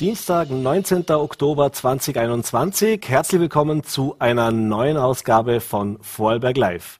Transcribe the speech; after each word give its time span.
Dienstag, 0.00 0.50
19. 0.50 1.08
Oktober 1.10 1.70
2021. 1.70 3.00
Herzlich 3.06 3.40
willkommen 3.40 3.84
zu 3.84 4.16
einer 4.18 4.50
neuen 4.50 4.96
Ausgabe 4.96 5.60
von 5.60 5.98
Vorarlberg 6.02 6.56
Live. 6.56 6.98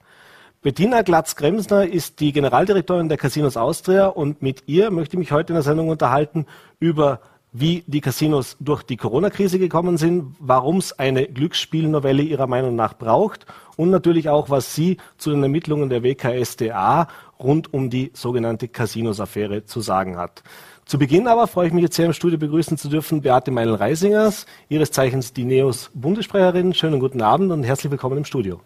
Bettina 0.63 1.03
Glatz-Gremsner 1.03 1.89
ist 1.89 2.21
die 2.21 2.31
Generaldirektorin 2.31 3.09
der 3.09 3.19
Casinos 3.19 3.57
Austria 3.57 4.07
und 4.07 4.43
mit 4.43 4.63
ihr 4.67 4.93
möchte 4.93 5.17
ich 5.17 5.19
mich 5.19 5.33
heute 5.33 5.53
in 5.53 5.55
der 5.55 5.65
Sendung 5.65 5.89
unterhalten 5.89 6.47
über 6.79 7.19
wie 7.57 7.85
die 7.87 8.01
Casinos 8.01 8.57
durch 8.59 8.83
die 8.83 8.97
Corona-Krise 8.97 9.61
gekommen 9.61 9.97
sind, 9.97 10.35
warum 10.41 10.79
es 10.79 10.97
eine 10.97 11.27
Glücksspielnovelle 11.27 12.23
ihrer 12.23 12.49
Meinung 12.49 12.75
nach 12.75 12.95
braucht 12.95 13.47
und 13.77 13.91
natürlich 13.91 14.29
auch, 14.29 14.51
was 14.51 14.75
sie 14.75 14.99
zu 15.19 15.31
den 15.31 15.43
Ermittlungen 15.43 15.89
der 15.89 16.03
WKSDA 16.03 17.09
rund 17.39 17.73
um 17.73 17.91
die 17.91 18.11
sogenannte 18.13 18.67
Casinos-Affäre 18.69 19.67
zu 19.67 19.81
sagen 19.81 20.17
hat. 20.17 20.43
Zu 20.87 20.99
Beginn 20.99 21.29
aber 21.29 21.47
freue 21.47 21.69
ich 21.69 21.73
mich 21.73 21.83
jetzt 21.83 21.97
sehr 21.97 22.05
im 22.05 22.13
Studio 22.13 22.39
begrüßen 22.39 22.77
zu 22.77 22.91
dürfen 22.91 23.23
Beate 23.23 23.51
Meinl-Reisingers, 23.51 24.45
ihres 24.69 24.91
Zeichens 24.91 25.33
die 25.33 25.45
NEOS 25.45 25.91
Bundessprecherin. 25.95 26.75
Schönen 26.75 27.01
guten 27.01 27.23
Abend 27.23 27.51
und 27.53 27.65
herzlich 27.65 27.91
willkommen 27.91 28.19
im 28.19 28.27
Studio. 28.27 28.61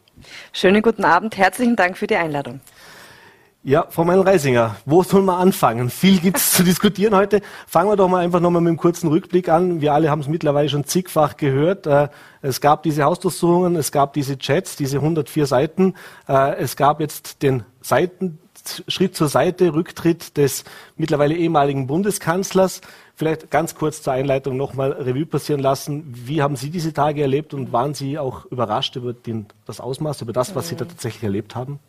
Schönen 0.52 0.82
guten 0.82 1.04
Abend, 1.04 1.36
herzlichen 1.36 1.76
Dank 1.76 1.96
für 1.96 2.08
die 2.08 2.16
Einladung. 2.16 2.58
Ja, 3.62 3.86
Frau 3.88 4.04
Meinl-Reisinger, 4.04 4.76
wo 4.84 5.04
soll 5.04 5.22
man 5.22 5.40
anfangen? 5.40 5.90
Viel 5.90 6.18
gibt 6.18 6.38
es 6.38 6.54
zu 6.54 6.64
diskutieren 6.64 7.14
heute. 7.14 7.40
Fangen 7.68 7.88
wir 7.88 7.96
doch 7.96 8.08
mal 8.08 8.24
einfach 8.24 8.40
nochmal 8.40 8.62
mit 8.62 8.70
einem 8.70 8.78
kurzen 8.78 9.08
Rückblick 9.08 9.48
an. 9.48 9.80
Wir 9.80 9.92
alle 9.92 10.10
haben 10.10 10.20
es 10.20 10.26
mittlerweile 10.26 10.68
schon 10.68 10.84
zigfach 10.84 11.36
gehört. 11.36 11.86
Äh, 11.86 12.08
es 12.42 12.60
gab 12.60 12.82
diese 12.82 13.04
Hausdurchsuchungen, 13.04 13.76
es 13.76 13.92
gab 13.92 14.12
diese 14.14 14.38
Chats, 14.38 14.74
diese 14.74 14.96
104 14.96 15.46
Seiten. 15.46 15.94
Äh, 16.28 16.56
es 16.56 16.76
gab 16.76 17.00
jetzt 17.00 17.42
den 17.42 17.62
Seiten, 17.80 18.40
Schritt 18.88 19.16
zur 19.16 19.28
Seite, 19.28 19.74
Rücktritt 19.74 20.36
des 20.36 20.64
mittlerweile 20.96 21.34
ehemaligen 21.34 21.86
Bundeskanzlers. 21.86 22.80
Vielleicht 23.14 23.50
ganz 23.50 23.74
kurz 23.74 24.02
zur 24.02 24.12
Einleitung 24.12 24.56
nochmal 24.56 24.92
Revue 24.92 25.26
passieren 25.26 25.60
lassen. 25.60 26.04
Wie 26.06 26.42
haben 26.42 26.56
Sie 26.56 26.70
diese 26.70 26.92
Tage 26.92 27.22
erlebt 27.22 27.54
und 27.54 27.72
waren 27.72 27.94
Sie 27.94 28.18
auch 28.18 28.46
überrascht 28.46 28.96
über 28.96 29.12
den, 29.12 29.46
das 29.66 29.80
Ausmaß, 29.80 30.22
über 30.22 30.32
das, 30.32 30.54
was 30.54 30.68
Sie 30.68 30.76
da 30.76 30.84
tatsächlich 30.84 31.24
erlebt 31.24 31.56
haben? 31.56 31.80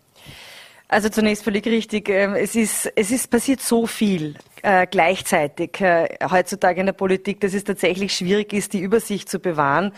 Also 0.92 1.08
zunächst 1.10 1.44
völlig 1.44 1.68
richtig. 1.68 2.10
Ähm, 2.10 2.34
es 2.34 2.56
ist, 2.56 2.92
es 2.96 3.12
ist 3.12 3.30
passiert 3.30 3.62
so 3.62 3.86
viel 3.86 4.34
äh, 4.64 4.88
gleichzeitig 4.88 5.82
äh, 5.82 6.08
heutzutage 6.30 6.80
in 6.80 6.86
der 6.86 6.94
Politik, 6.94 7.40
dass 7.42 7.54
es 7.54 7.64
tatsächlich 7.64 8.14
schwierig 8.14 8.54
ist, 8.54 8.74
die 8.74 8.80
Übersicht 8.80 9.30
zu 9.30 9.40
bewahren. 9.40 9.92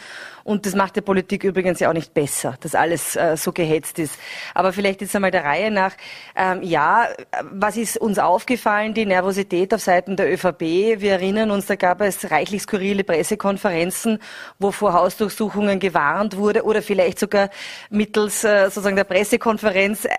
Und 0.43 0.65
das 0.65 0.75
macht 0.75 0.95
der 0.95 1.01
Politik 1.01 1.43
übrigens 1.43 1.79
ja 1.79 1.89
auch 1.89 1.93
nicht 1.93 2.13
besser, 2.13 2.55
dass 2.61 2.73
alles 2.73 3.15
äh, 3.15 3.37
so 3.37 3.51
gehetzt 3.51 3.99
ist. 3.99 4.17
Aber 4.53 4.73
vielleicht 4.73 5.01
jetzt 5.01 5.15
einmal 5.15 5.31
der 5.31 5.43
Reihe 5.43 5.71
nach. 5.71 5.93
Ähm, 6.35 6.63
ja, 6.63 7.07
was 7.43 7.77
ist 7.77 7.97
uns 7.97 8.17
aufgefallen? 8.17 8.93
Die 8.93 9.05
Nervosität 9.05 9.73
auf 9.73 9.81
Seiten 9.81 10.15
der 10.15 10.31
ÖVP. 10.31 10.61
Wir 10.99 11.13
erinnern 11.13 11.51
uns, 11.51 11.67
da 11.67 11.75
gab 11.75 12.01
es 12.01 12.31
reichlich 12.31 12.63
skurrile 12.63 13.03
Pressekonferenzen, 13.03 14.19
wo 14.57 14.71
vor 14.71 14.93
Hausdurchsuchungen 14.93 15.79
gewarnt 15.79 16.37
wurde 16.37 16.63
oder 16.63 16.81
vielleicht 16.81 17.19
sogar 17.19 17.49
mittels 17.89 18.43
äh, 18.43 18.65
sozusagen 18.65 18.95
der 18.95 19.03
Pressekonferenz 19.03 20.05
äh, 20.05 20.09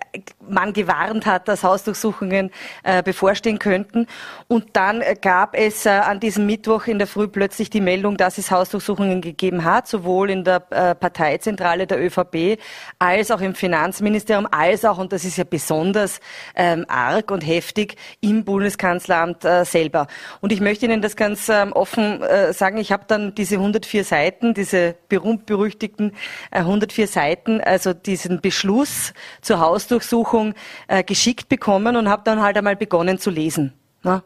man 0.48 0.73
gewarnt 0.73 1.27
hat, 1.27 1.48
dass 1.48 1.65
Hausdurchsuchungen 1.65 2.51
äh, 2.85 3.03
bevorstehen 3.03 3.59
könnten. 3.59 4.07
Und 4.48 4.77
dann 4.77 5.02
gab 5.20 5.56
es 5.56 5.86
äh, 5.86 5.91
an 5.91 6.20
diesem 6.20 6.47
Mittwoch 6.47 6.86
in 6.86 6.98
der 6.98 7.06
Früh 7.06 7.28
plötzlich 7.28 7.70
die 7.70 7.80
Meldung, 7.80 8.16
dass 8.16 8.39
es 8.39 8.50
Hausdurchsuchungen 8.50 9.20
gegeben 9.20 9.64
hat, 9.64 9.89
sowohl 9.89 10.30
in 10.30 10.44
der 10.44 10.62
äh, 10.70 10.94
Parteizentrale 10.94 11.86
der 11.86 12.05
ÖVP 12.05 12.58
als 12.98 13.30
auch 13.30 13.41
im 13.41 13.55
Finanzministerium, 13.55 14.47
als 14.50 14.84
auch, 14.84 14.98
und 14.98 15.12
das 15.12 15.24
ist 15.24 15.36
ja 15.36 15.44
besonders 15.44 16.20
ähm, 16.55 16.84
arg 16.89 17.30
und 17.30 17.47
heftig, 17.47 17.97
im 18.20 18.44
Bundeskanzleramt 18.44 19.44
äh, 19.44 19.64
selber. 19.64 20.06
Und 20.41 20.52
ich 20.52 20.61
möchte 20.61 20.86
Ihnen 20.86 21.02
das 21.02 21.17
ganz 21.17 21.48
ähm, 21.48 21.72
offen 21.72 22.22
äh, 22.22 22.52
sagen, 22.52 22.78
ich 22.78 22.92
habe 22.92 23.05
dann 23.06 23.34
diese 23.34 23.56
104 23.56 24.05
Seiten, 24.05 24.55
diese 24.55 24.96
berühmt-berüchtigten 25.08 26.12
äh, 26.51 26.58
104 26.58 27.07
Seiten, 27.07 27.61
also 27.61 27.92
diesen 27.92 28.40
Beschluss 28.40 29.12
zur 29.40 29.61
Hausdurchsuchung 29.61 30.55
äh, 30.89 31.02
geschickt 31.05 31.48
bekommen 31.48 31.96
und 31.96 32.08
habe 32.08 32.23
dann 32.24 32.42
halt 32.42 32.57
einmal 32.57 32.77
begonnen 32.77 33.18
zu 33.18 33.30
lesen. 33.30 33.73
Ne? 34.02 34.23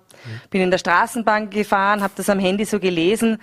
Bin 0.51 0.63
in 0.63 0.71
der 0.71 0.79
Straßenbahn 0.79 1.51
gefahren, 1.51 2.03
habe 2.03 2.15
das 2.17 2.29
am 2.29 2.39
Handy 2.39 2.65
so 2.65 2.81
gelesen 2.81 3.39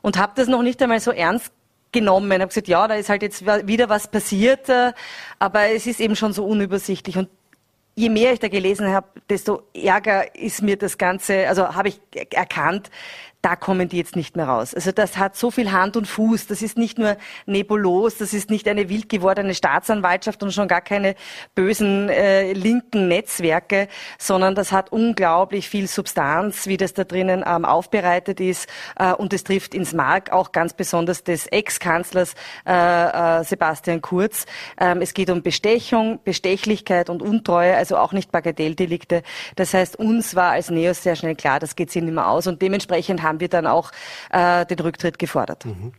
und 0.00 0.18
habe 0.18 0.32
das 0.36 0.48
noch 0.48 0.62
nicht 0.62 0.80
einmal 0.82 1.00
so 1.00 1.10
ernst 1.10 1.52
genommen. 1.92 2.32
Habe 2.32 2.48
gesagt, 2.48 2.68
ja, 2.68 2.86
da 2.88 2.94
ist 2.94 3.08
halt 3.08 3.22
jetzt 3.22 3.44
wieder 3.46 3.88
was 3.88 4.08
passiert, 4.08 4.68
äh, 4.68 4.92
aber 5.38 5.68
es 5.68 5.86
ist 5.86 6.00
eben 6.00 6.16
schon 6.16 6.32
so 6.32 6.44
unübersichtlich. 6.44 7.16
Und 7.16 7.28
je 7.94 8.08
mehr 8.08 8.32
ich 8.32 8.40
da 8.40 8.48
gelesen 8.48 8.88
habe, 8.88 9.06
desto 9.28 9.62
ärger 9.74 10.34
ist 10.34 10.62
mir 10.62 10.76
das 10.76 10.98
Ganze, 10.98 11.46
also 11.48 11.74
habe 11.74 11.88
ich 11.88 12.00
erkannt, 12.30 12.90
da 13.42 13.56
kommen 13.56 13.88
die 13.88 13.98
jetzt 13.98 14.14
nicht 14.14 14.36
mehr 14.36 14.46
raus. 14.46 14.72
Also 14.72 14.92
das 14.92 15.18
hat 15.18 15.36
so 15.36 15.50
viel 15.50 15.72
Hand 15.72 15.96
und 15.96 16.06
Fuß. 16.06 16.46
Das 16.46 16.62
ist 16.62 16.78
nicht 16.78 16.96
nur 16.96 17.16
nebulos, 17.44 18.16
das 18.16 18.32
ist 18.32 18.50
nicht 18.50 18.68
eine 18.68 18.88
wild 18.88 19.08
gewordene 19.08 19.54
Staatsanwaltschaft 19.54 20.42
und 20.44 20.52
schon 20.52 20.68
gar 20.68 20.80
keine 20.80 21.16
bösen 21.56 22.08
äh, 22.08 22.52
linken 22.52 23.08
Netzwerke, 23.08 23.88
sondern 24.18 24.54
das 24.54 24.70
hat 24.70 24.92
unglaublich 24.92 25.68
viel 25.68 25.88
Substanz, 25.88 26.66
wie 26.68 26.76
das 26.76 26.94
da 26.94 27.02
drinnen 27.02 27.44
ähm, 27.46 27.64
aufbereitet 27.64 28.40
ist. 28.40 28.68
Äh, 28.96 29.12
und 29.12 29.32
es 29.32 29.42
trifft 29.42 29.74
ins 29.74 29.92
Mark 29.92 30.30
auch 30.30 30.52
ganz 30.52 30.72
besonders 30.72 31.24
des 31.24 31.48
Ex-Kanzlers 31.48 32.34
äh, 32.64 33.40
äh, 33.40 33.44
Sebastian 33.44 34.00
Kurz. 34.02 34.46
Ähm, 34.78 35.02
es 35.02 35.14
geht 35.14 35.30
um 35.30 35.42
Bestechung, 35.42 36.20
Bestechlichkeit 36.22 37.10
und 37.10 37.22
Untreue, 37.22 37.76
also 37.76 37.96
auch 37.96 38.12
nicht 38.12 38.30
Bagatelldelikte. 38.30 39.22
Das 39.56 39.74
heißt, 39.74 39.98
uns 39.98 40.36
war 40.36 40.52
als 40.52 40.70
Neos 40.70 41.02
sehr 41.02 41.16
schnell 41.16 41.34
klar, 41.34 41.58
das 41.58 41.74
geht 41.74 41.90
sich 41.90 42.02
nicht 42.02 42.14
mehr 42.14 42.28
aus 42.28 42.46
und 42.46 42.62
dementsprechend 42.62 43.22
haben 43.22 43.31
haben 43.32 43.40
wir 43.40 43.48
dann 43.48 43.66
auch 43.66 43.90
äh, 44.30 44.66
den 44.66 44.78
Rücktritt 44.78 45.18
gefordert. 45.18 45.64
Mhm. 45.64 45.92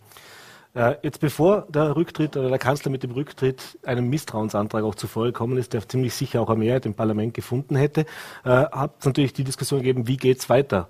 Äh, 0.76 0.96
jetzt 1.04 1.20
bevor 1.20 1.68
der 1.70 1.96
Rücktritt 1.96 2.38
oder 2.38 2.50
der 2.50 2.60
Kanzler 2.60 2.92
mit 2.92 3.04
dem 3.04 3.12
Rücktritt 3.12 3.78
einem 3.86 4.10
Misstrauensantrag 4.10 4.84
auch 4.84 4.96
zuvor 4.96 5.26
gekommen 5.26 5.58
ist, 5.58 5.74
der 5.74 5.88
ziemlich 5.88 6.14
sicher 6.14 6.42
auch 6.42 6.50
eine 6.50 6.60
Mehrheit 6.60 6.86
im 6.86 6.96
Parlament 6.96 7.34
gefunden 7.34 7.76
hätte, 7.76 8.02
äh, 8.44 8.50
hat 8.50 8.96
es 9.00 9.06
natürlich 9.06 9.34
die 9.34 9.44
Diskussion 9.44 9.82
gegeben, 9.82 10.08
wie 10.08 10.18
geht 10.18 10.40
es 10.40 10.50
weiter 10.50 10.90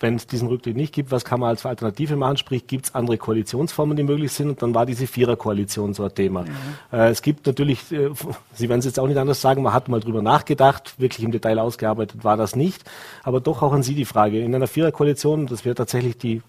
wenn 0.00 0.16
es 0.16 0.26
diesen 0.26 0.48
Rücktritt 0.48 0.76
nicht 0.76 0.92
gibt, 0.92 1.10
was 1.10 1.24
kann 1.24 1.40
man 1.40 1.50
als 1.50 1.64
Alternative 1.64 2.16
machen? 2.16 2.36
Sprich, 2.36 2.66
gibt 2.66 2.86
es 2.86 2.94
andere 2.94 3.16
Koalitionsformen, 3.16 3.96
die 3.96 4.02
möglich 4.02 4.32
sind? 4.32 4.50
Und 4.50 4.62
dann 4.62 4.74
war 4.74 4.86
diese 4.86 5.06
Viererkoalition 5.06 5.94
so 5.94 6.04
ein 6.04 6.14
Thema. 6.14 6.42
Mhm. 6.42 6.48
Äh, 6.92 7.10
es 7.10 7.22
gibt 7.22 7.46
natürlich, 7.46 7.90
äh, 7.92 8.10
Sie 8.52 8.68
werden 8.68 8.80
es 8.80 8.84
jetzt 8.84 8.98
auch 8.98 9.06
nicht 9.06 9.18
anders 9.18 9.40
sagen, 9.40 9.62
man 9.62 9.72
hat 9.72 9.88
mal 9.88 10.00
drüber 10.00 10.22
nachgedacht, 10.22 10.94
wirklich 10.98 11.24
im 11.24 11.32
Detail 11.32 11.58
ausgearbeitet 11.58 12.24
war 12.24 12.36
das 12.36 12.56
nicht. 12.56 12.84
Aber 13.22 13.40
doch 13.40 13.62
auch 13.62 13.72
an 13.72 13.82
Sie 13.82 13.94
die 13.94 14.04
Frage. 14.04 14.40
In 14.40 14.54
einer 14.54 14.66
Viererkoalition, 14.66 15.46
das 15.46 15.64
wäre 15.64 15.74
tatsächlich 15.74 16.18
die 16.18 16.42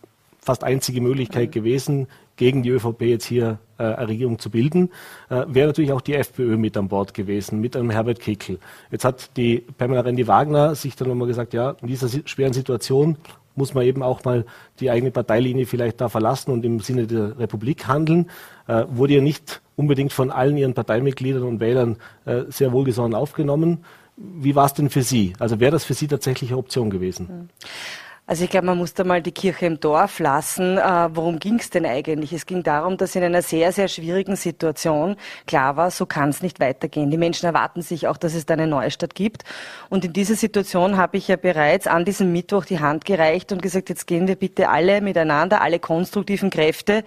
fast 0.45 0.63
einzige 0.63 1.01
Möglichkeit 1.01 1.49
mhm. 1.49 1.51
gewesen, 1.51 2.07
gegen 2.35 2.61
die 2.63 2.69
ÖVP 2.69 3.01
jetzt 3.01 3.25
hier 3.25 3.57
äh, 3.77 3.83
eine 3.83 4.07
Regierung 4.09 4.37
zu 4.37 4.49
bilden, 4.49 4.91
äh, 5.29 5.43
wäre 5.47 5.67
natürlich 5.67 5.91
auch 5.91 6.01
die 6.01 6.13
FPÖ 6.13 6.57
mit 6.57 6.77
an 6.77 6.87
Bord 6.87 7.13
gewesen, 7.13 7.59
mit 7.59 7.75
einem 7.75 7.89
Herbert 7.89 8.19
Kickl. 8.19 8.59
Jetzt 8.91 9.05
hat 9.05 9.35
die 9.37 9.65
Pamela 9.77 10.01
Rendi-Wagner 10.01 10.75
sich 10.75 10.95
dann 10.95 11.07
nochmal 11.07 11.27
gesagt, 11.27 11.53
ja, 11.53 11.71
in 11.81 11.87
dieser 11.87 12.07
schweren 12.25 12.53
Situation 12.53 13.17
muss 13.55 13.73
man 13.73 13.85
eben 13.85 14.03
auch 14.03 14.23
mal 14.23 14.45
die 14.79 14.91
eigene 14.91 15.11
Parteilinie 15.11 15.65
vielleicht 15.65 15.99
da 15.99 16.09
verlassen 16.09 16.51
und 16.51 16.63
im 16.63 16.79
Sinne 16.79 17.07
der 17.07 17.39
Republik 17.39 17.87
handeln. 17.87 18.29
Äh, 18.67 18.83
wurde 18.89 19.15
ja 19.15 19.21
nicht 19.21 19.61
unbedingt 19.75 20.13
von 20.13 20.29
allen 20.29 20.57
ihren 20.57 20.73
Parteimitgliedern 20.73 21.43
und 21.43 21.59
Wählern 21.59 21.97
äh, 22.25 22.43
sehr 22.49 22.71
wohlgesonnen 22.71 23.15
aufgenommen. 23.15 23.83
Wie 24.17 24.55
war 24.55 24.65
es 24.65 24.73
denn 24.73 24.89
für 24.89 25.01
Sie? 25.01 25.33
Also 25.39 25.59
wäre 25.59 25.71
das 25.71 25.85
für 25.85 25.93
Sie 25.93 26.07
tatsächlich 26.07 26.51
eine 26.51 26.59
Option 26.59 26.89
gewesen? 26.89 27.27
Hm. 27.27 27.49
Also 28.27 28.43
ich 28.43 28.49
glaube, 28.49 28.65
man 28.65 28.79
muss 28.79 28.95
da 28.95 29.03
mal 29.03 29.21
die 29.21 29.31
Kirche 29.31 29.67
im 29.67 29.79
Dorf 29.79 30.17
lassen. 30.17 30.79
Äh, 30.79 31.09
worum 31.11 31.37
ging 31.37 31.59
es 31.59 31.69
denn 31.69 31.85
eigentlich? 31.85 32.33
Es 32.33 32.47
ging 32.47 32.63
darum, 32.63 32.97
dass 32.97 33.15
in 33.15 33.23
einer 33.23 33.43
sehr, 33.43 33.71
sehr 33.71 33.87
schwierigen 33.87 34.35
Situation 34.35 35.15
klar 35.45 35.77
war, 35.77 35.91
so 35.91 36.07
kann 36.07 36.29
es 36.29 36.41
nicht 36.41 36.59
weitergehen. 36.59 37.11
Die 37.11 37.19
Menschen 37.19 37.45
erwarten 37.45 37.83
sich 37.83 38.07
auch, 38.07 38.17
dass 38.17 38.33
es 38.33 38.47
da 38.47 38.55
eine 38.55 38.65
Neustadt 38.65 39.13
gibt. 39.13 39.43
Und 39.89 40.05
in 40.05 40.13
dieser 40.13 40.33
Situation 40.33 40.97
habe 40.97 41.17
ich 41.17 41.27
ja 41.27 41.35
bereits 41.35 41.85
an 41.85 42.03
diesem 42.03 42.31
Mittwoch 42.31 42.65
die 42.65 42.79
Hand 42.79 43.05
gereicht 43.05 43.51
und 43.51 43.61
gesagt, 43.61 43.89
jetzt 43.89 44.07
gehen 44.07 44.27
wir 44.27 44.37
bitte 44.37 44.69
alle 44.69 45.01
miteinander, 45.01 45.61
alle 45.61 45.77
konstruktiven 45.77 46.49
Kräfte 46.49 47.03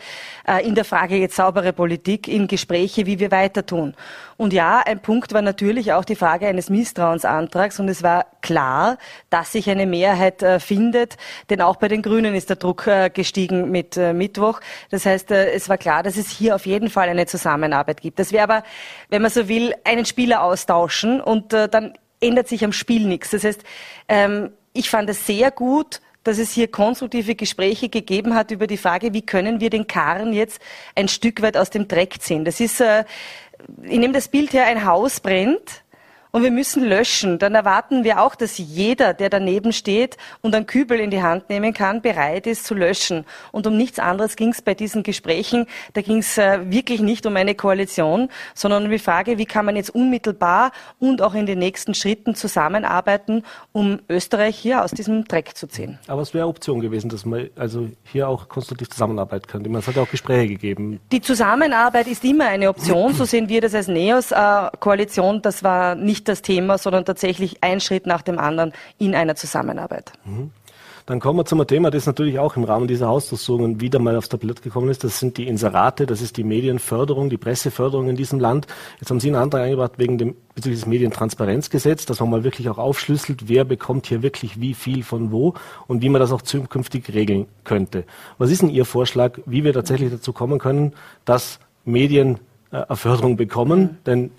äh, 0.46 0.64
in 0.64 0.76
der 0.76 0.84
Frage 0.84 1.16
jetzt 1.16 1.34
saubere 1.34 1.72
Politik, 1.72 2.28
in 2.28 2.46
Gespräche, 2.46 3.06
wie 3.06 3.18
wir 3.18 3.32
weiter 3.32 3.66
tun. 3.66 3.94
Und 4.36 4.52
ja, 4.52 4.84
ein 4.86 5.02
Punkt 5.02 5.34
war 5.34 5.42
natürlich 5.42 5.92
auch 5.92 6.04
die 6.04 6.14
Frage 6.14 6.46
eines 6.46 6.70
Misstrauensantrags. 6.70 7.80
Und 7.80 7.88
es 7.88 8.04
war 8.04 8.26
klar, 8.42 8.98
dass 9.30 9.52
sich 9.52 9.68
eine 9.70 9.86
Mehrheit 9.86 10.42
äh, 10.42 10.60
findet 10.60 11.16
denn 11.50 11.60
auch 11.60 11.76
bei 11.76 11.88
den 11.88 12.02
Grünen 12.02 12.34
ist 12.34 12.48
der 12.48 12.56
Druck 12.56 12.86
äh, 12.86 13.10
gestiegen 13.10 13.70
mit 13.70 13.96
äh, 13.96 14.12
Mittwoch. 14.12 14.60
Das 14.90 15.06
heißt, 15.06 15.30
es 15.30 15.68
war 15.68 15.78
klar, 15.78 16.02
dass 16.02 16.16
es 16.16 16.30
hier 16.30 16.54
auf 16.54 16.66
jeden 16.66 16.90
Fall 16.90 17.08
eine 17.08 17.26
Zusammenarbeit 17.26 18.00
gibt. 18.00 18.18
Das 18.18 18.32
wäre 18.32 18.44
aber, 18.44 18.62
wenn 19.08 19.22
man 19.22 19.30
so 19.30 19.48
will, 19.48 19.74
einen 19.84 20.04
Spieler 20.04 20.42
austauschen 20.42 21.20
und 21.20 21.52
dann 21.52 21.94
ändert 22.20 22.48
sich 22.48 22.64
am 22.64 22.72
Spiel 22.72 23.06
nichts. 23.06 23.30
Das 23.30 23.44
heißt, 23.44 23.62
ähm, 24.08 24.50
ich 24.72 24.90
fand 24.90 25.08
es 25.10 25.26
sehr 25.26 25.50
gut, 25.50 26.00
dass 26.24 26.38
es 26.38 26.52
hier 26.52 26.68
konstruktive 26.68 27.34
Gespräche 27.34 27.88
gegeben 27.88 28.34
hat 28.34 28.50
über 28.50 28.66
die 28.66 28.76
Frage, 28.76 29.12
wie 29.14 29.22
können 29.22 29.60
wir 29.60 29.70
den 29.70 29.86
Karren 29.86 30.32
jetzt 30.32 30.60
ein 30.94 31.08
Stück 31.08 31.42
weit 31.42 31.56
aus 31.56 31.70
dem 31.70 31.88
Dreck 31.88 32.20
ziehen. 32.20 32.44
Das 32.44 32.60
ist, 32.60 32.80
ich 32.80 33.98
nehme 33.98 34.12
das 34.12 34.28
Bild 34.28 34.52
her, 34.52 34.66
ein 34.66 34.84
Haus 34.84 35.20
brennt 35.20 35.82
und 36.30 36.42
wir 36.42 36.50
müssen 36.50 36.84
löschen, 36.84 37.38
dann 37.38 37.54
erwarten 37.54 38.04
wir 38.04 38.22
auch, 38.22 38.34
dass 38.34 38.58
jeder, 38.58 39.14
der 39.14 39.30
daneben 39.30 39.72
steht 39.72 40.16
und 40.42 40.54
einen 40.54 40.66
Kübel 40.66 41.00
in 41.00 41.10
die 41.10 41.22
Hand 41.22 41.48
nehmen 41.48 41.72
kann, 41.72 42.02
bereit 42.02 42.46
ist 42.46 42.64
zu 42.64 42.74
löschen. 42.74 43.24
Und 43.52 43.66
um 43.66 43.76
nichts 43.76 43.98
anderes 43.98 44.36
ging 44.36 44.50
es 44.50 44.62
bei 44.62 44.74
diesen 44.74 45.02
Gesprächen. 45.02 45.66
Da 45.94 46.02
ging 46.02 46.18
es 46.18 46.36
äh, 46.38 46.70
wirklich 46.70 47.00
nicht 47.00 47.26
um 47.26 47.36
eine 47.36 47.54
Koalition, 47.54 48.28
sondern 48.54 48.84
um 48.84 48.90
die 48.90 48.98
Frage, 48.98 49.38
wie 49.38 49.46
kann 49.46 49.64
man 49.64 49.76
jetzt 49.76 49.90
unmittelbar 49.90 50.72
und 50.98 51.22
auch 51.22 51.34
in 51.34 51.46
den 51.46 51.58
nächsten 51.58 51.94
Schritten 51.94 52.34
zusammenarbeiten, 52.34 53.42
um 53.72 54.00
Österreich 54.08 54.56
hier 54.58 54.84
aus 54.84 54.90
diesem 54.90 55.24
Dreck 55.24 55.56
zu 55.56 55.66
ziehen. 55.66 55.98
Aber 56.08 56.22
es 56.22 56.34
wäre 56.34 56.46
Option 56.46 56.80
gewesen, 56.80 57.08
dass 57.08 57.24
man 57.24 57.48
also 57.56 57.88
hier 58.04 58.28
auch 58.28 58.48
konstruktiv 58.48 58.90
zusammenarbeiten 58.90 59.46
könnte. 59.46 59.70
Es 59.70 59.86
hat 59.86 59.96
ja 59.96 60.02
auch 60.02 60.10
Gespräche 60.10 60.48
gegeben. 60.48 61.00
Die 61.12 61.20
Zusammenarbeit 61.20 62.06
ist 62.06 62.24
immer 62.24 62.46
eine 62.46 62.68
Option. 62.68 63.14
So 63.14 63.24
sehen 63.24 63.48
wir 63.48 63.60
das 63.60 63.74
als 63.74 63.88
NEOS-Koalition. 63.88 65.36
Äh, 65.36 65.40
das 65.40 65.62
war 65.62 65.94
nicht 65.94 66.17
nicht 66.18 66.28
das 66.28 66.42
Thema, 66.42 66.78
sondern 66.78 67.04
tatsächlich 67.04 67.62
ein 67.62 67.80
Schritt 67.80 68.06
nach 68.06 68.22
dem 68.22 68.38
anderen 68.38 68.72
in 68.98 69.14
einer 69.14 69.36
Zusammenarbeit. 69.36 70.12
Mhm. 70.24 70.50
Dann 71.06 71.20
kommen 71.20 71.38
wir 71.38 71.46
zum 71.46 71.66
Thema, 71.66 71.90
das 71.90 72.04
natürlich 72.04 72.38
auch 72.38 72.56
im 72.56 72.64
Rahmen 72.64 72.86
dieser 72.86 73.08
Hausdurchsuchungen 73.08 73.80
wieder 73.80 73.98
mal 73.98 74.14
aufs 74.14 74.28
Tablett 74.28 74.60
gekommen 74.60 74.90
ist. 74.90 75.04
Das 75.04 75.18
sind 75.18 75.38
die 75.38 75.48
Inserate, 75.48 76.04
das 76.04 76.20
ist 76.20 76.36
die 76.36 76.44
Medienförderung, 76.44 77.30
die 77.30 77.38
Presseförderung 77.38 78.10
in 78.10 78.16
diesem 78.16 78.38
Land. 78.40 78.66
Jetzt 79.00 79.08
haben 79.08 79.18
Sie 79.18 79.28
einen 79.28 79.36
Antrag 79.36 79.62
eingebracht 79.62 79.92
wegen 79.96 80.18
dem 80.18 80.36
bezüglich 80.54 80.80
des 80.80 80.86
Medientransparenzgesetz, 80.86 82.04
dass 82.04 82.20
man 82.20 82.28
mal 82.28 82.44
wirklich 82.44 82.68
auch 82.68 82.76
aufschlüsselt, 82.76 83.48
wer 83.48 83.64
bekommt 83.64 84.06
hier 84.06 84.22
wirklich 84.22 84.60
wie 84.60 84.74
viel 84.74 85.02
von 85.02 85.32
wo 85.32 85.54
und 85.86 86.02
wie 86.02 86.10
man 86.10 86.20
das 86.20 86.30
auch 86.30 86.42
zukünftig 86.42 87.14
regeln 87.14 87.46
könnte. 87.64 88.04
Was 88.36 88.50
ist 88.50 88.60
denn 88.60 88.68
Ihr 88.68 88.84
Vorschlag, 88.84 89.38
wie 89.46 89.64
wir 89.64 89.72
tatsächlich 89.72 90.10
dazu 90.10 90.34
kommen 90.34 90.58
können, 90.58 90.92
dass 91.24 91.58
Medien 91.86 92.38
äh, 92.70 92.94
Förderung 92.94 93.38
bekommen? 93.38 93.80
Mhm. 93.80 93.96
Denn 94.04 94.30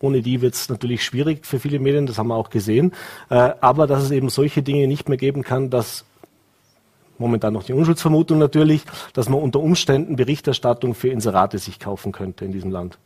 ohne 0.00 0.22
die 0.22 0.40
wird 0.40 0.54
es 0.54 0.68
natürlich 0.68 1.04
schwierig 1.04 1.46
für 1.46 1.58
viele 1.58 1.78
Medien, 1.78 2.06
das 2.06 2.18
haben 2.18 2.28
wir 2.28 2.36
auch 2.36 2.50
gesehen. 2.50 2.92
Äh, 3.30 3.52
aber 3.60 3.86
dass 3.86 4.02
es 4.02 4.10
eben 4.10 4.28
solche 4.28 4.62
Dinge 4.62 4.86
nicht 4.86 5.08
mehr 5.08 5.18
geben 5.18 5.42
kann, 5.42 5.70
dass 5.70 6.04
momentan 7.18 7.52
noch 7.54 7.64
die 7.64 7.72
Unschuldsvermutung 7.72 8.38
natürlich, 8.38 8.82
dass 9.14 9.28
man 9.28 9.40
unter 9.40 9.60
Umständen 9.60 10.16
Berichterstattung 10.16 10.94
für 10.94 11.08
Inserate 11.08 11.58
sich 11.58 11.80
kaufen 11.80 12.12
könnte 12.12 12.44
in 12.44 12.52
diesem 12.52 12.70
Land. 12.70 12.98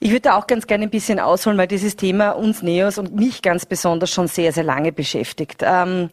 Ich 0.00 0.10
würde 0.10 0.34
auch 0.34 0.46
ganz 0.46 0.66
gerne 0.66 0.84
ein 0.84 0.90
bisschen 0.90 1.18
ausholen, 1.18 1.56
weil 1.56 1.66
dieses 1.66 1.96
Thema 1.96 2.30
uns 2.30 2.62
Neos 2.62 2.98
und 2.98 3.14
mich 3.14 3.42
ganz 3.42 3.64
besonders 3.64 4.10
schon 4.10 4.28
sehr, 4.28 4.52
sehr 4.52 4.64
lange 4.64 4.92
beschäftigt. 4.92 5.62
Ähm, 5.64 6.10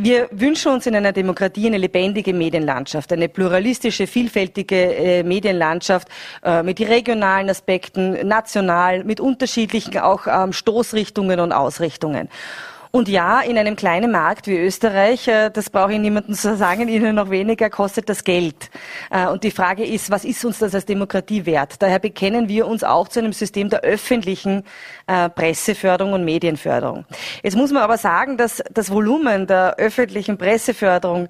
wir 0.00 0.28
wünschen 0.30 0.70
uns 0.72 0.86
in 0.86 0.94
einer 0.94 1.12
Demokratie 1.12 1.66
eine 1.66 1.76
lebendige 1.76 2.32
Medienlandschaft, 2.32 3.12
eine 3.12 3.28
pluralistische, 3.28 4.06
vielfältige 4.06 4.94
äh, 4.94 5.22
Medienlandschaft 5.24 6.06
äh, 6.44 6.62
mit 6.62 6.78
regionalen 6.80 7.50
Aspekten, 7.50 8.26
national, 8.26 9.02
mit 9.02 9.18
unterschiedlichen 9.18 9.98
auch 9.98 10.28
ähm, 10.28 10.52
Stoßrichtungen 10.52 11.40
und 11.40 11.50
Ausrichtungen. 11.52 12.28
Und 12.90 13.08
ja, 13.08 13.40
in 13.40 13.58
einem 13.58 13.76
kleinen 13.76 14.10
Markt 14.10 14.46
wie 14.46 14.56
Österreich, 14.56 15.28
äh, 15.28 15.50
das 15.50 15.70
brauche 15.70 15.92
ich 15.92 15.98
niemandem 15.98 16.34
zu 16.34 16.56
sagen, 16.56 16.88
Ihnen 16.88 17.16
noch 17.16 17.30
weniger, 17.30 17.70
kostet 17.70 18.08
das 18.08 18.24
Geld. 18.24 18.70
Äh, 19.10 19.28
und 19.28 19.44
die 19.44 19.50
Frage 19.50 19.84
ist, 19.84 20.10
was 20.10 20.24
ist 20.24 20.44
uns 20.44 20.58
das 20.58 20.74
als 20.74 20.86
Demokratie 20.86 21.44
wert? 21.46 21.82
Daher 21.82 21.98
bekennen 21.98 22.48
wir 22.48 22.66
uns 22.66 22.84
auch 22.84 23.08
zu 23.08 23.20
einem 23.20 23.32
System 23.32 23.68
der 23.68 23.80
öffentlichen 23.80 24.64
äh, 25.06 25.28
Presseförderung 25.28 26.14
und 26.14 26.24
Medienförderung. 26.24 27.04
Jetzt 27.42 27.56
muss 27.56 27.72
man 27.72 27.82
aber 27.82 27.98
sagen, 27.98 28.36
dass 28.36 28.62
das 28.72 28.90
Volumen 28.90 29.46
der 29.46 29.76
öffentlichen 29.76 30.38
Presseförderung 30.38 31.28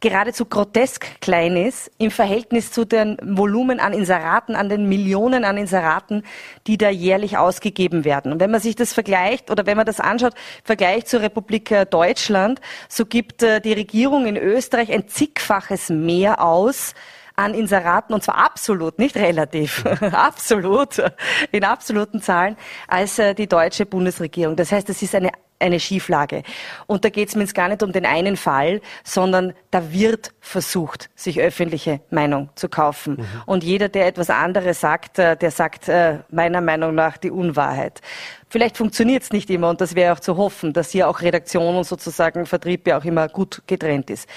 geradezu 0.00 0.44
grotesk 0.44 1.20
klein 1.20 1.56
ist 1.56 1.90
im 1.98 2.10
Verhältnis 2.10 2.70
zu 2.70 2.84
den 2.84 3.16
Volumen 3.22 3.80
an 3.80 3.92
Inseraten, 3.92 4.54
an 4.54 4.68
den 4.68 4.88
Millionen 4.88 5.44
an 5.44 5.56
Inseraten, 5.56 6.22
die 6.66 6.78
da 6.78 6.90
jährlich 6.90 7.36
ausgegeben 7.36 8.04
werden. 8.04 8.32
Und 8.32 8.40
wenn 8.40 8.50
man 8.50 8.60
sich 8.60 8.76
das 8.76 8.92
vergleicht 8.92 9.50
oder 9.50 9.66
wenn 9.66 9.76
man 9.76 9.86
das 9.86 10.00
anschaut, 10.00 10.34
vergleicht 10.64 11.08
zur 11.08 11.20
Republik 11.20 11.70
äh, 11.70 11.86
Deutschland, 11.86 12.60
so 12.88 13.06
gibt 13.06 13.42
äh, 13.42 13.60
die 13.60 13.72
Regierung 13.72 14.26
in 14.26 14.36
Österreich 14.36 14.92
ein 14.92 15.08
zigfaches 15.08 15.88
mehr 15.88 16.42
aus 16.44 16.94
an 17.38 17.54
Inseraten, 17.54 18.14
und 18.14 18.22
zwar 18.22 18.36
absolut, 18.36 18.98
nicht 18.98 19.16
relativ, 19.16 19.86
absolut, 20.12 21.00
in 21.52 21.64
absoluten 21.64 22.20
Zahlen, 22.20 22.56
als 22.88 23.18
äh, 23.18 23.34
die 23.34 23.46
deutsche 23.46 23.86
Bundesregierung. 23.86 24.56
Das 24.56 24.72
heißt, 24.72 24.88
es 24.90 25.02
ist 25.02 25.14
eine 25.14 25.30
eine 25.58 25.80
Schieflage. 25.80 26.42
Und 26.86 27.04
da 27.04 27.10
geht 27.10 27.28
es 27.28 27.34
mir 27.34 27.42
jetzt 27.42 27.54
gar 27.54 27.68
nicht 27.68 27.82
um 27.82 27.92
den 27.92 28.06
einen 28.06 28.36
Fall, 28.36 28.80
sondern 29.04 29.54
da 29.70 29.92
wird 29.92 30.32
versucht, 30.40 31.10
sich 31.14 31.40
öffentliche 31.40 32.00
Meinung 32.10 32.50
zu 32.54 32.68
kaufen. 32.68 33.16
Mhm. 33.16 33.26
Und 33.46 33.64
jeder, 33.64 33.88
der 33.88 34.06
etwas 34.06 34.30
anderes 34.30 34.80
sagt, 34.80 35.18
äh, 35.18 35.36
der 35.36 35.50
sagt 35.50 35.88
äh, 35.88 36.18
meiner 36.30 36.60
Meinung 36.60 36.94
nach 36.94 37.16
die 37.16 37.30
Unwahrheit. 37.30 38.00
Vielleicht 38.48 38.76
funktioniert 38.76 39.22
es 39.22 39.32
nicht 39.32 39.50
immer 39.50 39.68
und 39.68 39.80
das 39.80 39.94
wäre 39.94 40.14
auch 40.14 40.20
zu 40.20 40.36
hoffen, 40.36 40.72
dass 40.72 40.90
hier 40.90 41.08
auch 41.08 41.20
Redaktion 41.20 41.76
und 41.76 41.84
sozusagen 41.84 42.46
Vertrieb 42.46 42.86
ja 42.86 42.98
auch 42.98 43.04
immer 43.04 43.28
gut 43.28 43.62
getrennt 43.66 44.10
ist. 44.10 44.28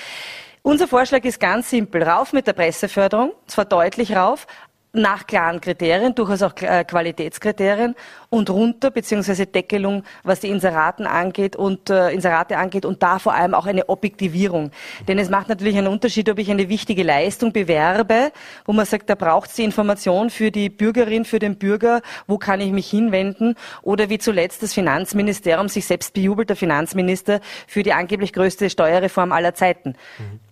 Unser 0.63 0.87
Vorschlag 0.87 1.23
ist 1.23 1.39
ganz 1.39 1.71
simpel. 1.71 2.03
Rauf 2.03 2.33
mit 2.33 2.45
der 2.45 2.53
Presseförderung, 2.53 3.31
zwar 3.47 3.65
deutlich 3.65 4.15
rauf, 4.15 4.45
nach 4.93 5.25
klaren 5.25 5.61
Kriterien, 5.61 6.13
durchaus 6.15 6.41
auch 6.41 6.53
äh, 6.61 6.83
Qualitätskriterien 6.83 7.95
und 8.29 8.49
runter 8.49 8.91
beziehungsweise 8.91 9.45
Deckelung, 9.45 10.03
was 10.23 10.41
die 10.41 10.49
Inseraten 10.49 11.07
angeht 11.07 11.55
und 11.55 11.89
äh, 11.89 12.11
Inserate 12.11 12.57
angeht 12.57 12.85
und 12.85 13.01
da 13.01 13.19
vor 13.19 13.33
allem 13.33 13.53
auch 13.53 13.65
eine 13.65 13.87
Objektivierung. 13.87 14.71
Denn 15.07 15.17
es 15.17 15.29
macht 15.29 15.47
natürlich 15.47 15.77
einen 15.77 15.87
Unterschied, 15.87 16.29
ob 16.29 16.39
ich 16.39 16.51
eine 16.51 16.67
wichtige 16.67 17.03
Leistung 17.03 17.53
bewerbe, 17.53 18.31
wo 18.65 18.73
man 18.73 18.85
sagt, 18.85 19.09
da 19.09 19.15
braucht 19.15 19.49
es 19.49 19.55
die 19.55 19.63
Information 19.63 20.29
für 20.29 20.51
die 20.51 20.69
Bürgerin, 20.69 21.23
für 21.23 21.39
den 21.39 21.57
Bürger, 21.57 22.01
wo 22.27 22.37
kann 22.37 22.59
ich 22.59 22.71
mich 22.71 22.89
hinwenden 22.89 23.55
oder 23.81 24.09
wie 24.09 24.17
zuletzt 24.17 24.61
das 24.61 24.73
Finanzministerium 24.73 25.69
sich 25.69 25.85
selbst 25.85 26.13
bejubelt, 26.13 26.49
der 26.49 26.57
Finanzminister, 26.57 27.39
für 27.65 27.83
die 27.83 27.93
angeblich 27.93 28.33
größte 28.33 28.69
Steuerreform 28.69 29.31
aller 29.31 29.53
Zeiten. 29.53 29.95
Mhm 30.19 30.50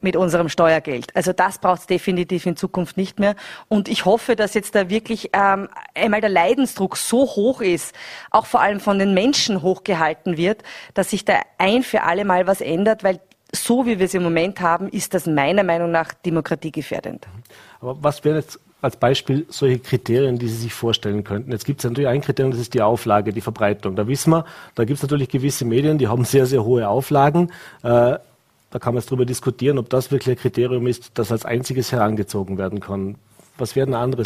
mit 0.00 0.16
unserem 0.16 0.48
Steuergeld. 0.48 1.14
Also 1.16 1.32
das 1.32 1.58
braucht 1.58 1.80
es 1.80 1.86
definitiv 1.86 2.46
in 2.46 2.56
Zukunft 2.56 2.96
nicht 2.96 3.18
mehr. 3.18 3.34
Und 3.68 3.88
ich 3.88 4.04
hoffe, 4.04 4.36
dass 4.36 4.54
jetzt 4.54 4.74
da 4.74 4.88
wirklich 4.88 5.30
ähm, 5.32 5.68
einmal 5.94 6.20
der 6.20 6.30
Leidensdruck 6.30 6.96
so 6.96 7.24
hoch 7.24 7.60
ist, 7.60 7.94
auch 8.30 8.46
vor 8.46 8.60
allem 8.60 8.80
von 8.80 8.98
den 8.98 9.14
Menschen 9.14 9.62
hochgehalten 9.62 10.36
wird, 10.36 10.62
dass 10.94 11.10
sich 11.10 11.24
da 11.24 11.40
ein 11.58 11.82
für 11.82 12.02
alle 12.02 12.24
Mal 12.24 12.46
was 12.46 12.60
ändert, 12.60 13.02
weil 13.02 13.20
so 13.52 13.86
wie 13.86 13.98
wir 13.98 14.06
es 14.06 14.14
im 14.14 14.22
Moment 14.22 14.60
haben, 14.60 14.88
ist 14.88 15.14
das 15.14 15.26
meiner 15.26 15.62
Meinung 15.62 15.90
nach 15.90 16.12
demokratiegefährdend. 16.12 17.26
Aber 17.80 17.96
was 18.02 18.24
wäre 18.24 18.36
jetzt 18.36 18.60
als 18.80 18.96
Beispiel 18.96 19.46
solche 19.48 19.80
Kriterien, 19.80 20.38
die 20.38 20.48
Sie 20.48 20.56
sich 20.56 20.72
vorstellen 20.72 21.24
könnten. 21.24 21.50
Jetzt 21.50 21.64
gibt 21.64 21.80
es 21.80 21.84
natürlich 21.84 22.08
ein 22.08 22.20
Kriterium, 22.20 22.52
das 22.52 22.60
ist 22.60 22.74
die 22.74 22.82
Auflage, 22.82 23.32
die 23.32 23.40
Verbreitung. 23.40 23.96
Da 23.96 24.06
wissen 24.06 24.30
wir, 24.30 24.44
da 24.76 24.84
gibt 24.84 24.98
es 24.98 25.02
natürlich 25.02 25.28
gewisse 25.28 25.64
Medien, 25.64 25.98
die 25.98 26.06
haben 26.06 26.24
sehr, 26.24 26.46
sehr 26.46 26.64
hohe 26.64 26.88
Auflagen. 26.88 27.50
Äh, 27.82 28.18
da 28.70 28.78
kann 28.78 28.94
man 28.94 29.00
jetzt 29.00 29.10
darüber 29.10 29.24
diskutieren, 29.24 29.78
ob 29.78 29.88
das 29.88 30.10
wirklich 30.10 30.36
ein 30.36 30.40
Kriterium 30.40 30.86
ist, 30.86 31.12
das 31.14 31.32
als 31.32 31.44
einziges 31.44 31.92
herangezogen 31.92 32.58
werden 32.58 32.80
kann. 32.80 33.16
Was 33.58 33.74
wären 33.74 33.92
andere 33.92 34.22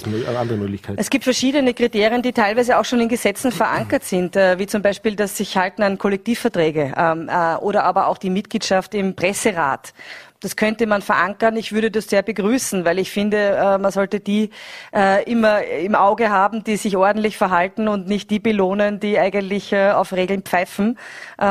Möglichkeiten? 0.58 0.98
Es 0.98 1.08
gibt 1.08 1.24
verschiedene 1.24 1.72
Kriterien, 1.72 2.20
die 2.20 2.32
teilweise 2.32 2.78
auch 2.78 2.84
schon 2.84 3.00
in 3.00 3.08
Gesetzen 3.08 3.50
verankert 3.50 4.04
sind, 4.04 4.36
äh, 4.36 4.58
wie 4.58 4.66
zum 4.66 4.82
Beispiel 4.82 5.16
das 5.16 5.38
sich 5.38 5.56
halten 5.56 5.82
an 5.82 5.96
Kollektivverträge 5.96 6.92
ähm, 6.94 7.30
äh, 7.30 7.56
oder 7.56 7.84
aber 7.84 8.08
auch 8.08 8.18
die 8.18 8.28
Mitgliedschaft 8.28 8.94
im 8.94 9.16
Presserat 9.16 9.94
das 10.42 10.56
könnte 10.56 10.86
man 10.86 11.02
verankern. 11.02 11.56
Ich 11.56 11.72
würde 11.72 11.90
das 11.90 12.06
sehr 12.08 12.22
begrüßen, 12.22 12.84
weil 12.84 12.98
ich 12.98 13.10
finde, 13.10 13.36
äh, 13.38 13.78
man 13.78 13.92
sollte 13.92 14.18
die 14.18 14.50
äh, 14.94 15.22
immer 15.30 15.62
im 15.64 15.94
Auge 15.94 16.30
haben, 16.30 16.64
die 16.64 16.76
sich 16.76 16.96
ordentlich 16.96 17.36
verhalten 17.36 17.86
und 17.86 18.08
nicht 18.08 18.28
die 18.30 18.40
belohnen, 18.40 18.98
die 18.98 19.18
eigentlich 19.18 19.72
äh, 19.72 19.92
auf 19.92 20.12
Regeln 20.12 20.42
pfeifen 20.42 20.98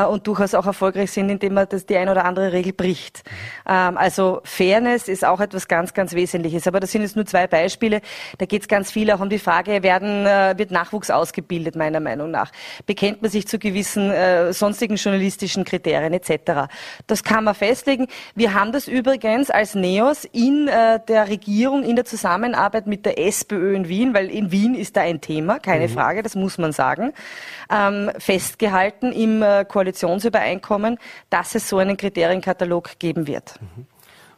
und 0.08 0.26
durchaus 0.26 0.54
auch 0.54 0.66
erfolgreich 0.66 1.10
sind, 1.10 1.28
indem 1.28 1.54
man 1.54 1.66
das 1.68 1.86
die 1.86 1.96
ein 1.96 2.08
oder 2.08 2.24
andere 2.24 2.52
Regel 2.52 2.72
bricht. 2.72 3.22
Ähm, 3.66 3.96
also 3.96 4.40
Fairness 4.44 5.08
ist 5.08 5.24
auch 5.24 5.40
etwas 5.40 5.68
ganz, 5.68 5.94
ganz 5.94 6.12
Wesentliches. 6.14 6.66
Aber 6.66 6.80
das 6.80 6.92
sind 6.92 7.02
jetzt 7.02 7.16
nur 7.16 7.26
zwei 7.26 7.46
Beispiele. 7.46 8.00
Da 8.38 8.46
geht 8.46 8.62
es 8.62 8.68
ganz 8.68 8.90
viel 8.90 9.10
auch 9.10 9.20
um 9.20 9.28
die 9.28 9.38
Frage, 9.38 9.82
werden, 9.82 10.24
wird 10.58 10.70
Nachwuchs 10.70 11.10
ausgebildet, 11.10 11.76
meiner 11.76 12.00
Meinung 12.00 12.30
nach? 12.30 12.52
Bekennt 12.86 13.22
man 13.22 13.30
sich 13.30 13.46
zu 13.46 13.58
gewissen 13.58 14.12
sonstigen 14.52 14.96
journalistischen 14.96 15.64
Kriterien 15.64 16.12
etc.? 16.12 16.68
Das 17.06 17.22
kann 17.22 17.44
man 17.44 17.54
festlegen. 17.54 18.06
Wir 18.34 18.54
haben 18.54 18.72
das 18.72 18.81
das 18.82 18.92
übrigens 18.92 19.50
als 19.50 19.74
NEOS 19.74 20.24
in 20.24 20.68
äh, 20.68 21.00
der 21.06 21.28
Regierung, 21.28 21.84
in 21.84 21.96
der 21.96 22.04
Zusammenarbeit 22.04 22.86
mit 22.86 23.06
der 23.06 23.18
SPÖ 23.18 23.74
in 23.74 23.88
Wien, 23.88 24.14
weil 24.14 24.30
in 24.30 24.50
Wien 24.50 24.74
ist 24.74 24.96
da 24.96 25.02
ein 25.02 25.20
Thema, 25.20 25.58
keine 25.58 25.88
mhm. 25.88 25.92
Frage, 25.92 26.22
das 26.22 26.34
muss 26.34 26.58
man 26.58 26.72
sagen, 26.72 27.12
ähm, 27.70 28.10
festgehalten 28.18 29.12
im 29.12 29.42
äh, 29.42 29.64
Koalitionsübereinkommen, 29.64 30.98
dass 31.30 31.54
es 31.54 31.68
so 31.68 31.78
einen 31.78 31.96
Kriterienkatalog 31.96 32.98
geben 32.98 33.26
wird. 33.26 33.60
Mhm. 33.60 33.86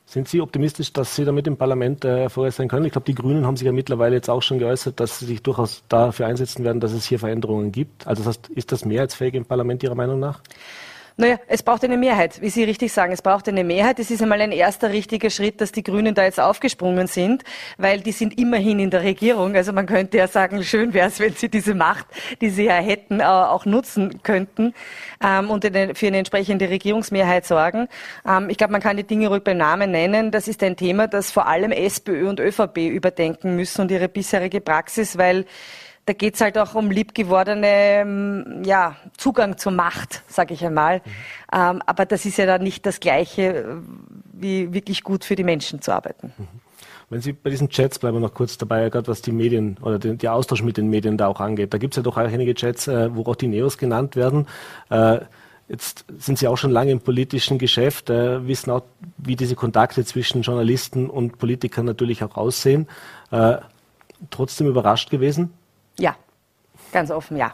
Sind 0.07 0.29
Sie 0.29 0.43
optimistisch, 0.43 0.93
dass 0.93 1.17
Sie 1.17 1.25
damit 1.25 1.47
im 1.47 1.57
Parlament 1.57 2.05
äh, 2.05 2.25
erfolgreich 2.25 2.55
sein 2.55 2.69
können? 2.69 2.85
Ich 2.85 2.93
glaube, 2.93 3.07
die 3.07 3.15
Grünen 3.15 3.47
haben 3.47 3.57
sich 3.57 3.65
ja 3.65 3.73
mittlerweile 3.73 4.17
jetzt 4.17 4.29
auch 4.29 4.43
schon 4.43 4.59
geäußert, 4.59 5.01
dass 5.01 5.19
sie 5.19 5.25
sich 5.25 5.43
durchaus 5.43 5.83
dafür 5.89 6.27
einsetzen 6.27 6.63
werden, 6.63 6.79
dass 6.79 6.93
es 6.93 7.07
hier 7.07 7.19
Veränderungen 7.19 7.73
gibt. 7.73 8.07
Also 8.07 8.23
das 8.23 8.37
heißt, 8.37 8.49
ist 8.51 8.71
das 8.71 8.85
mehrheitsfähig 8.85 9.35
im 9.35 9.47
Parlament 9.47 9.83
Ihrer 9.83 9.95
Meinung 9.95 10.21
nach? 10.21 10.43
Naja, 11.17 11.39
es 11.47 11.63
braucht 11.63 11.85
eine 11.85 11.97
Mehrheit, 11.97 12.41
wie 12.43 12.51
Sie 12.51 12.65
richtig 12.65 12.93
sagen. 12.93 13.13
Es 13.13 13.23
braucht 13.23 13.49
eine 13.49 13.63
Mehrheit. 13.63 14.01
Es 14.01 14.11
ist 14.11 14.21
einmal 14.21 14.41
ein 14.41 14.51
erster 14.51 14.91
richtiger 14.91 15.31
Schritt, 15.31 15.61
dass 15.61 15.71
die 15.71 15.85
Grünen 15.85 16.13
da 16.17 16.25
jetzt 16.25 16.41
aufgesprungen 16.41 17.07
sind, 17.07 17.45
weil 17.79 18.01
die 18.01 18.11
sind 18.11 18.37
immerhin 18.37 18.81
in 18.81 18.91
der 18.91 19.05
Regierung. 19.05 19.55
Also 19.55 19.73
man 19.73 19.87
könnte 19.87 20.19
ja 20.19 20.27
sagen, 20.27 20.65
schön 20.65 20.93
wäre 20.93 21.07
es, 21.07 21.21
wenn 21.21 21.33
sie 21.35 21.49
diese 21.49 21.75
Macht, 21.75 22.07
die 22.41 22.51
sie 22.51 22.65
ja 22.65 22.75
hätten, 22.75 23.21
äh, 23.21 23.25
auch 23.25 23.65
nutzen 23.65 24.25
könnten 24.25 24.75
ähm, 25.25 25.51
und 25.51 25.65
für 25.65 26.07
eine 26.09 26.19
entsprechende 26.19 26.69
Regierungsmehrheit 26.69 27.47
sorgen. 27.47 27.87
Ähm, 28.27 28.51
ich 28.51 28.59
glaube, 28.59 28.73
man 28.73 28.83
kann 28.83 28.97
die 28.97 29.05
Dinge 29.05 29.29
ruhig 29.29 29.45
beim 29.45 29.59
Namen 29.59 29.93
nennen. 29.93 30.33
Das 30.33 30.49
ist 30.49 30.65
ein 30.65 30.77
Thema, 30.77 31.07
das 31.07 31.31
vor 31.31 31.47
allem 31.47 31.71
SPÖ 31.71 32.29
und 32.29 32.41
ÖVP 32.41 32.79
überdenken 32.79 33.55
müssen 33.55 33.83
und 33.83 33.93
ihre 33.93 34.09
bisherige 34.09 34.61
Praxis, 34.61 35.17
weil 35.17 35.45
da 36.07 36.13
geht's 36.13 36.41
halt 36.41 36.59
auch 36.59 36.75
um 36.75 36.91
liebgewordene 36.91 37.67
ähm, 37.67 38.63
ja, 38.65 38.97
Zugang 39.17 39.57
zur 39.57 39.73
Macht, 39.73 40.23
sage 40.29 40.55
ich 40.55 40.65
einmal. 40.65 40.99
Mhm. 40.99 41.11
Ähm, 41.53 41.83
aber 41.87 42.07
das 42.07 42.27
ist 42.27 42.37
ja 42.37 42.47
dann 42.47 42.63
nicht 42.63 42.85
das 42.87 43.01
Gleiche, 43.01 43.83
wie 44.33 44.73
wirklich 44.73 45.03
gut 45.03 45.25
für 45.25 45.35
die 45.35 45.45
Menschen 45.45 45.81
zu 45.81 45.93
arbeiten. 45.93 46.33
Mhm. 46.37 46.49
Wenn 47.11 47.21
Sie 47.21 47.33
bei 47.33 47.51
diesen 47.51 47.69
Chats 47.69 47.99
bleiben 47.99 48.17
wir 48.17 48.21
noch 48.21 48.35
kurz 48.35 48.59
dabei, 48.59 48.89
gerade 48.89 49.09
was 49.09 49.23
die 49.23 49.33
Medien 49.33 49.77
oder 49.83 49.99
den, 49.99 50.19
der 50.19 50.33
Austausch 50.33 50.63
mit 50.63 50.77
den 50.77 50.89
Medien 50.89 51.17
da 51.17 51.29
auch 51.29 51.41
angeht. 51.41 51.73
Da 51.73 51.79
gibt's 51.79 51.97
ja 51.97 52.03
doch 52.03 52.17
auch 52.17 52.23
einige 52.23 52.55
Chats, 52.55 52.89
äh, 52.89 53.15
wo 53.15 53.23
auch 53.31 53.37
die 53.37 53.49
Neos 53.49 53.79
genannt 53.79 54.17
werden. 54.17 54.47
Äh, 54.91 55.21
Jetzt 55.67 56.05
sind 56.19 56.39
Sie 56.39 56.47
auch 56.47 56.59
schon 56.59 56.71
lange 56.71 56.91
im 56.91 57.01
politischen 57.01 57.59
Geschäft, 57.59 58.11
äh, 58.11 58.47
wissen 58.47 58.71
auch, 58.71 58.83
wie 59.17 59.35
diese 59.35 59.55
Kontakte 59.55 60.05
zwischen 60.05 60.43
Journalisten 60.43 61.09
und 61.09 61.39
Politikern 61.39 61.87
natürlich 61.87 62.23
auch 62.23 62.37
aussehen. 62.37 62.87
Äh, 63.31 63.57
trotzdem 64.31 64.67
überrascht 64.67 65.09
gewesen? 65.09 65.55
Ja, 65.99 66.17
ganz 66.93 67.11
offen 67.11 67.37
ja. 67.37 67.53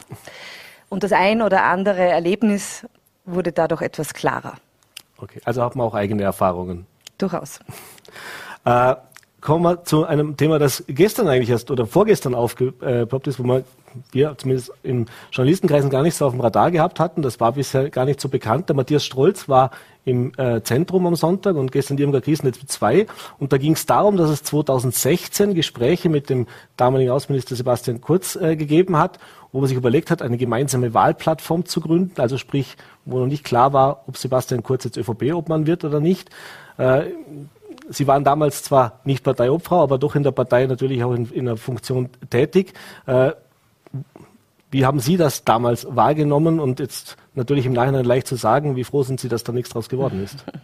Und 0.89 1.03
das 1.03 1.11
ein 1.11 1.41
oder 1.41 1.63
andere 1.63 2.01
Erlebnis 2.01 2.85
wurde 3.25 3.51
dadurch 3.51 3.81
etwas 3.81 4.13
klarer. 4.13 4.55
Okay, 5.17 5.39
also 5.45 5.63
hat 5.63 5.75
man 5.75 5.87
auch 5.87 5.93
eigene 5.93 6.23
Erfahrungen. 6.23 6.85
Durchaus. 7.17 7.59
Äh, 8.65 8.95
kommen 9.41 9.63
wir 9.63 9.83
zu 9.83 10.05
einem 10.05 10.37
Thema, 10.37 10.59
das 10.59 10.83
gestern 10.87 11.27
eigentlich 11.27 11.49
erst 11.49 11.71
oder 11.71 11.85
vorgestern 11.85 12.35
aufgepoppt 12.35 13.27
ist, 13.27 13.39
wo 13.39 13.43
man 13.43 13.63
wir 14.11 14.35
zumindest 14.37 14.71
in 14.83 15.07
Journalistenkreisen 15.31 15.89
gar 15.89 16.03
nicht 16.03 16.15
so 16.15 16.25
auf 16.25 16.31
dem 16.31 16.41
Radar 16.41 16.71
gehabt 16.71 16.99
hatten. 16.99 17.21
Das 17.21 17.39
war 17.39 17.53
bisher 17.53 17.89
gar 17.89 18.05
nicht 18.05 18.21
so 18.21 18.29
bekannt. 18.29 18.69
Der 18.69 18.75
Matthias 18.75 19.03
Strolz 19.03 19.49
war 19.49 19.71
im 20.05 20.31
äh, 20.37 20.61
Zentrum 20.63 21.05
am 21.05 21.15
Sonntag 21.15 21.55
und 21.55 21.71
gestern 21.71 21.97
die 21.97 22.03
Irmgard 22.03 22.23
Kriesnetz 22.23 22.59
2. 22.65 23.05
Und 23.37 23.53
da 23.53 23.57
ging 23.57 23.73
es 23.73 23.85
darum, 23.85 24.17
dass 24.17 24.29
es 24.29 24.43
2016 24.43 25.53
Gespräche 25.53 26.09
mit 26.09 26.29
dem 26.29 26.47
damaligen 26.77 27.11
Außenminister 27.11 27.55
Sebastian 27.55 28.01
Kurz 28.01 28.35
äh, 28.35 28.55
gegeben 28.55 28.97
hat, 28.97 29.19
wo 29.51 29.59
man 29.59 29.67
sich 29.67 29.77
überlegt 29.77 30.09
hat, 30.09 30.21
eine 30.21 30.37
gemeinsame 30.37 30.93
Wahlplattform 30.93 31.65
zu 31.65 31.81
gründen. 31.81 32.19
Also 32.19 32.37
sprich, 32.37 32.77
wo 33.05 33.19
noch 33.19 33.27
nicht 33.27 33.43
klar 33.43 33.73
war, 33.73 34.03
ob 34.07 34.17
Sebastian 34.17 34.63
Kurz 34.63 34.85
jetzt 34.85 34.97
ÖVP-Obmann 34.97 35.67
wird 35.67 35.83
oder 35.83 35.99
nicht. 35.99 36.29
Äh, 36.77 37.03
Sie 37.91 38.07
waren 38.07 38.23
damals 38.23 38.63
zwar 38.63 38.99
nicht 39.03 39.23
Parteiobfrau, 39.23 39.83
aber 39.83 39.97
doch 39.97 40.15
in 40.15 40.23
der 40.23 40.31
Partei 40.31 40.65
natürlich 40.65 41.03
auch 41.03 41.13
in, 41.13 41.29
in 41.31 41.47
einer 41.47 41.57
Funktion 41.57 42.09
tätig. 42.29 42.73
Äh, 43.05 43.31
wie 44.71 44.85
haben 44.85 44.99
Sie 44.99 45.17
das 45.17 45.43
damals 45.43 45.85
wahrgenommen 45.89 46.59
und 46.59 46.79
jetzt 46.79 47.17
natürlich 47.35 47.65
im 47.65 47.73
Nachhinein 47.73 48.05
leicht 48.05 48.27
zu 48.27 48.35
sagen, 48.35 48.75
wie 48.77 48.85
froh 48.85 49.03
sind 49.03 49.19
Sie, 49.19 49.27
dass 49.27 49.43
da 49.43 49.51
nichts 49.51 49.71
draus 49.71 49.89
geworden 49.89 50.23
ist? 50.23 50.45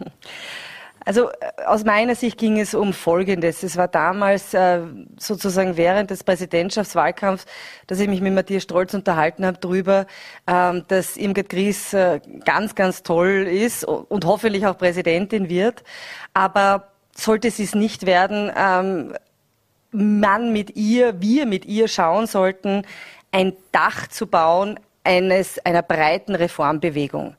Also 1.08 1.30
äh, 1.30 1.64
aus 1.64 1.84
meiner 1.84 2.14
Sicht 2.14 2.36
ging 2.36 2.60
es 2.60 2.74
um 2.74 2.92
Folgendes. 2.92 3.62
Es 3.62 3.78
war 3.78 3.88
damals 3.88 4.52
äh, 4.52 4.82
sozusagen 5.18 5.78
während 5.78 6.10
des 6.10 6.22
Präsidentschaftswahlkampfs, 6.22 7.46
dass 7.86 7.98
ich 7.98 8.08
mich 8.08 8.20
mit 8.20 8.34
Matthias 8.34 8.64
Strolz 8.64 8.92
unterhalten 8.92 9.46
habe 9.46 9.56
darüber, 9.58 10.06
ähm, 10.46 10.84
dass 10.88 11.16
Irmgard 11.16 11.48
Gries 11.48 11.94
äh, 11.94 12.20
ganz, 12.44 12.74
ganz 12.74 13.02
toll 13.02 13.48
ist 13.48 13.84
und 13.84 14.26
hoffentlich 14.26 14.66
auch 14.66 14.76
Präsidentin 14.76 15.48
wird. 15.48 15.82
Aber 16.34 16.88
sollte 17.18 17.50
sie 17.50 17.64
es 17.64 17.74
nicht 17.74 18.06
werden, 18.06 18.50
ähm, 18.56 19.14
man 19.90 20.52
mit 20.52 20.76
ihr, 20.76 21.20
wir 21.20 21.46
mit 21.46 21.64
ihr 21.64 21.88
schauen 21.88 22.26
sollten, 22.26 22.82
ein 23.32 23.54
Dach 23.72 24.06
zu 24.08 24.26
bauen 24.26 24.78
eines, 25.04 25.58
einer 25.64 25.82
breiten 25.82 26.34
Reformbewegung 26.34 27.36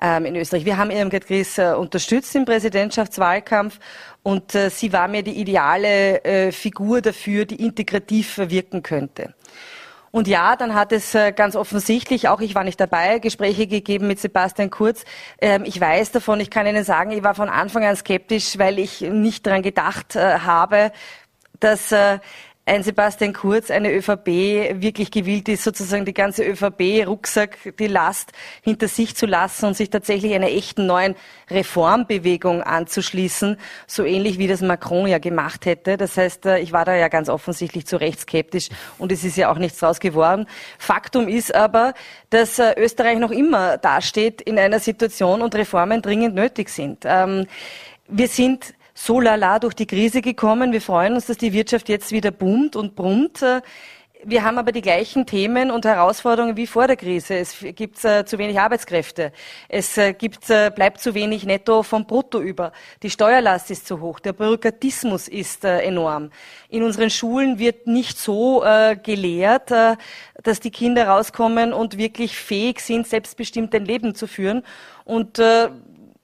ähm, 0.00 0.24
in 0.24 0.36
Österreich. 0.36 0.64
Wir 0.64 0.78
haben 0.78 0.90
Irmgard 0.90 1.26
Gries 1.26 1.58
äh, 1.58 1.74
unterstützt 1.74 2.34
im 2.34 2.44
Präsidentschaftswahlkampf 2.44 3.78
und 4.22 4.54
äh, 4.54 4.70
sie 4.70 4.92
war 4.92 5.08
mir 5.08 5.22
die 5.22 5.38
ideale 5.38 6.24
äh, 6.24 6.52
Figur 6.52 7.00
dafür, 7.00 7.44
die 7.44 7.62
integrativ 7.64 8.38
wirken 8.38 8.82
könnte. 8.82 9.34
Und 10.12 10.26
ja, 10.26 10.56
dann 10.56 10.74
hat 10.74 10.92
es 10.92 11.14
äh, 11.14 11.32
ganz 11.32 11.54
offensichtlich, 11.54 12.28
auch 12.28 12.40
ich 12.40 12.54
war 12.54 12.64
nicht 12.64 12.80
dabei, 12.80 13.20
Gespräche 13.20 13.66
gegeben 13.66 14.08
mit 14.08 14.18
Sebastian 14.18 14.70
Kurz. 14.70 15.04
Ähm, 15.40 15.62
ich 15.64 15.80
weiß 15.80 16.10
davon, 16.10 16.40
ich 16.40 16.50
kann 16.50 16.66
Ihnen 16.66 16.84
sagen, 16.84 17.12
ich 17.12 17.22
war 17.22 17.34
von 17.34 17.48
Anfang 17.48 17.84
an 17.84 17.94
skeptisch, 17.94 18.58
weil 18.58 18.78
ich 18.78 19.02
nicht 19.02 19.46
daran 19.46 19.62
gedacht 19.62 20.16
äh, 20.16 20.40
habe, 20.40 20.90
dass 21.60 21.92
äh, 21.92 22.18
ein 22.70 22.84
Sebastian 22.84 23.32
Kurz, 23.32 23.68
eine 23.68 23.92
ÖVP 23.92 24.26
wirklich 24.80 25.10
gewillt 25.10 25.48
ist, 25.48 25.64
sozusagen 25.64 26.04
die 26.04 26.14
ganze 26.14 26.44
ÖVP-Rucksack, 26.44 27.76
die 27.80 27.88
Last 27.88 28.30
hinter 28.62 28.86
sich 28.86 29.16
zu 29.16 29.26
lassen 29.26 29.66
und 29.66 29.76
sich 29.76 29.90
tatsächlich 29.90 30.34
einer 30.34 30.46
echten 30.46 30.86
neuen 30.86 31.16
Reformbewegung 31.50 32.62
anzuschließen, 32.62 33.56
so 33.88 34.04
ähnlich 34.04 34.38
wie 34.38 34.46
das 34.46 34.60
Macron 34.60 35.08
ja 35.08 35.18
gemacht 35.18 35.66
hätte. 35.66 35.96
Das 35.96 36.16
heißt, 36.16 36.46
äh, 36.46 36.58
ich 36.60 36.72
war 36.72 36.84
da 36.84 36.94
ja 36.94 37.08
ganz 37.08 37.28
offensichtlich 37.28 37.88
zu 37.88 37.96
Recht 37.96 38.20
skeptisch 38.20 38.68
und 38.98 39.10
es 39.10 39.24
ist 39.24 39.36
ja 39.36 39.50
auch 39.50 39.58
nichts 39.58 39.80
draus 39.80 39.98
geworden. 39.98 40.46
Faktum 40.78 41.26
ist 41.26 41.52
aber, 41.52 41.92
dass 42.30 42.60
äh, 42.60 42.74
Österreich 42.76 43.18
noch 43.18 43.32
immer 43.32 43.78
dasteht 43.78 44.40
in 44.42 44.60
einer 44.60 44.78
Situation 44.78 45.42
und 45.42 45.56
Reformen 45.56 46.02
dringend 46.02 46.36
nötig 46.36 46.68
sind. 46.68 47.02
Ähm, 47.04 47.48
wir 48.06 48.28
sind 48.28 48.74
so 49.00 49.18
lala 49.18 49.58
durch 49.58 49.74
die 49.74 49.86
Krise 49.86 50.20
gekommen. 50.20 50.72
Wir 50.72 50.82
freuen 50.82 51.14
uns, 51.14 51.26
dass 51.26 51.38
die 51.38 51.54
Wirtschaft 51.54 51.88
jetzt 51.88 52.12
wieder 52.12 52.30
boomt 52.30 52.76
und 52.76 52.96
brummt. 52.96 53.42
Wir 54.22 54.44
haben 54.44 54.58
aber 54.58 54.72
die 54.72 54.82
gleichen 54.82 55.24
Themen 55.24 55.70
und 55.70 55.86
Herausforderungen 55.86 56.58
wie 56.58 56.66
vor 56.66 56.86
der 56.86 56.96
Krise. 56.96 57.36
Es 57.36 57.64
gibt 57.74 58.04
äh, 58.04 58.26
zu 58.26 58.36
wenig 58.36 58.60
Arbeitskräfte. 58.60 59.32
Es 59.70 59.96
äh, 59.96 60.12
gibt, 60.12 60.50
äh, 60.50 60.70
bleibt 60.74 61.00
zu 61.00 61.14
wenig 61.14 61.46
Netto 61.46 61.82
vom 61.82 62.04
Brutto 62.04 62.42
über. 62.42 62.72
Die 63.02 63.08
Steuerlast 63.08 63.70
ist 63.70 63.86
zu 63.86 64.00
hoch. 64.00 64.20
Der 64.20 64.34
Bürokratismus 64.34 65.28
ist 65.28 65.64
äh, 65.64 65.78
enorm. 65.78 66.30
In 66.68 66.82
unseren 66.82 67.08
Schulen 67.08 67.58
wird 67.58 67.86
nicht 67.86 68.18
so 68.18 68.62
äh, 68.62 68.96
gelehrt, 69.02 69.70
äh, 69.70 69.96
dass 70.42 70.60
die 70.60 70.70
Kinder 70.70 71.08
rauskommen 71.08 71.72
und 71.72 71.96
wirklich 71.96 72.36
fähig 72.36 72.80
sind, 72.80 73.06
selbstbestimmt 73.06 73.74
ein 73.74 73.86
Leben 73.86 74.14
zu 74.14 74.26
führen. 74.26 74.62
Und 75.06 75.40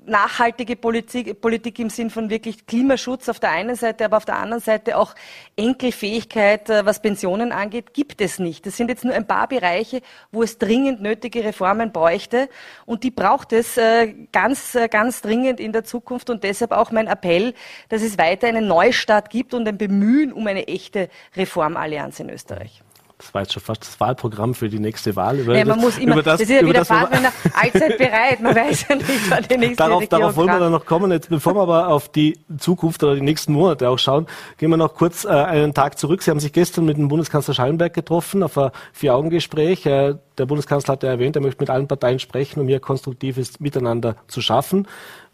nachhaltige 0.07 0.77
Politik, 0.77 1.41
Politik 1.41 1.79
im 1.79 1.91
Sinn 1.91 2.11
von 2.11 2.31
wirklich 2.31 2.67
Klimaschutz 2.67 3.29
auf 3.29 3.41
der 3.41 3.51
einen 3.51 3.77
Seite, 3.77 4.05
aber 4.05 4.17
auf 4.17 4.25
der 4.25 4.37
anderen 4.37 4.63
Seite 4.63 4.97
auch 4.97 5.15
Enkelfähigkeit, 5.57 6.71
äh, 6.71 6.87
was 6.87 7.03
Pensionen 7.03 7.53
angeht, 7.53 7.95
gibt 7.95 8.21
es 8.21 8.39
nicht. 8.39 8.67
Das 8.67 8.77
sind 8.77 8.89
jetzt 8.89 9.05
nur 9.05 9.15
ein 9.15 9.27
paar 9.27 9.49
Bereiche, 9.49 10.01
wo 10.33 10.43
es 10.43 10.59
dringend 10.59 11.03
nötige 11.03 11.45
Reformen 11.45 11.93
bräuchte 11.93 12.49
und 12.87 13.05
die 13.05 13.11
braucht 13.11 13.53
es 13.53 13.77
äh, 13.77 14.15
ganz, 14.33 14.75
äh, 14.75 14.89
ganz 14.89 15.23
dringend 15.23 15.61
in 15.61 15.73
der 15.73 15.85
Zukunft 15.85 16.31
und 16.31 16.45
deshalb 16.45 16.73
auch 16.73 16.91
mein 16.91 17.07
Appell, 17.07 17.55
dass 17.89 18.03
es 18.03 18.19
weiter 18.19 18.47
einen 18.47 18.69
Neustart 18.69 19.31
gibt 19.31 19.55
und 19.55 19.67
ein 19.69 19.79
Bemühen 19.79 20.33
um 20.33 20.47
eine 20.47 20.69
echte 20.69 21.09
Reformallianz 21.37 22.21
in 22.21 22.31
Österreich. 22.31 22.83
Das 23.19 23.33
war 23.33 23.43
jetzt 23.43 23.55
schon 23.55 23.63
fast 23.63 23.81
das 23.81 23.99
Wahlprogramm 23.99 24.55
für 24.55 24.69
die 24.69 24.79
nächste 24.79 25.17
Wahl. 25.17 25.39
Über 25.39 25.57
ja, 25.57 25.65
man 25.65 25.77
das, 25.79 25.85
muss 25.85 25.99
immer, 25.99 26.17
das, 26.17 26.25
das 26.25 26.41
ist 26.43 26.51
ja 26.51 26.67
wieder 26.67 26.85
fast 26.85 27.13
einer 27.13 27.33
allzeit 27.55 27.97
bereit. 27.97 28.41
Man 28.41 28.55
weiß 28.55 28.89
ja 28.89 28.97
nicht, 28.97 29.31
wann 29.31 29.43
die 29.45 29.57
nächste 29.57 29.77
Darauf, 29.77 30.03
Regierung 30.03 30.21
darauf 30.21 30.37
wollen 30.37 30.49
wir 30.49 30.59
dann 30.59 30.73
noch 30.73 30.85
kommen. 30.85 31.11
Jetzt, 31.11 31.31
bevor 31.31 31.55
wir 31.55 31.63
aber 31.63 31.89
auf 31.89 32.11
die 32.11 32.39
Zukunft 32.59 33.03
oder 33.03 33.15
die 33.15 33.23
nächsten 33.23 33.55
Monate 33.55 33.89
auch 33.89 33.99
schauen, 33.99 34.27
gehen 34.59 34.69
wir 34.69 34.77
noch 34.77 34.95
kurz 34.95 35.25
äh, 35.25 35.29
einen 35.29 35.73
Tag 35.73 35.99
zurück. 35.99 36.23
Sie 36.23 36.31
haben 36.31 36.41
sich 36.41 36.53
gestern 36.53 36.85
mit 36.85 36.99
dem 36.99 37.09
Bundeskanzler 37.09 37.55
Schallenberg 37.55 37.95
getroffen 37.95 38.43
auf 38.43 38.59
ein 38.59 38.71
Vier-Augen-Gespräch. 38.93 39.87
Äh, 39.87 40.17
der 40.37 40.45
Bundeskanzler 40.45 40.93
hat 40.93 41.03
ja 41.03 41.09
erwähnt, 41.09 41.37
er 41.37 41.43
möchte 41.43 41.63
mit 41.63 41.71
allen 41.71 41.89
Parteien 41.89 42.19
sprechen, 42.19 42.61
um 42.61 42.69
hier 42.69 42.81
konstruktives 42.81 43.61
Miteinander 43.61 44.17
zu 44.29 44.43
schaffen. 44.43 44.87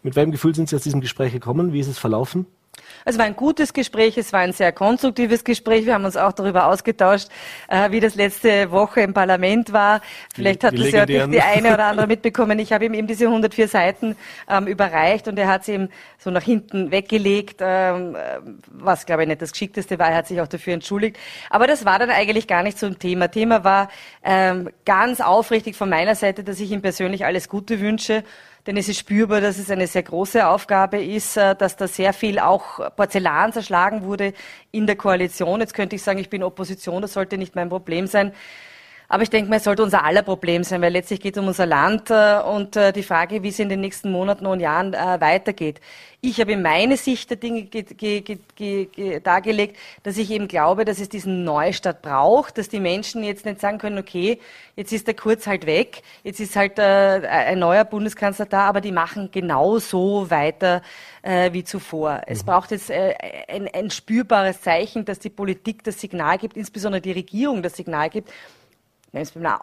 Mit 0.03 0.15
welchem 0.15 0.31
Gefühl 0.31 0.55
sind 0.55 0.69
Sie 0.69 0.75
aus 0.77 0.83
diesem 0.83 1.01
Gespräch 1.01 1.33
gekommen? 1.33 1.73
Wie 1.73 1.81
ist 1.81 1.87
es 1.87 1.99
verlaufen? 1.99 2.45
Es 3.05 3.17
war 3.17 3.25
ein 3.25 3.35
gutes 3.35 3.73
Gespräch, 3.73 4.17
es 4.17 4.31
war 4.31 4.39
ein 4.39 4.53
sehr 4.53 4.71
konstruktives 4.71 5.43
Gespräch. 5.43 5.85
Wir 5.85 5.93
haben 5.93 6.05
uns 6.05 6.15
auch 6.17 6.31
darüber 6.31 6.67
ausgetauscht, 6.67 7.27
äh, 7.67 7.91
wie 7.91 7.99
das 7.99 8.15
letzte 8.15 8.71
Woche 8.71 9.01
im 9.01 9.13
Parlament 9.13 9.73
war. 9.73 10.01
Vielleicht 10.33 10.63
die, 10.63 10.67
hat 10.67 10.73
die 10.73 10.83
das 10.83 10.91
ja 10.91 11.05
die, 11.05 11.31
die 11.31 11.41
eine 11.41 11.73
oder 11.73 11.85
andere 11.87 12.07
mitbekommen. 12.07 12.59
Ich 12.59 12.71
habe 12.71 12.85
ihm 12.85 12.93
eben 12.93 13.07
diese 13.07 13.25
104 13.25 13.67
Seiten 13.67 14.15
ähm, 14.49 14.67
überreicht 14.67 15.27
und 15.27 15.37
er 15.37 15.47
hat 15.47 15.65
sie 15.65 15.73
eben 15.73 15.89
so 16.17 16.31
nach 16.31 16.43
hinten 16.43 16.91
weggelegt, 16.91 17.57
ähm, 17.59 18.15
was 18.71 19.05
glaube 19.05 19.23
ich 19.23 19.27
nicht 19.27 19.41
das 19.41 19.51
Geschickteste 19.51 19.99
war. 19.99 20.09
Er 20.09 20.17
hat 20.17 20.27
sich 20.27 20.39
auch 20.39 20.47
dafür 20.47 20.73
entschuldigt. 20.73 21.17
Aber 21.49 21.67
das 21.67 21.85
war 21.85 21.99
dann 21.99 22.09
eigentlich 22.09 22.47
gar 22.47 22.63
nicht 22.63 22.79
so 22.79 22.85
ein 22.85 22.99
Thema. 22.99 23.29
Thema 23.29 23.63
war 23.63 23.89
ähm, 24.23 24.69
ganz 24.85 25.19
aufrichtig 25.19 25.75
von 25.75 25.89
meiner 25.89 26.15
Seite, 26.15 26.43
dass 26.43 26.59
ich 26.59 26.71
ihm 26.71 26.81
persönlich 26.81 27.25
alles 27.25 27.49
Gute 27.49 27.79
wünsche 27.79 28.23
denn 28.65 28.77
es 28.77 28.87
ist 28.87 28.99
spürbar, 28.99 29.41
dass 29.41 29.57
es 29.57 29.69
eine 29.69 29.87
sehr 29.87 30.03
große 30.03 30.47
Aufgabe 30.47 31.03
ist, 31.03 31.37
äh, 31.37 31.55
dass 31.55 31.75
da 31.75 31.87
sehr 31.87 32.13
viel 32.13 32.39
auch 32.39 32.95
Porzellan 32.95 33.53
zerschlagen 33.53 34.03
wurde 34.03 34.33
in 34.71 34.87
der 34.87 34.95
Koalition. 34.95 35.59
Jetzt 35.59 35.73
könnte 35.73 35.95
ich 35.95 36.03
sagen, 36.03 36.19
ich 36.19 36.29
bin 36.29 36.43
Opposition, 36.43 37.01
das 37.01 37.13
sollte 37.13 37.37
nicht 37.37 37.55
mein 37.55 37.69
Problem 37.69 38.07
sein. 38.07 38.33
Aber 39.07 39.23
ich 39.23 39.29
denke 39.29 39.49
mal, 39.49 39.57
es 39.57 39.63
sollte 39.63 39.83
unser 39.83 40.03
aller 40.03 40.23
Problem 40.23 40.63
sein, 40.63 40.81
weil 40.81 40.93
letztlich 40.93 41.21
geht 41.21 41.35
es 41.35 41.41
um 41.41 41.47
unser 41.47 41.65
Land 41.65 42.09
äh, 42.09 42.39
und 42.39 42.75
äh, 42.75 42.91
die 42.91 43.03
Frage, 43.03 43.43
wie 43.43 43.49
es 43.49 43.59
in 43.59 43.69
den 43.69 43.81
nächsten 43.81 44.11
Monaten 44.11 44.45
und 44.45 44.59
Jahren 44.59 44.93
äh, 44.93 45.21
weitergeht. 45.21 45.79
Ich 46.25 46.39
habe 46.39 46.55
meine 46.55 46.95
Sicht 46.95 47.31
der 47.31 47.37
Dinge 47.37 47.67
dargelegt, 49.21 49.77
dass 50.03 50.15
ich 50.15 50.31
eben 50.31 50.47
glaube, 50.47 50.85
dass 50.85 50.99
es 51.01 51.09
diesen 51.09 51.43
Neustart 51.43 52.01
braucht, 52.01 52.57
dass 52.57 52.69
die 52.69 52.79
Menschen 52.79 53.25
jetzt 53.25 53.45
nicht 53.45 53.59
sagen 53.59 53.77
können, 53.77 53.97
okay, 53.97 54.39
jetzt 54.77 54.93
ist 54.93 55.05
der 55.05 55.15
Kurz 55.15 55.47
halt 55.47 55.65
weg, 55.65 56.01
jetzt 56.23 56.39
ist 56.39 56.55
halt 56.55 56.79
äh, 56.79 56.81
ein 57.27 57.59
neuer 57.59 57.83
Bundeskanzler 57.83 58.45
da, 58.45 58.61
aber 58.69 58.79
die 58.79 58.93
machen 58.93 59.31
genauso 59.33 60.29
weiter 60.29 60.81
äh, 61.23 61.51
wie 61.51 61.65
zuvor. 61.65 62.21
Es 62.25 62.43
mhm. 62.43 62.45
braucht 62.45 62.71
jetzt 62.71 62.89
äh, 62.89 63.15
ein, 63.49 63.67
ein 63.73 63.89
spürbares 63.89 64.61
Zeichen, 64.61 65.03
dass 65.03 65.19
die 65.19 65.29
Politik 65.29 65.83
das 65.83 65.99
Signal 65.99 66.37
gibt, 66.37 66.55
insbesondere 66.55 67.01
die 67.01 67.11
Regierung 67.11 67.61
das 67.61 67.75
Signal 67.75 68.09
gibt, 68.09 68.31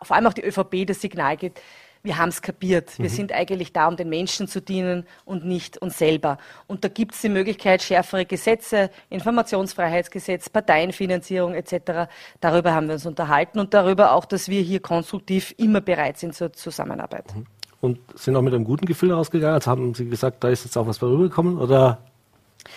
vor 0.02 0.16
allem 0.16 0.26
auch 0.26 0.33
die 0.33 0.45
ÖVP 0.45 0.87
das 0.87 1.00
Signal 1.00 1.37
gibt, 1.37 1.61
wir 2.02 2.16
haben 2.16 2.30
es 2.30 2.40
kapiert. 2.40 2.99
Wir 2.99 3.11
mhm. 3.11 3.14
sind 3.14 3.33
eigentlich 3.33 3.73
da, 3.73 3.87
um 3.87 3.97
den 3.97 4.09
Menschen 4.09 4.49
zu 4.49 4.62
dienen 4.62 5.04
und 5.25 5.45
nicht 5.45 5.78
uns 5.78 5.99
selber. 5.99 6.38
Und 6.66 6.85
da 6.85 6.88
gibt 6.88 7.14
es 7.14 7.21
die 7.21 7.28
Möglichkeit, 7.28 7.83
schärfere 7.83 8.25
Gesetze, 8.25 8.90
Informationsfreiheitsgesetz, 9.11 10.49
Parteienfinanzierung 10.49 11.54
etc. 11.54 12.11
Darüber 12.40 12.73
haben 12.73 12.87
wir 12.87 12.95
uns 12.95 13.04
unterhalten 13.04 13.59
und 13.59 13.75
darüber 13.75 14.12
auch, 14.12 14.25
dass 14.25 14.49
wir 14.49 14.62
hier 14.62 14.80
konstruktiv 14.80 15.54
immer 15.59 15.80
bereit 15.80 16.19
sind 16.19 16.35
zur 16.35 16.52
Zusammenarbeit. 16.52 17.35
Mhm. 17.35 17.47
Und 17.83 17.99
sind 18.14 18.37
auch 18.37 18.42
mit 18.42 18.54
einem 18.54 18.64
guten 18.64 18.85
Gefühl 18.85 19.12
rausgegangen? 19.12 19.54
Also 19.54 19.71
haben 19.71 19.95
Sie 19.95 20.07
gesagt, 20.07 20.45
da 20.45 20.49
ist 20.49 20.64
jetzt 20.64 20.76
auch 20.76 20.87
was 20.87 21.02
rübergekommen? 21.02 21.59
Oder 21.59 21.99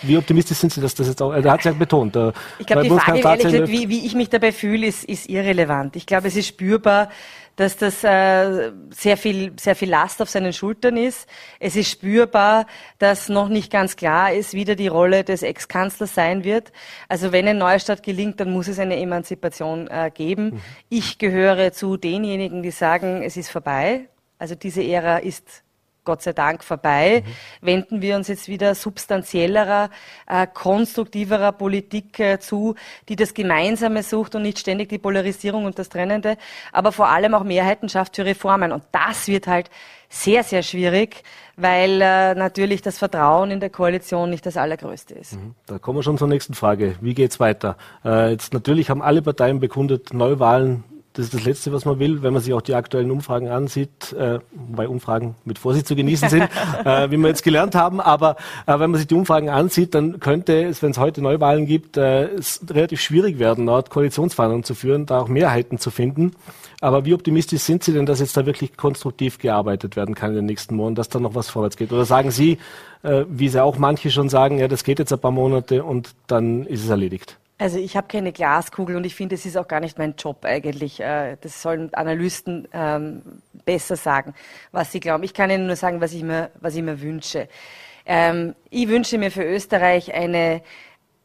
wie 0.02 0.16
optimistisch 0.16 0.58
sind 0.58 0.72
Sie, 0.72 0.80
dass 0.80 0.94
das 0.94 1.08
jetzt 1.08 1.22
auch, 1.22 1.32
er 1.32 1.42
hat 1.50 1.60
es 1.60 1.64
ja 1.64 1.72
betont. 1.72 2.16
Ich 2.58 2.66
glaube, 2.66 2.82
die 2.82 2.90
Frage, 2.90 3.42
gesagt, 3.42 3.68
wie, 3.68 3.88
wie 3.88 4.06
ich 4.06 4.14
mich 4.14 4.28
dabei 4.28 4.52
fühle, 4.52 4.86
ist, 4.86 5.04
ist 5.04 5.28
irrelevant. 5.28 5.96
Ich 5.96 6.06
glaube, 6.06 6.28
es 6.28 6.36
ist 6.36 6.48
spürbar, 6.48 7.08
dass 7.56 7.76
das 7.76 8.02
äh, 8.02 8.72
sehr 8.90 9.16
viel 9.16 9.52
sehr 9.58 9.76
viel 9.76 9.88
Last 9.88 10.20
auf 10.20 10.28
seinen 10.28 10.52
Schultern 10.52 10.96
ist. 10.96 11.28
Es 11.60 11.76
ist 11.76 11.90
spürbar, 11.90 12.66
dass 12.98 13.28
noch 13.28 13.48
nicht 13.48 13.70
ganz 13.70 13.96
klar 13.96 14.32
ist, 14.32 14.54
wie 14.54 14.64
da 14.64 14.74
die 14.74 14.88
Rolle 14.88 15.24
des 15.24 15.42
Ex-Kanzlers 15.42 16.14
sein 16.14 16.44
wird. 16.44 16.72
Also 17.08 17.32
wenn 17.32 17.46
ein 17.46 17.58
Neustart 17.58 18.02
gelingt, 18.02 18.40
dann 18.40 18.50
muss 18.50 18.68
es 18.68 18.78
eine 18.78 18.98
Emanzipation 18.98 19.88
äh, 19.88 20.10
geben. 20.12 20.46
Mhm. 20.46 20.60
Ich 20.88 21.18
gehöre 21.18 21.72
zu 21.72 21.96
denjenigen, 21.96 22.62
die 22.62 22.72
sagen, 22.72 23.22
es 23.22 23.36
ist 23.36 23.50
vorbei. 23.50 24.08
Also 24.38 24.56
diese 24.56 24.82
Ära 24.82 25.18
ist 25.18 25.62
Gott 26.04 26.22
sei 26.22 26.32
Dank 26.32 26.62
vorbei. 26.62 27.24
Mhm. 27.24 27.66
Wenden 27.66 28.02
wir 28.02 28.16
uns 28.16 28.28
jetzt 28.28 28.48
wieder 28.48 28.74
substanziellerer, 28.74 29.90
äh, 30.26 30.46
konstruktiverer 30.52 31.52
Politik 31.52 32.18
äh, 32.20 32.38
zu, 32.38 32.74
die 33.08 33.16
das 33.16 33.34
Gemeinsame 33.34 34.02
sucht 34.02 34.34
und 34.34 34.42
nicht 34.42 34.58
ständig 34.58 34.88
die 34.88 34.98
Polarisierung 34.98 35.64
und 35.64 35.78
das 35.78 35.88
Trennende, 35.88 36.36
aber 36.72 36.92
vor 36.92 37.08
allem 37.08 37.34
auch 37.34 37.44
Mehrheiten 37.44 37.88
schafft 37.88 38.16
für 38.16 38.24
Reformen. 38.24 38.72
Und 38.72 38.84
das 38.92 39.28
wird 39.28 39.46
halt 39.46 39.70
sehr, 40.08 40.44
sehr 40.44 40.62
schwierig, 40.62 41.24
weil 41.56 42.00
äh, 42.00 42.34
natürlich 42.34 42.82
das 42.82 42.98
Vertrauen 42.98 43.50
in 43.50 43.60
der 43.60 43.70
Koalition 43.70 44.30
nicht 44.30 44.46
das 44.46 44.56
allergrößte 44.56 45.14
ist. 45.14 45.34
Mhm. 45.34 45.54
Da 45.66 45.78
kommen 45.78 45.98
wir 45.98 46.02
schon 46.02 46.18
zur 46.18 46.28
nächsten 46.28 46.54
Frage. 46.54 46.96
Wie 47.00 47.14
geht's 47.14 47.40
weiter? 47.40 47.76
Äh, 48.04 48.30
jetzt 48.30 48.52
natürlich 48.52 48.90
haben 48.90 49.02
alle 49.02 49.22
Parteien 49.22 49.58
bekundet, 49.60 50.12
Neuwahlen 50.14 50.84
das 51.14 51.26
ist 51.26 51.34
das 51.34 51.44
Letzte, 51.44 51.72
was 51.72 51.84
man 51.84 52.00
will, 52.00 52.24
wenn 52.24 52.32
man 52.32 52.42
sich 52.42 52.52
auch 52.52 52.60
die 52.60 52.74
aktuellen 52.74 53.12
Umfragen 53.12 53.48
ansieht, 53.48 54.12
äh, 54.12 54.40
wobei 54.52 54.88
Umfragen 54.88 55.36
mit 55.44 55.60
Vorsicht 55.60 55.86
zu 55.86 55.94
genießen 55.94 56.28
sind, 56.28 56.42
äh, 56.84 57.08
wie 57.08 57.16
wir 57.16 57.28
jetzt 57.28 57.44
gelernt 57.44 57.76
haben. 57.76 58.00
Aber 58.00 58.34
äh, 58.66 58.76
wenn 58.80 58.90
man 58.90 58.96
sich 58.96 59.06
die 59.06 59.14
Umfragen 59.14 59.48
ansieht, 59.48 59.94
dann 59.94 60.18
könnte 60.18 60.64
es, 60.64 60.82
wenn 60.82 60.90
es 60.90 60.98
heute 60.98 61.22
Neuwahlen 61.22 61.66
gibt, 61.66 61.96
äh, 61.96 62.24
es 62.24 62.60
relativ 62.68 63.00
schwierig 63.00 63.38
werden, 63.38 63.64
dort 63.64 63.90
Koalitionsverhandlungen 63.90 64.64
zu 64.64 64.74
führen, 64.74 65.06
da 65.06 65.20
auch 65.20 65.28
Mehrheiten 65.28 65.78
zu 65.78 65.92
finden. 65.92 66.32
Aber 66.80 67.04
wie 67.04 67.14
optimistisch 67.14 67.62
sind 67.62 67.84
Sie 67.84 67.92
denn, 67.92 68.06
dass 68.06 68.18
jetzt 68.18 68.36
da 68.36 68.44
wirklich 68.44 68.76
konstruktiv 68.76 69.38
gearbeitet 69.38 69.94
werden 69.94 70.16
kann 70.16 70.30
in 70.30 70.36
den 70.36 70.46
nächsten 70.46 70.74
Monaten, 70.74 70.96
dass 70.96 71.08
da 71.10 71.20
noch 71.20 71.36
was 71.36 71.48
vorwärts 71.48 71.76
geht? 71.76 71.92
Oder 71.92 72.06
sagen 72.06 72.32
Sie, 72.32 72.58
äh, 73.04 73.24
wie 73.28 73.48
Sie 73.48 73.62
auch 73.62 73.78
manche 73.78 74.10
schon 74.10 74.28
sagen, 74.28 74.58
ja, 74.58 74.66
das 74.66 74.82
geht 74.82 74.98
jetzt 74.98 75.12
ein 75.12 75.20
paar 75.20 75.30
Monate 75.30 75.84
und 75.84 76.10
dann 76.26 76.66
ist 76.66 76.82
es 76.82 76.90
erledigt? 76.90 77.38
Also 77.56 77.78
ich 77.78 77.96
habe 77.96 78.08
keine 78.08 78.32
Glaskugel 78.32 78.96
und 78.96 79.04
ich 79.06 79.14
finde, 79.14 79.36
es 79.36 79.46
ist 79.46 79.56
auch 79.56 79.68
gar 79.68 79.78
nicht 79.80 79.96
mein 79.96 80.16
Job 80.18 80.44
eigentlich. 80.44 80.98
Äh, 81.00 81.36
das 81.40 81.62
sollen 81.62 81.94
Analysten 81.94 82.66
ähm, 82.72 83.22
besser 83.64 83.96
sagen, 83.96 84.34
was 84.72 84.90
sie 84.90 84.98
glauben. 84.98 85.22
Ich 85.22 85.34
kann 85.34 85.50
Ihnen 85.50 85.66
nur 85.66 85.76
sagen, 85.76 86.00
was 86.00 86.12
ich 86.12 86.24
mir, 86.24 86.50
was 86.60 86.74
ich 86.74 86.82
mir 86.82 87.00
wünsche. 87.00 87.48
Ähm, 88.06 88.56
ich 88.70 88.88
wünsche 88.88 89.18
mir 89.18 89.30
für 89.30 89.44
Österreich 89.44 90.12
eine, 90.12 90.62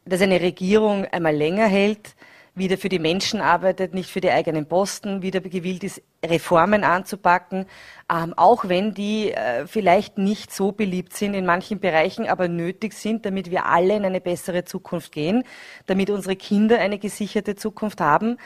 dass 0.04 0.22
eine 0.22 0.40
Regierung 0.40 1.04
einmal 1.06 1.34
länger 1.34 1.66
hält, 1.66 2.14
wieder 2.60 2.78
für 2.78 2.88
die 2.88 3.00
Menschen 3.00 3.40
arbeitet, 3.40 3.92
nicht 3.92 4.08
für 4.08 4.20
die 4.20 4.30
eigenen 4.30 4.66
Posten, 4.66 5.22
wieder 5.22 5.40
gewillt 5.40 5.82
ist, 5.82 6.00
Reformen 6.24 6.84
anzupacken, 6.84 7.66
ähm, 8.12 8.34
auch 8.36 8.68
wenn 8.68 8.94
die 8.94 9.32
äh, 9.32 9.66
vielleicht 9.66 10.18
nicht 10.18 10.54
so 10.54 10.70
beliebt 10.70 11.14
sind 11.14 11.34
in 11.34 11.44
manchen 11.44 11.80
Bereichen, 11.80 12.28
aber 12.28 12.46
nötig 12.46 12.92
sind, 12.92 13.26
damit 13.26 13.50
wir 13.50 13.66
alle 13.66 13.96
in 13.96 14.04
eine 14.04 14.20
bessere 14.20 14.64
Zukunft 14.64 15.10
gehen, 15.10 15.42
damit 15.86 16.10
unsere 16.10 16.36
Kinder 16.36 16.78
eine 16.78 16.98
gesicherte 16.98 17.56
Zukunft 17.56 18.00
haben. 18.00 18.36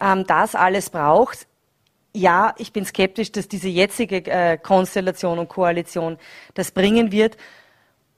Ähm, 0.00 0.24
das 0.26 0.54
alles 0.54 0.88
braucht 0.88 1.46
ja, 2.16 2.54
ich 2.58 2.72
bin 2.72 2.84
skeptisch, 2.84 3.32
dass 3.32 3.48
diese 3.48 3.68
jetzige 3.68 4.24
äh, 4.30 4.56
Konstellation 4.56 5.40
und 5.40 5.48
Koalition 5.48 6.16
das 6.54 6.70
bringen 6.70 7.10
wird. 7.10 7.36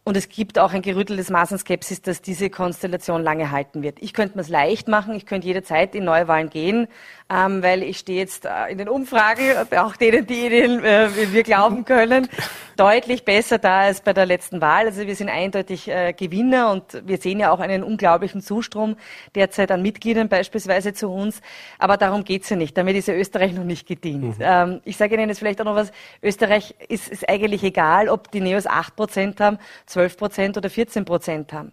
Und 0.07 0.17
es 0.17 0.29
gibt 0.29 0.61
auch 0.61 0.73
ein 0.73 0.83
gerütteltes 0.83 1.31
Maß 1.31 1.55
an 1.55 1.59
Skepsis, 1.59 2.01
dass 2.01 2.23
diese 2.23 2.49
Konstellation 2.49 3.25
lange 3.25 3.51
halten 3.51 3.83
wird. 3.83 4.01
Ich 4.01 4.13
könnte 4.13 4.37
mir 4.37 4.43
es 4.43 4.49
leicht 4.49 4.87
machen, 4.87 5.17
ich 5.17 5.27
könnte 5.27 5.49
jederzeit 5.49 5.97
in 5.97 6.05
Neuwahlen 6.05 6.49
gehen, 6.49 6.87
ähm, 7.29 7.63
weil 7.63 7.83
ich 7.83 7.99
stehe 7.99 8.21
jetzt 8.21 8.45
äh, 8.45 8.71
in 8.71 8.79
den 8.79 8.89
Umfragen, 8.89 9.43
auch 9.77 9.97
denen, 9.97 10.27
die 10.27 10.49
denen, 10.49 10.85
äh, 10.85 11.09
wir 11.33 11.43
glauben 11.43 11.85
können, 11.85 12.29
deutlich 12.77 13.25
besser 13.25 13.59
da 13.59 13.81
als 13.81 14.01
bei 14.01 14.13
der 14.13 14.27
letzten 14.27 14.61
Wahl. 14.61 14.87
Also 14.87 15.07
wir 15.07 15.17
sind 15.17 15.29
eindeutig 15.29 15.89
äh, 15.89 16.13
Gewinner 16.13 16.71
und 16.71 17.03
wir 17.05 17.17
sehen 17.19 17.41
ja 17.41 17.51
auch 17.51 17.59
einen 17.59 17.83
unglaublichen 17.83 18.43
Zustrom 18.43 18.97
derzeit 19.35 19.73
an 19.73 19.83
Mitgliedern 19.83 20.29
beispielsweise 20.29 20.93
zu 20.93 21.11
uns. 21.11 21.41
Aber 21.79 21.97
darum 21.97 22.23
geht's 22.23 22.49
ja 22.49 22.57
nicht. 22.57 22.77
Damit 22.79 22.95
ist 22.97 23.09
ja 23.09 23.15
Österreich 23.15 23.53
noch 23.55 23.65
nicht 23.65 23.89
gedient. 23.89 24.39
Mhm. 24.39 24.45
Ähm, 24.45 24.81
ich 24.85 24.97
sage 24.97 25.15
Ihnen 25.15 25.29
jetzt 25.29 25.39
vielleicht 25.39 25.61
auch 25.61 25.65
noch 25.65 25.75
was. 25.75 25.91
Österreich 26.23 26.77
ist, 26.89 27.09
ist 27.09 27.29
eigentlich 27.29 27.65
egal, 27.65 28.09
ob 28.09 28.31
die 28.31 28.41
Neos 28.41 28.67
acht 28.67 28.95
Prozent 28.95 29.41
haben, 29.41 29.59
12 29.87 30.17
Prozent 30.17 30.57
oder 30.57 30.71
14 30.71 31.05
Prozent 31.05 31.53
haben. 31.53 31.73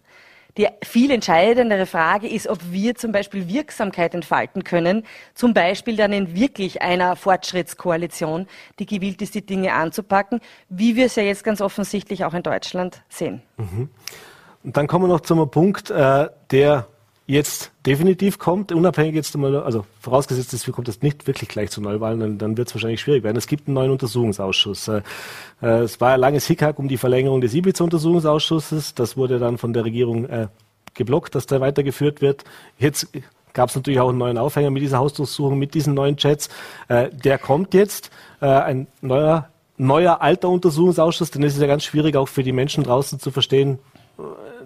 Die 0.57 0.67
viel 0.83 1.09
entscheidendere 1.09 1.85
Frage 1.87 2.27
ist, 2.27 2.47
ob 2.47 2.59
wir 2.71 2.93
zum 2.95 3.11
Beispiel 3.11 3.47
Wirksamkeit 3.47 4.13
entfalten 4.13 4.63
können, 4.63 5.03
zum 5.33 5.53
Beispiel 5.53 5.95
dann 5.95 6.13
in 6.13 6.35
wirklich 6.35 6.81
einer 6.81 7.15
Fortschrittskoalition, 7.15 8.47
die 8.77 8.85
gewillt 8.85 9.21
ist, 9.23 9.33
die 9.33 9.45
Dinge 9.45 9.73
anzupacken, 9.73 10.41
wie 10.69 10.95
wir 10.95 11.07
es 11.07 11.15
ja 11.15 11.23
jetzt 11.23 11.43
ganz 11.43 11.59
offensichtlich 11.59 12.23
auch 12.23 12.35
in 12.35 12.43
Deutschland 12.43 13.01
sehen. 13.09 13.41
Mhm. 13.57 13.89
Und 14.63 14.77
dann 14.77 14.87
kommen 14.87 15.05
wir 15.05 15.09
noch 15.09 15.21
zum 15.21 15.49
Punkt, 15.49 15.89
äh, 15.89 16.29
der 16.51 16.87
jetzt 17.25 17.71
definitiv 17.85 18.37
kommt, 18.37 18.71
unabhängig 18.71 19.15
jetzt 19.15 19.33
einmal, 19.35 19.55
also 19.63 19.85
vorausgesetzt 19.99 20.67
wir 20.67 20.73
kommt 20.73 20.87
das 20.87 21.01
nicht 21.01 21.25
wirklich 21.25 21.49
gleich 21.49 21.71
zu 21.71 21.81
Neuwahlen, 21.81 22.19
dann, 22.19 22.37
dann 22.37 22.57
wird 22.57 22.67
es 22.67 22.75
wahrscheinlich 22.75 23.01
schwierig 23.01 23.23
werden. 23.23 23.37
Es 23.37 23.47
gibt 23.47 23.67
einen 23.67 23.75
neuen 23.75 23.91
Untersuchungsausschuss. 23.91 24.87
Äh, 24.89 25.01
äh, 25.61 25.67
es 25.83 26.01
war 26.01 26.13
ein 26.13 26.19
langes 26.19 26.45
Hickhack 26.47 26.79
um 26.79 26.87
die 26.87 26.97
Verlängerung 26.97 27.41
des 27.41 27.53
Ibiza-Untersuchungsausschusses. 27.53 28.93
Das 28.95 29.15
wurde 29.15 29.39
dann 29.39 29.57
von 29.57 29.73
der 29.73 29.85
Regierung 29.85 30.25
äh, 30.25 30.47
geblockt, 30.93 31.35
dass 31.35 31.45
der 31.45 31.61
weitergeführt 31.61 32.21
wird. 32.21 32.43
Jetzt 32.77 33.07
gab 33.53 33.69
es 33.69 33.75
natürlich 33.75 33.99
auch 33.99 34.09
einen 34.09 34.17
neuen 34.17 34.37
Aufhänger 34.37 34.71
mit 34.71 34.83
dieser 34.83 34.99
Hausdurchsuchung, 34.99 35.57
mit 35.57 35.73
diesen 35.73 35.93
neuen 35.93 36.17
Chats. 36.17 36.49
Äh, 36.89 37.09
der 37.11 37.37
kommt 37.37 37.73
jetzt, 37.73 38.11
äh, 38.41 38.47
ein 38.47 38.87
neuer, 39.01 39.49
neuer 39.77 40.21
alter 40.21 40.49
Untersuchungsausschuss, 40.49 41.31
denn 41.31 41.43
es 41.43 41.55
ist 41.55 41.61
ja 41.61 41.67
ganz 41.67 41.83
schwierig 41.83 42.15
auch 42.15 42.27
für 42.27 42.43
die 42.43 42.51
Menschen 42.51 42.83
draußen 42.83 43.19
zu 43.19 43.31
verstehen, 43.31 43.79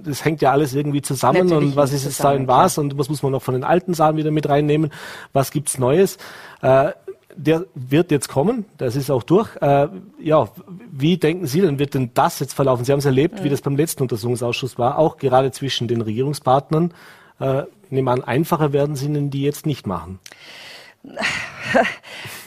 das 0.04 0.26
hängt 0.26 0.42
ja 0.42 0.52
alles 0.52 0.74
irgendwie 0.74 1.02
zusammen 1.02 1.48
Natürlich 1.48 1.70
und 1.70 1.76
was 1.76 1.94
ist 1.94 2.06
jetzt 2.06 2.24
da 2.24 2.34
in 2.34 2.48
was 2.48 2.78
und 2.78 2.98
was 2.98 3.10
muss 3.10 3.24
man 3.24 3.32
noch 3.32 3.42
von 3.42 3.54
den 3.54 3.64
alten 3.64 3.94
Sachen 3.94 4.18
wieder 4.18 4.32
mit 4.32 4.50
reinnehmen, 4.50 4.92
was 5.34 5.52
gibt's 5.52 5.78
Neues. 5.78 6.18
Äh, 6.62 6.92
der 7.36 7.66
wird 7.76 8.10
jetzt 8.12 8.30
kommen, 8.30 8.66
das 8.78 8.96
ist 8.96 9.12
auch 9.12 9.24
durch. 9.24 9.56
Äh, 9.62 9.88
ja, 10.20 10.50
wie 10.92 11.18
denken 11.18 11.46
Sie 11.46 11.62
denn, 11.62 11.78
wird 11.78 11.94
denn 11.94 12.12
das 12.14 12.40
jetzt 12.40 12.54
verlaufen? 12.54 12.84
Sie 12.84 12.92
haben 12.92 13.00
es 13.00 13.06
erlebt, 13.06 13.40
mhm. 13.40 13.44
wie 13.44 13.50
das 13.50 13.62
beim 13.62 13.78
letzten 13.78 14.02
Untersuchungsausschuss 14.02 14.80
war, 14.80 14.98
auch 14.98 15.18
gerade 15.18 15.52
zwischen 15.52 15.88
den 15.88 16.02
Regierungspartnern. 16.02 16.94
Äh, 17.40 17.62
ich 17.62 17.92
nehme 17.92 18.12
an, 18.12 18.24
einfacher 18.24 18.74
werden 18.74 18.96
Sie 18.96 19.06
Ihnen 19.06 19.30
die 19.30 19.44
jetzt 19.44 19.66
nicht 19.66 19.86
machen. 19.88 20.20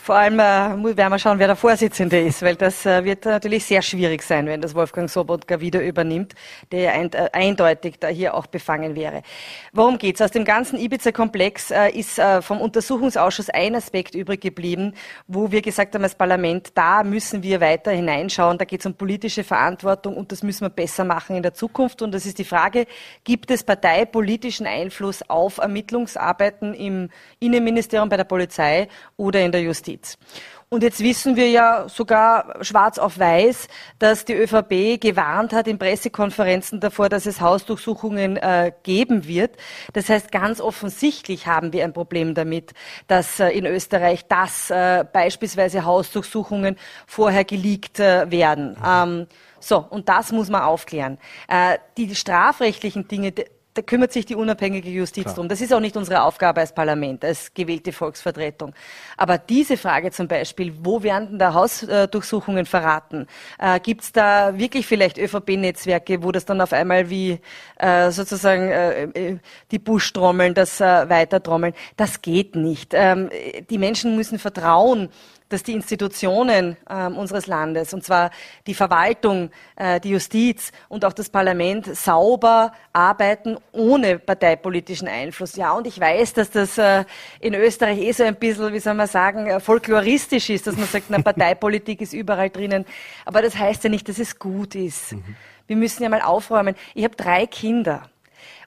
vor 0.00 0.16
allem 0.16 0.38
äh, 0.38 0.96
werden 0.96 1.12
wir 1.12 1.18
schauen, 1.18 1.38
wer 1.38 1.46
der 1.46 1.56
Vorsitzende 1.56 2.18
ist, 2.20 2.42
weil 2.42 2.56
das 2.56 2.86
äh, 2.86 3.04
wird 3.04 3.24
natürlich 3.24 3.64
sehr 3.64 3.82
schwierig 3.82 4.22
sein, 4.22 4.46
wenn 4.46 4.60
das 4.60 4.74
Wolfgang 4.74 5.10
Sobotka 5.10 5.60
wieder 5.60 5.82
übernimmt, 5.82 6.34
der 6.72 6.94
ein, 6.94 7.12
äh, 7.12 7.28
eindeutig 7.32 7.96
da 8.00 8.08
hier 8.08 8.34
auch 8.34 8.46
befangen 8.46 8.96
wäre. 8.96 9.22
Worum 9.72 9.98
geht's? 9.98 10.22
Aus 10.22 10.30
dem 10.30 10.44
ganzen 10.44 10.78
Ibiza-Komplex 10.78 11.70
äh, 11.70 11.90
ist 11.90 12.18
äh, 12.18 12.40
vom 12.42 12.60
Untersuchungsausschuss 12.60 13.50
ein 13.50 13.74
Aspekt 13.74 14.14
übrig 14.14 14.40
geblieben, 14.40 14.94
wo 15.26 15.50
wir 15.52 15.62
gesagt 15.62 15.94
haben 15.94 16.02
als 16.02 16.14
Parlament, 16.14 16.72
da 16.74 17.04
müssen 17.04 17.42
wir 17.42 17.60
weiter 17.60 17.90
hineinschauen. 17.90 18.58
Da 18.58 18.64
geht 18.64 18.80
es 18.80 18.86
um 18.86 18.94
politische 18.94 19.44
Verantwortung 19.44 20.16
und 20.16 20.32
das 20.32 20.42
müssen 20.42 20.62
wir 20.62 20.70
besser 20.70 21.04
machen 21.04 21.36
in 21.36 21.42
der 21.42 21.54
Zukunft. 21.54 22.02
Und 22.02 22.12
das 22.12 22.26
ist 22.26 22.38
die 22.38 22.44
Frage, 22.44 22.86
gibt 23.24 23.50
es 23.50 23.62
parteipolitischen 23.62 24.66
Einfluss 24.66 25.22
auf 25.28 25.58
Ermittlungsarbeiten 25.58 26.74
im 26.74 27.10
Innenministerium, 27.38 28.08
bei 28.08 28.16
der 28.16 28.24
Polizei 28.24 28.88
oder 29.16 29.40
in 29.40 29.52
der 29.52 29.62
Justiz? 29.62 29.89
Und 30.72 30.84
jetzt 30.84 31.00
wissen 31.00 31.34
wir 31.34 31.50
ja 31.50 31.88
sogar 31.88 32.54
schwarz 32.64 32.98
auf 32.98 33.18
weiß, 33.18 33.66
dass 33.98 34.24
die 34.24 34.34
ÖVP 34.34 35.00
gewarnt 35.00 35.52
hat 35.52 35.66
in 35.66 35.78
Pressekonferenzen 35.78 36.78
davor, 36.78 37.08
dass 37.08 37.26
es 37.26 37.40
Hausdurchsuchungen 37.40 38.36
äh, 38.36 38.70
geben 38.84 39.26
wird. 39.26 39.56
Das 39.94 40.08
heißt, 40.08 40.30
ganz 40.30 40.60
offensichtlich 40.60 41.48
haben 41.48 41.72
wir 41.72 41.82
ein 41.82 41.92
Problem 41.92 42.34
damit, 42.34 42.72
dass 43.08 43.40
äh, 43.40 43.48
in 43.48 43.66
Österreich 43.66 44.28
das 44.28 44.70
äh, 44.70 45.04
beispielsweise 45.12 45.84
Hausdurchsuchungen 45.84 46.76
vorher 47.04 47.44
geleakt 47.44 47.98
äh, 47.98 48.30
werden. 48.30 48.76
Ähm, 48.86 49.26
so, 49.58 49.84
und 49.90 50.08
das 50.08 50.30
muss 50.30 50.50
man 50.50 50.62
aufklären. 50.62 51.18
Äh, 51.48 51.78
die 51.96 52.14
strafrechtlichen 52.14 53.08
Dinge, 53.08 53.32
da 53.74 53.82
kümmert 53.82 54.12
sich 54.12 54.26
die 54.26 54.34
unabhängige 54.34 54.90
Justiz 54.90 55.24
Klar. 55.24 55.34
drum. 55.36 55.48
Das 55.48 55.60
ist 55.60 55.72
auch 55.72 55.80
nicht 55.80 55.96
unsere 55.96 56.22
Aufgabe 56.22 56.60
als 56.60 56.74
Parlament, 56.74 57.24
als 57.24 57.54
gewählte 57.54 57.92
Volksvertretung. 57.92 58.74
Aber 59.20 59.36
diese 59.36 59.76
Frage 59.76 60.10
zum 60.12 60.28
Beispiel, 60.28 60.72
wo 60.82 61.02
werden 61.02 61.38
da 61.38 61.52
Hausdurchsuchungen 61.52 62.64
verraten? 62.64 63.26
Äh, 63.58 63.78
Gibt 63.78 64.00
es 64.00 64.12
da 64.12 64.56
wirklich 64.56 64.86
vielleicht 64.86 65.18
ÖVP-Netzwerke, 65.18 66.22
wo 66.22 66.32
das 66.32 66.46
dann 66.46 66.62
auf 66.62 66.72
einmal 66.72 67.10
wie 67.10 67.38
äh, 67.76 68.10
sozusagen 68.12 68.70
äh, 68.70 69.02
äh 69.02 69.38
die 69.70 69.78
Buschtrommeln 69.78 70.54
das 70.54 70.80
äh, 70.80 71.06
weitertrommeln? 71.10 71.74
Das 71.98 72.22
geht 72.22 72.56
nicht. 72.56 72.92
Ähm, 72.94 73.28
die 73.68 73.76
Menschen 73.76 74.16
müssen 74.16 74.38
vertrauen 74.38 75.10
dass 75.50 75.64
die 75.64 75.72
Institutionen 75.72 76.76
äh, 76.88 77.06
unseres 77.06 77.46
Landes, 77.46 77.92
und 77.92 78.02
zwar 78.04 78.30
die 78.66 78.74
Verwaltung, 78.74 79.50
äh, 79.76 80.00
die 80.00 80.10
Justiz 80.10 80.72
und 80.88 81.04
auch 81.04 81.12
das 81.12 81.28
Parlament, 81.28 81.94
sauber 81.94 82.72
arbeiten 82.92 83.58
ohne 83.72 84.18
parteipolitischen 84.18 85.08
Einfluss. 85.08 85.56
Ja, 85.56 85.72
und 85.72 85.86
ich 85.86 86.00
weiß, 86.00 86.34
dass 86.34 86.50
das 86.50 86.78
äh, 86.78 87.04
in 87.40 87.54
Österreich 87.54 87.98
eh 87.98 88.12
so 88.12 88.24
ein 88.24 88.36
bisschen, 88.36 88.72
wie 88.72 88.78
soll 88.78 88.94
man 88.94 89.08
sagen, 89.10 89.46
äh, 89.46 89.60
folkloristisch 89.60 90.50
ist, 90.50 90.66
dass 90.66 90.76
man 90.76 90.86
sagt, 90.86 91.06
na, 91.08 91.20
Parteipolitik 91.20 92.00
ist 92.00 92.12
überall 92.12 92.50
drinnen. 92.50 92.84
Aber 93.24 93.42
das 93.42 93.56
heißt 93.56 93.84
ja 93.84 93.90
nicht, 93.90 94.08
dass 94.08 94.18
es 94.18 94.38
gut 94.38 94.74
ist. 94.74 95.12
Mhm. 95.12 95.36
Wir 95.66 95.76
müssen 95.76 96.02
ja 96.02 96.08
mal 96.08 96.22
aufräumen. 96.22 96.74
Ich 96.94 97.04
habe 97.04 97.16
drei 97.16 97.46
Kinder. 97.46 98.08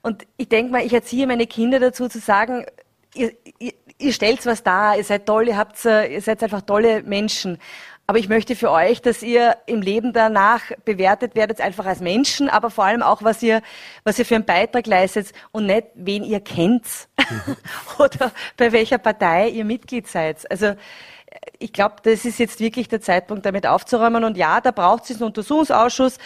Und 0.02 0.26
ich 0.38 0.50
denke 0.50 0.72
mal, 0.72 0.86
ich 0.86 0.94
erziehe 0.94 1.28
meine 1.28 1.48
Kinder 1.48 1.80
dazu 1.80 2.08
zu 2.08 2.20
sagen, 2.20 2.66
ihr, 3.14 3.32
ihr, 3.60 3.74
ihr 3.98 4.14
stellt 4.14 4.46
was 4.46 4.64
dar, 4.64 4.98
ihr 4.98 5.04
seid 5.04 5.26
toll, 5.26 5.48
ihr, 5.48 5.58
habt, 5.58 5.84
ihr 5.86 6.22
seid 6.22 6.44
einfach 6.44 6.62
tolle 6.62 7.04
Menschen. 7.04 7.58
Aber 8.06 8.20
ich 8.20 8.28
möchte 8.28 8.56
für 8.56 8.70
euch, 8.70 9.02
dass 9.02 9.24
ihr 9.24 9.56
im 9.66 9.82
Leben 9.82 10.12
danach 10.12 10.62
bewertet 10.84 11.36
werdet, 11.36 11.62
einfach 11.62 11.86
als 11.86 12.02
Menschen, 12.02 12.50
aber 12.50 12.70
vor 12.70 12.84
allem 12.84 13.02
auch, 13.02 13.24
was 13.24 13.42
ihr, 13.42 13.62
was 14.04 14.20
ihr 14.20 14.26
für 14.26 14.36
einen 14.36 14.46
Beitrag 14.46 14.88
leistet 14.88 15.32
und 15.52 15.68
nicht, 15.68 15.88
wen 15.96 16.24
ihr 16.24 16.42
kennt 16.42 16.86
oder 18.00 18.32
bei 18.58 18.74
welcher 18.74 18.98
Partei 18.98 19.48
ihr 19.50 19.64
Mitglied 19.64 20.08
seid. 20.08 20.50
Also, 20.52 20.76
ich 21.60 21.74
glaube, 21.74 21.96
das 22.04 22.26
ist 22.26 22.40
jetzt 22.40 22.60
wirklich 22.60 22.90
der 22.90 23.02
Zeitpunkt, 23.02 23.46
damit 23.46 23.66
aufzuräumen. 23.66 24.24
Und 24.24 24.38
ja, 24.38 24.62
da 24.62 24.72
braucht 24.72 25.06
es 25.06 25.12
einen 25.12 25.24
Untersuchungsausschuss. 25.24 26.18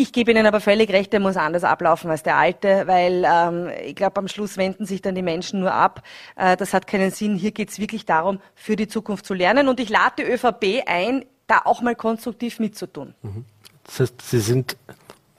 Ich 0.00 0.12
gebe 0.12 0.30
Ihnen 0.30 0.46
aber 0.46 0.60
völlig 0.60 0.90
recht, 0.90 1.12
der 1.12 1.18
muss 1.18 1.36
anders 1.36 1.64
ablaufen 1.64 2.08
als 2.08 2.22
der 2.22 2.36
alte, 2.36 2.84
weil 2.86 3.24
ähm, 3.28 3.68
ich 3.84 3.96
glaube, 3.96 4.18
am 4.18 4.28
Schluss 4.28 4.56
wenden 4.56 4.86
sich 4.86 5.02
dann 5.02 5.16
die 5.16 5.22
Menschen 5.22 5.58
nur 5.58 5.72
ab. 5.72 6.04
Äh, 6.36 6.56
das 6.56 6.72
hat 6.72 6.86
keinen 6.86 7.10
Sinn. 7.10 7.34
Hier 7.34 7.50
geht 7.50 7.70
es 7.70 7.80
wirklich 7.80 8.06
darum, 8.06 8.38
für 8.54 8.76
die 8.76 8.86
Zukunft 8.86 9.26
zu 9.26 9.34
lernen. 9.34 9.66
Und 9.66 9.80
ich 9.80 9.88
lade 9.88 10.14
die 10.18 10.22
ÖVP 10.22 10.86
ein, 10.86 11.24
da 11.48 11.62
auch 11.64 11.82
mal 11.82 11.96
konstruktiv 11.96 12.60
mitzutun. 12.60 13.14
Mhm. 13.22 13.44
Das 13.82 13.98
heißt, 13.98 14.22
Sie 14.22 14.38
sind, 14.38 14.76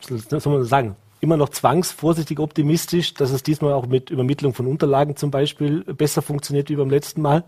was 0.10 0.43
soll 0.43 0.54
man 0.54 0.65
sagen, 0.65 0.98
immer 1.22 1.38
noch 1.38 1.50
zwangsvorsichtig 1.50 2.38
optimistisch, 2.39 3.13
dass 3.13 3.32
es 3.32 3.43
diesmal 3.43 3.72
auch 3.72 3.88
mit 3.88 4.10
Übermittlung 4.10 4.54
von 4.54 4.67
Unterlagen 4.67 5.15
zum 5.15 5.32
Beispiel 5.32 5.86
besser 5.86 6.22
funktioniert 6.22 6.69
wie 6.69 6.76
beim 6.76 6.89
letzten 6.89 7.22
Mal? 7.22 7.45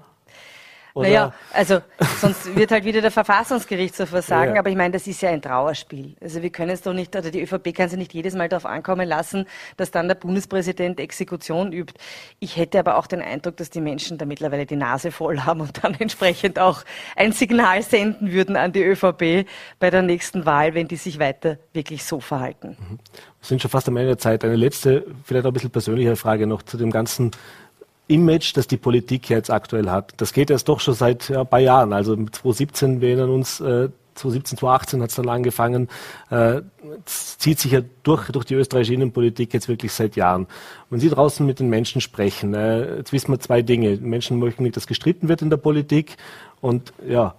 Oder? 0.93 1.08
Naja, 1.08 1.34
also 1.54 1.80
sonst 2.19 2.56
wird 2.56 2.71
halt 2.71 2.84
wieder 2.84 3.01
der 3.01 3.12
Verfassungsgerichtshof 3.12 4.10
versagen, 4.10 4.56
ja. 4.56 4.60
aber 4.60 4.69
ich 4.69 4.75
meine, 4.75 4.91
das 4.91 5.08
ist 5.08 5.21
ja 5.21 5.30
ein 5.30 5.41
Trauerspiel. 5.41 6.15
Also 6.21 6.41
wir 6.41 6.49
können 6.49 6.71
es 6.71 6.82
doch 6.82 6.93
nicht, 6.93 7.15
oder 7.15 7.32
die 7.32 7.41
ÖVP 7.41 7.73
kann 7.73 7.89
sich 7.89 7.97
nicht 7.97 8.13
jedes 8.13 8.36
Mal 8.36 8.49
darauf 8.49 8.65
ankommen 8.65 9.08
lassen, 9.08 9.45
dass 9.77 9.91
dann 9.91 10.08
der 10.08 10.15
Bundespräsident 10.15 10.99
Exekution 10.99 11.71
übt. 11.71 11.93
Ich 12.39 12.58
hätte 12.58 12.80
aber 12.80 12.97
auch 12.97 13.08
den 13.08 13.21
Eindruck, 13.21 13.58
dass 13.58 13.69
die 13.69 13.82
Menschen 13.82 14.17
da 14.17 14.25
mittlerweile 14.25 14.65
die 14.65 14.75
Nase 14.75 15.12
voll 15.12 15.39
haben 15.41 15.62
und 15.62 15.84
dann 15.84 15.93
entsprechend 15.99 16.60
auch 16.60 16.84
ein 17.15 17.32
Signal 17.32 17.82
senden 17.84 18.32
würden 18.32 18.56
an 18.58 18.73
die 18.73 18.84
ÖVP 18.84 19.47
bei 19.80 19.89
der 19.89 20.01
nächsten 20.01 20.45
Wahl, 20.45 20.73
wenn 20.73 20.88
die 20.88 20.97
sich 20.97 21.19
weiter 21.19 21.58
wirklich 21.73 22.04
so 22.04 22.19
verhalten. 22.19 22.75
Mhm. 22.80 22.99
Wir 23.41 23.47
sind 23.47 23.62
schon 23.62 23.71
fast 23.71 23.88
am 23.88 23.97
Ende 23.97 24.10
der 24.10 24.17
Zeit. 24.17 24.43
Eine 24.43 24.56
letzte, 24.56 25.06
vielleicht 25.23 25.45
auch 25.45 25.49
ein 25.49 25.54
bisschen 25.54 25.71
persönliche 25.71 26.15
Frage 26.15 26.45
noch 26.45 26.62
zu 26.62 26.77
dem 26.77 26.91
ganzen 26.91 27.32
Image, 28.12 28.56
das 28.56 28.67
die 28.67 28.78
Politik 28.78 29.30
jetzt 29.30 29.50
aktuell 29.50 29.89
hat. 29.89 30.13
Das 30.17 30.34
geht 30.34 30.50
jetzt 30.50 30.67
doch 30.69 30.80
schon 30.80 30.93
seit 30.93 31.30
ja, 31.30 31.41
ein 31.41 31.47
paar 31.47 31.60
Jahren. 31.60 31.93
Also 31.93 32.15
2017, 32.15 33.02
wir 33.02 33.10
erinnern 33.10 33.30
uns, 33.30 33.60
äh, 33.60 33.89
2017, 34.15 34.58
2018 34.58 35.02
hat 35.02 35.10
es 35.10 35.15
dann 35.15 35.30
angefangen. 35.30 35.88
Äh, 36.30 36.62
zieht 37.06 37.60
sich 37.60 37.71
ja 37.71 37.82
durch, 38.04 38.30
durch 38.30 38.45
die 38.45 38.56
österreichische 38.56 38.93
Innenpolitik 38.93 39.54
jetzt 39.54 39.67
wirklich 39.67 39.91
seit 39.93 40.15
Jahren. 40.15 40.47
Wenn 40.89 41.00
Sie 41.00 41.10
draußen 41.10 41.45
mit 41.45 41.60
den 41.60 41.69
Menschen 41.69 42.02
sprechen, 42.02 42.54
äh, 42.54 42.97
jetzt 42.97 43.13
wissen 43.13 43.32
wir 43.32 43.39
zwei 43.39 43.62
Dinge. 43.62 43.97
Menschen 43.97 44.39
möchten 44.39 44.63
nicht, 44.63 44.76
dass 44.76 44.88
gestritten 44.88 45.30
wird 45.30 45.41
in 45.41 45.50
der 45.50 45.58
Politik 45.58 46.17
und 46.60 46.93
ja, 47.08 47.36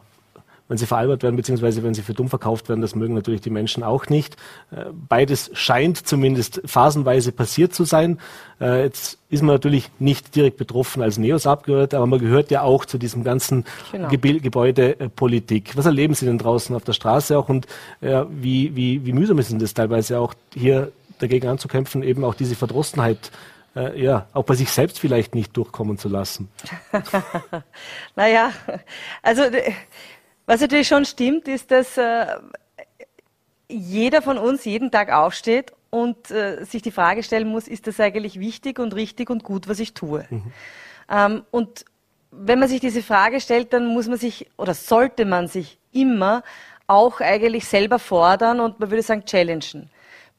wenn 0.73 0.79
sie 0.79 0.87
veralbert 0.87 1.23
werden, 1.23 1.37
beziehungsweise 1.37 1.83
wenn 1.83 1.93
sie 1.93 2.01
für 2.01 2.15
dumm 2.15 2.31
verkauft 2.31 2.71
werden, 2.71 2.81
das 2.81 2.95
mögen 2.95 3.13
natürlich 3.13 3.43
die 3.43 3.51
Menschen 3.51 3.83
auch 3.83 4.07
nicht. 4.07 4.37
Äh, 4.71 4.87
beides 5.07 5.51
scheint 5.53 5.99
zumindest 5.99 6.63
phasenweise 6.65 7.31
passiert 7.31 7.75
zu 7.75 7.85
sein. 7.85 8.19
Äh, 8.59 8.85
jetzt 8.85 9.19
ist 9.29 9.43
man 9.43 9.55
natürlich 9.55 9.91
nicht 9.99 10.35
direkt 10.35 10.57
betroffen 10.57 11.03
als 11.03 11.19
NEOS-Abgeordneter, 11.19 11.99
aber 11.99 12.07
man 12.07 12.21
gehört 12.21 12.51
ja 12.51 12.63
auch 12.63 12.87
zu 12.87 12.97
diesem 12.97 13.23
ganzen 13.23 13.67
genau. 13.91 14.09
Gebäudepolitik. 14.09 15.77
Was 15.77 15.85
erleben 15.85 16.15
Sie 16.15 16.25
denn 16.25 16.39
draußen 16.39 16.75
auf 16.75 16.85
der 16.85 16.95
Straße 16.95 17.39
auch 17.39 17.51
und 17.51 17.67
wie, 18.01 18.75
wie, 18.75 19.05
wie 19.05 19.13
mühsam 19.13 19.39
ist 19.39 19.51
denn 19.51 19.59
das 19.59 19.75
teilweise 19.75 20.21
auch 20.21 20.35
hier 20.55 20.91
dagegen 21.19 21.49
anzukämpfen, 21.49 22.03
eben 22.03 22.25
auch 22.25 22.35
diese 22.35 22.57
Verdrossenheit 22.57 23.31
äh, 23.77 24.03
ja, 24.03 24.27
auch 24.33 24.45
bei 24.45 24.55
sich 24.55 24.71
selbst 24.71 24.99
vielleicht 24.99 25.35
nicht 25.35 25.57
durchkommen 25.57 25.99
zu 25.99 26.09
lassen. 26.09 26.49
naja, 28.17 28.53
also 29.23 29.43
was 30.53 30.61
natürlich 30.61 30.87
schon 30.87 31.07
stimmt, 31.07 31.49
ist, 31.49 31.71
dass 31.71 31.97
äh, 31.97 32.27
jeder 33.69 34.21
von 34.21 34.37
uns 34.37 34.67
jeden 34.67 34.91
Tag 34.91 35.11
aufsteht 35.11 35.73
und 35.88 36.31
äh, 36.31 36.62
sich 36.65 36.83
die 36.83 36.91
Frage 36.91 37.23
stellen 37.23 37.49
muss, 37.49 37.67
ist 37.67 37.87
das 37.87 37.99
eigentlich 37.99 38.38
wichtig 38.38 38.79
und 38.79 38.95
richtig 38.95 39.31
und 39.31 39.45
gut, 39.45 39.67
was 39.67 39.81
ich 39.81 39.95
tue? 39.95 40.27
Mhm. 40.29 40.53
Ähm, 41.09 41.43
und 41.51 41.87
wenn 42.31 42.59
man 42.59 42.69
sich 42.69 42.81
diese 42.81 43.03
Frage 43.03 43.41
stellt, 43.41 43.73
dann 43.73 43.87
muss 43.87 44.09
man 44.09 44.19
sich 44.19 44.51
oder 44.59 44.75
sollte 44.75 45.25
man 45.25 45.49
sich 45.49 45.79
immer 45.91 46.43
auch 46.87 47.23
eigentlich 47.23 47.67
selber 47.67 47.99
fordern 47.99 48.61
und 48.61 48.79
man 48.79 48.91
würde 48.91 49.03
sagen 49.03 49.25
challengen 49.25 49.88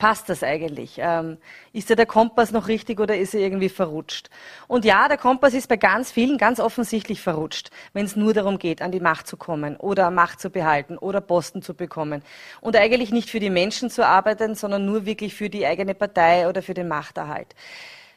passt 0.03 0.27
das 0.27 0.43
eigentlich? 0.43 0.95
Ähm, 0.97 1.37
ist 1.71 1.89
da 1.89 1.95
der 1.95 2.05
Kompass 2.05 2.51
noch 2.51 2.67
richtig 2.67 2.99
oder 2.99 3.15
ist 3.17 3.33
er 3.33 3.39
irgendwie 3.39 3.69
verrutscht? 3.69 4.29
Und 4.67 4.83
ja, 4.83 5.07
der 5.07 5.15
Kompass 5.15 5.53
ist 5.53 5.69
bei 5.69 5.77
ganz 5.77 6.11
vielen 6.11 6.37
ganz 6.37 6.59
offensichtlich 6.59 7.21
verrutscht, 7.21 7.69
wenn 7.93 8.03
es 8.03 8.17
nur 8.17 8.33
darum 8.33 8.59
geht, 8.59 8.81
an 8.81 8.91
die 8.91 8.99
Macht 8.99 9.27
zu 9.27 9.37
kommen 9.37 9.77
oder 9.77 10.11
Macht 10.11 10.41
zu 10.41 10.49
behalten 10.49 10.97
oder 10.97 11.21
Posten 11.21 11.61
zu 11.61 11.73
bekommen. 11.73 12.21
Und 12.59 12.75
eigentlich 12.75 13.13
nicht 13.13 13.29
für 13.29 13.39
die 13.39 13.49
Menschen 13.49 13.89
zu 13.89 14.05
arbeiten, 14.05 14.55
sondern 14.55 14.85
nur 14.85 15.05
wirklich 15.05 15.35
für 15.35 15.49
die 15.49 15.65
eigene 15.65 15.95
Partei 15.95 16.49
oder 16.49 16.61
für 16.61 16.73
den 16.73 16.89
Machterhalt. 16.89 17.55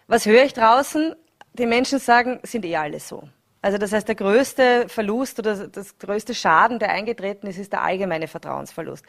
Was 0.09 0.27
höre 0.27 0.42
ich 0.42 0.55
draußen? 0.55 1.14
Die 1.53 1.66
Menschen 1.66 2.01
sagen, 2.01 2.40
sind 2.42 2.64
eh 2.64 2.75
alle 2.75 2.99
so. 2.99 3.29
Also 3.67 3.79
das 3.79 3.91
heißt, 3.91 4.07
der 4.07 4.15
größte 4.15 4.89
Verlust 4.89 5.41
oder 5.41 5.67
das 5.67 5.99
größte 5.99 6.37
Schaden, 6.37 6.79
der 6.79 6.91
eingetreten 6.91 7.49
ist, 7.49 7.59
ist 7.59 7.73
der 7.73 7.83
allgemeine 7.83 8.29
Vertrauensverlust. 8.29 9.05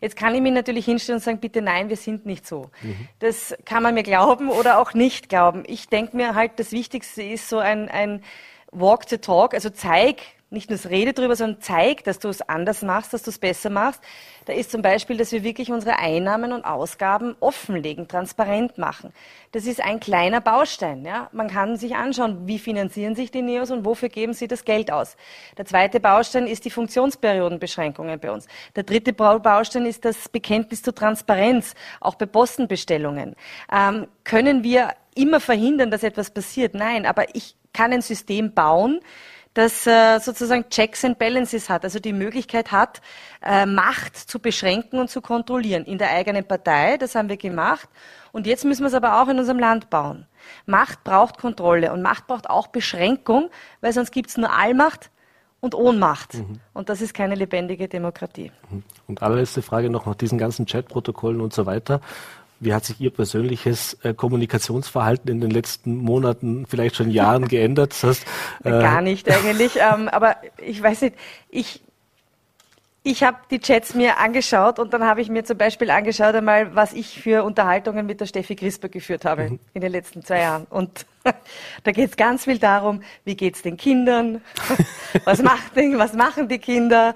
Jetzt 0.00 0.16
kann 0.16 0.34
ich 0.34 0.40
mich 0.40 0.52
natürlich 0.52 0.84
hinstellen 0.84 1.18
und 1.18 1.22
sagen, 1.22 1.38
bitte 1.38 1.62
nein, 1.62 1.90
wir 1.90 1.96
sind 1.96 2.26
nicht 2.26 2.44
so. 2.44 2.72
Mhm. 2.82 3.06
Das 3.20 3.54
kann 3.64 3.84
man 3.84 3.94
mir 3.94 4.02
glauben 4.02 4.50
oder 4.50 4.80
auch 4.80 4.94
nicht 4.94 5.28
glauben. 5.28 5.62
Ich 5.64 5.88
denke 5.88 6.16
mir 6.16 6.34
halt, 6.34 6.58
das 6.58 6.72
Wichtigste 6.72 7.22
ist 7.22 7.48
so 7.48 7.58
ein, 7.58 7.88
ein 7.88 8.24
Walk 8.72 9.08
the 9.08 9.18
Talk, 9.18 9.54
also 9.54 9.70
zeig 9.70 10.16
nicht 10.50 10.68
nur 10.68 10.78
rede 10.90 11.12
drüber, 11.12 11.36
sondern 11.36 11.60
zeig, 11.60 12.02
dass 12.04 12.18
du 12.18 12.28
es 12.28 12.42
anders 12.42 12.82
machst, 12.82 13.12
dass 13.12 13.22
du 13.22 13.30
es 13.30 13.38
besser 13.38 13.70
machst. 13.70 14.02
Da 14.46 14.52
ist 14.52 14.72
zum 14.72 14.82
Beispiel, 14.82 15.16
dass 15.16 15.30
wir 15.30 15.44
wirklich 15.44 15.70
unsere 15.70 15.98
Einnahmen 15.98 16.52
und 16.52 16.64
Ausgaben 16.64 17.36
offenlegen, 17.38 18.08
transparent 18.08 18.76
machen. 18.76 19.12
Das 19.52 19.64
ist 19.66 19.80
ein 19.80 20.00
kleiner 20.00 20.40
Baustein. 20.40 21.04
Ja? 21.04 21.28
Man 21.32 21.48
kann 21.48 21.76
sich 21.76 21.94
anschauen, 21.94 22.48
wie 22.48 22.58
finanzieren 22.58 23.14
sich 23.14 23.30
die 23.30 23.42
Neos 23.42 23.70
und 23.70 23.84
wofür 23.84 24.08
geben 24.08 24.32
sie 24.32 24.48
das 24.48 24.64
Geld 24.64 24.90
aus. 24.90 25.16
Der 25.56 25.66
zweite 25.66 26.00
Baustein 26.00 26.48
ist 26.48 26.64
die 26.64 26.70
Funktionsperiodenbeschränkungen 26.70 28.18
bei 28.18 28.32
uns. 28.32 28.48
Der 28.74 28.82
dritte 28.82 29.12
Baustein 29.12 29.86
ist 29.86 30.04
das 30.04 30.28
Bekenntnis 30.28 30.82
zur 30.82 30.96
Transparenz, 30.96 31.74
auch 32.00 32.16
bei 32.16 32.26
Postenbestellungen. 32.26 33.36
Ähm, 33.72 34.08
können 34.24 34.64
wir 34.64 34.94
immer 35.14 35.38
verhindern, 35.38 35.92
dass 35.92 36.02
etwas 36.02 36.30
passiert? 36.30 36.74
Nein, 36.74 37.06
aber 37.06 37.36
ich 37.36 37.54
kann 37.72 37.92
ein 37.92 38.02
System 38.02 38.52
bauen, 38.52 39.00
das 39.54 39.86
äh, 39.86 40.18
sozusagen 40.20 40.68
Checks 40.68 41.04
and 41.04 41.18
Balances 41.18 41.68
hat, 41.68 41.84
also 41.84 41.98
die 41.98 42.12
Möglichkeit 42.12 42.70
hat, 42.70 43.00
äh, 43.42 43.66
Macht 43.66 44.16
zu 44.16 44.38
beschränken 44.38 44.98
und 45.00 45.10
zu 45.10 45.20
kontrollieren 45.20 45.84
in 45.84 45.98
der 45.98 46.10
eigenen 46.10 46.44
Partei. 46.44 46.96
Das 46.96 47.14
haben 47.14 47.28
wir 47.28 47.36
gemacht. 47.36 47.88
Und 48.32 48.46
jetzt 48.46 48.64
müssen 48.64 48.82
wir 48.82 48.88
es 48.88 48.94
aber 48.94 49.20
auch 49.20 49.28
in 49.28 49.38
unserem 49.38 49.58
Land 49.58 49.90
bauen. 49.90 50.26
Macht 50.66 51.02
braucht 51.02 51.38
Kontrolle 51.38 51.92
und 51.92 52.00
Macht 52.02 52.28
braucht 52.28 52.48
auch 52.48 52.68
Beschränkung, 52.68 53.50
weil 53.80 53.92
sonst 53.92 54.12
gibt 54.12 54.30
es 54.30 54.36
nur 54.36 54.52
Allmacht 54.52 55.10
und 55.60 55.74
Ohnmacht. 55.74 56.34
Mhm. 56.34 56.60
Und 56.72 56.88
das 56.88 57.00
ist 57.00 57.12
keine 57.12 57.34
lebendige 57.34 57.88
Demokratie. 57.88 58.52
Mhm. 58.70 58.84
Und 59.08 59.22
allerletzte 59.22 59.62
Frage 59.62 59.90
noch 59.90 60.06
nach 60.06 60.14
diesen 60.14 60.38
ganzen 60.38 60.66
Chatprotokollen 60.66 61.40
und 61.40 61.52
so 61.52 61.66
weiter. 61.66 62.00
Wie 62.60 62.74
hat 62.74 62.84
sich 62.84 63.00
Ihr 63.00 63.10
persönliches 63.10 63.94
äh, 64.02 64.14
Kommunikationsverhalten 64.14 65.30
in 65.30 65.40
den 65.40 65.50
letzten 65.50 65.96
Monaten, 65.96 66.66
vielleicht 66.66 66.96
schon 66.96 67.10
Jahren 67.10 67.48
geändert? 67.48 67.92
Das 67.92 68.04
heißt, 68.04 68.26
äh 68.64 68.70
Gar 68.70 69.00
nicht 69.00 69.28
eigentlich. 69.30 69.76
ähm, 69.76 70.08
aber 70.08 70.36
ich 70.58 70.82
weiß 70.82 71.02
nicht, 71.02 71.16
ich 71.48 71.82
ich 73.02 73.22
habe 73.22 73.38
die 73.50 73.60
Chats 73.60 73.94
mir 73.94 74.18
angeschaut 74.18 74.78
und 74.78 74.92
dann 74.92 75.04
habe 75.04 75.22
ich 75.22 75.30
mir 75.30 75.42
zum 75.44 75.56
Beispiel 75.56 75.90
angeschaut 75.90 76.34
einmal, 76.34 76.74
was 76.74 76.92
ich 76.92 77.20
für 77.20 77.44
Unterhaltungen 77.44 78.04
mit 78.04 78.20
der 78.20 78.26
Steffi 78.26 78.56
Crisper 78.56 78.90
geführt 78.90 79.24
habe 79.24 79.50
mhm. 79.50 79.60
in 79.72 79.80
den 79.80 79.90
letzten 79.90 80.22
zwei 80.22 80.40
Jahren. 80.40 80.66
Und 80.68 81.06
da 81.84 81.92
geht 81.92 82.10
es 82.10 82.16
ganz 82.16 82.44
viel 82.44 82.58
darum, 82.58 83.02
wie 83.24 83.36
geht 83.36 83.56
es 83.56 83.62
den 83.62 83.78
Kindern, 83.78 84.42
was, 85.24 85.42
macht, 85.42 85.74
was 85.76 86.12
machen 86.12 86.48
die 86.48 86.58
Kinder, 86.58 87.14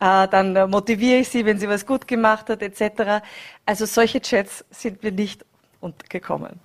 äh, 0.00 0.26
dann 0.28 0.70
motiviere 0.70 1.20
ich 1.20 1.28
sie, 1.28 1.44
wenn 1.44 1.58
sie 1.58 1.68
was 1.68 1.84
gut 1.84 2.08
gemacht 2.08 2.48
hat, 2.48 2.62
etc. 2.62 3.22
Also 3.66 3.84
solche 3.84 4.22
Chats 4.22 4.64
sind 4.70 5.02
mir 5.02 5.12
nicht 5.12 5.44
untergekommen 5.80 6.60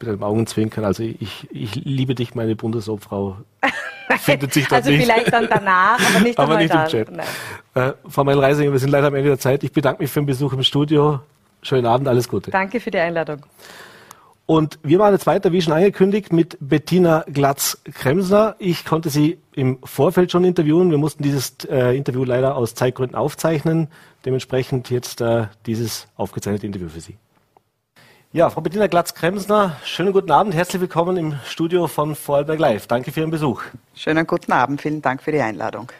mit 0.00 0.08
einem 0.08 0.22
Augenzwinkern. 0.22 0.84
Also 0.84 1.02
ich, 1.02 1.48
ich 1.50 1.74
liebe 1.74 2.14
dich, 2.14 2.34
meine 2.34 2.56
Bundesobfrau. 2.56 3.38
Findet 4.18 4.52
sich 4.52 4.68
dort 4.68 4.82
also 4.82 4.90
nicht. 4.90 5.02
vielleicht 5.02 5.32
dann 5.32 5.48
danach, 5.48 5.98
aber 5.98 6.20
nicht, 6.20 6.38
aber 6.38 6.56
nicht 6.58 6.72
im 6.72 6.84
Chat. 6.86 7.08
Äh, 7.74 7.92
Frau 8.08 8.24
Meil-Reisinger, 8.24 8.72
wir 8.72 8.78
sind 8.78 8.90
leider 8.90 9.08
am 9.08 9.14
Ende 9.14 9.30
der 9.30 9.38
Zeit. 9.38 9.64
Ich 9.64 9.72
bedanke 9.72 10.02
mich 10.02 10.10
für 10.10 10.20
den 10.20 10.26
Besuch 10.26 10.52
im 10.52 10.62
Studio. 10.62 11.20
Schönen 11.62 11.86
Abend, 11.86 12.06
alles 12.06 12.28
Gute. 12.28 12.50
Danke 12.50 12.78
für 12.78 12.90
die 12.90 12.98
Einladung. 12.98 13.44
Und 14.46 14.78
wir 14.84 14.98
machen 14.98 15.12
jetzt 15.12 15.26
weiter, 15.26 15.50
wie 15.50 15.60
schon 15.60 15.72
angekündigt, 15.72 16.32
mit 16.32 16.56
Bettina 16.60 17.24
Glatz-Kremsner. 17.32 18.54
Ich 18.60 18.84
konnte 18.84 19.10
sie 19.10 19.38
im 19.52 19.78
Vorfeld 19.82 20.30
schon 20.30 20.44
interviewen. 20.44 20.92
Wir 20.92 20.98
mussten 20.98 21.24
dieses 21.24 21.56
äh, 21.68 21.96
Interview 21.96 22.22
leider 22.22 22.56
aus 22.56 22.76
Zeitgründen 22.76 23.16
aufzeichnen. 23.16 23.88
Dementsprechend 24.24 24.88
jetzt 24.90 25.20
äh, 25.20 25.48
dieses 25.66 26.06
aufgezeichnete 26.16 26.64
Interview 26.64 26.88
für 26.88 27.00
Sie. 27.00 27.16
Ja, 28.36 28.50
Frau 28.50 28.60
Bettina 28.60 28.86
Glatz-Kremsner, 28.86 29.78
schönen 29.82 30.12
guten 30.12 30.30
Abend, 30.30 30.54
herzlich 30.54 30.82
willkommen 30.82 31.16
im 31.16 31.34
Studio 31.46 31.86
von 31.86 32.14
Vorarlberg 32.14 32.58
Live. 32.58 32.86
Danke 32.86 33.10
für 33.10 33.20
Ihren 33.20 33.30
Besuch. 33.30 33.62
Schönen 33.94 34.26
guten 34.26 34.52
Abend, 34.52 34.82
vielen 34.82 35.00
Dank 35.00 35.22
für 35.22 35.32
die 35.32 35.40
Einladung. 35.40 35.90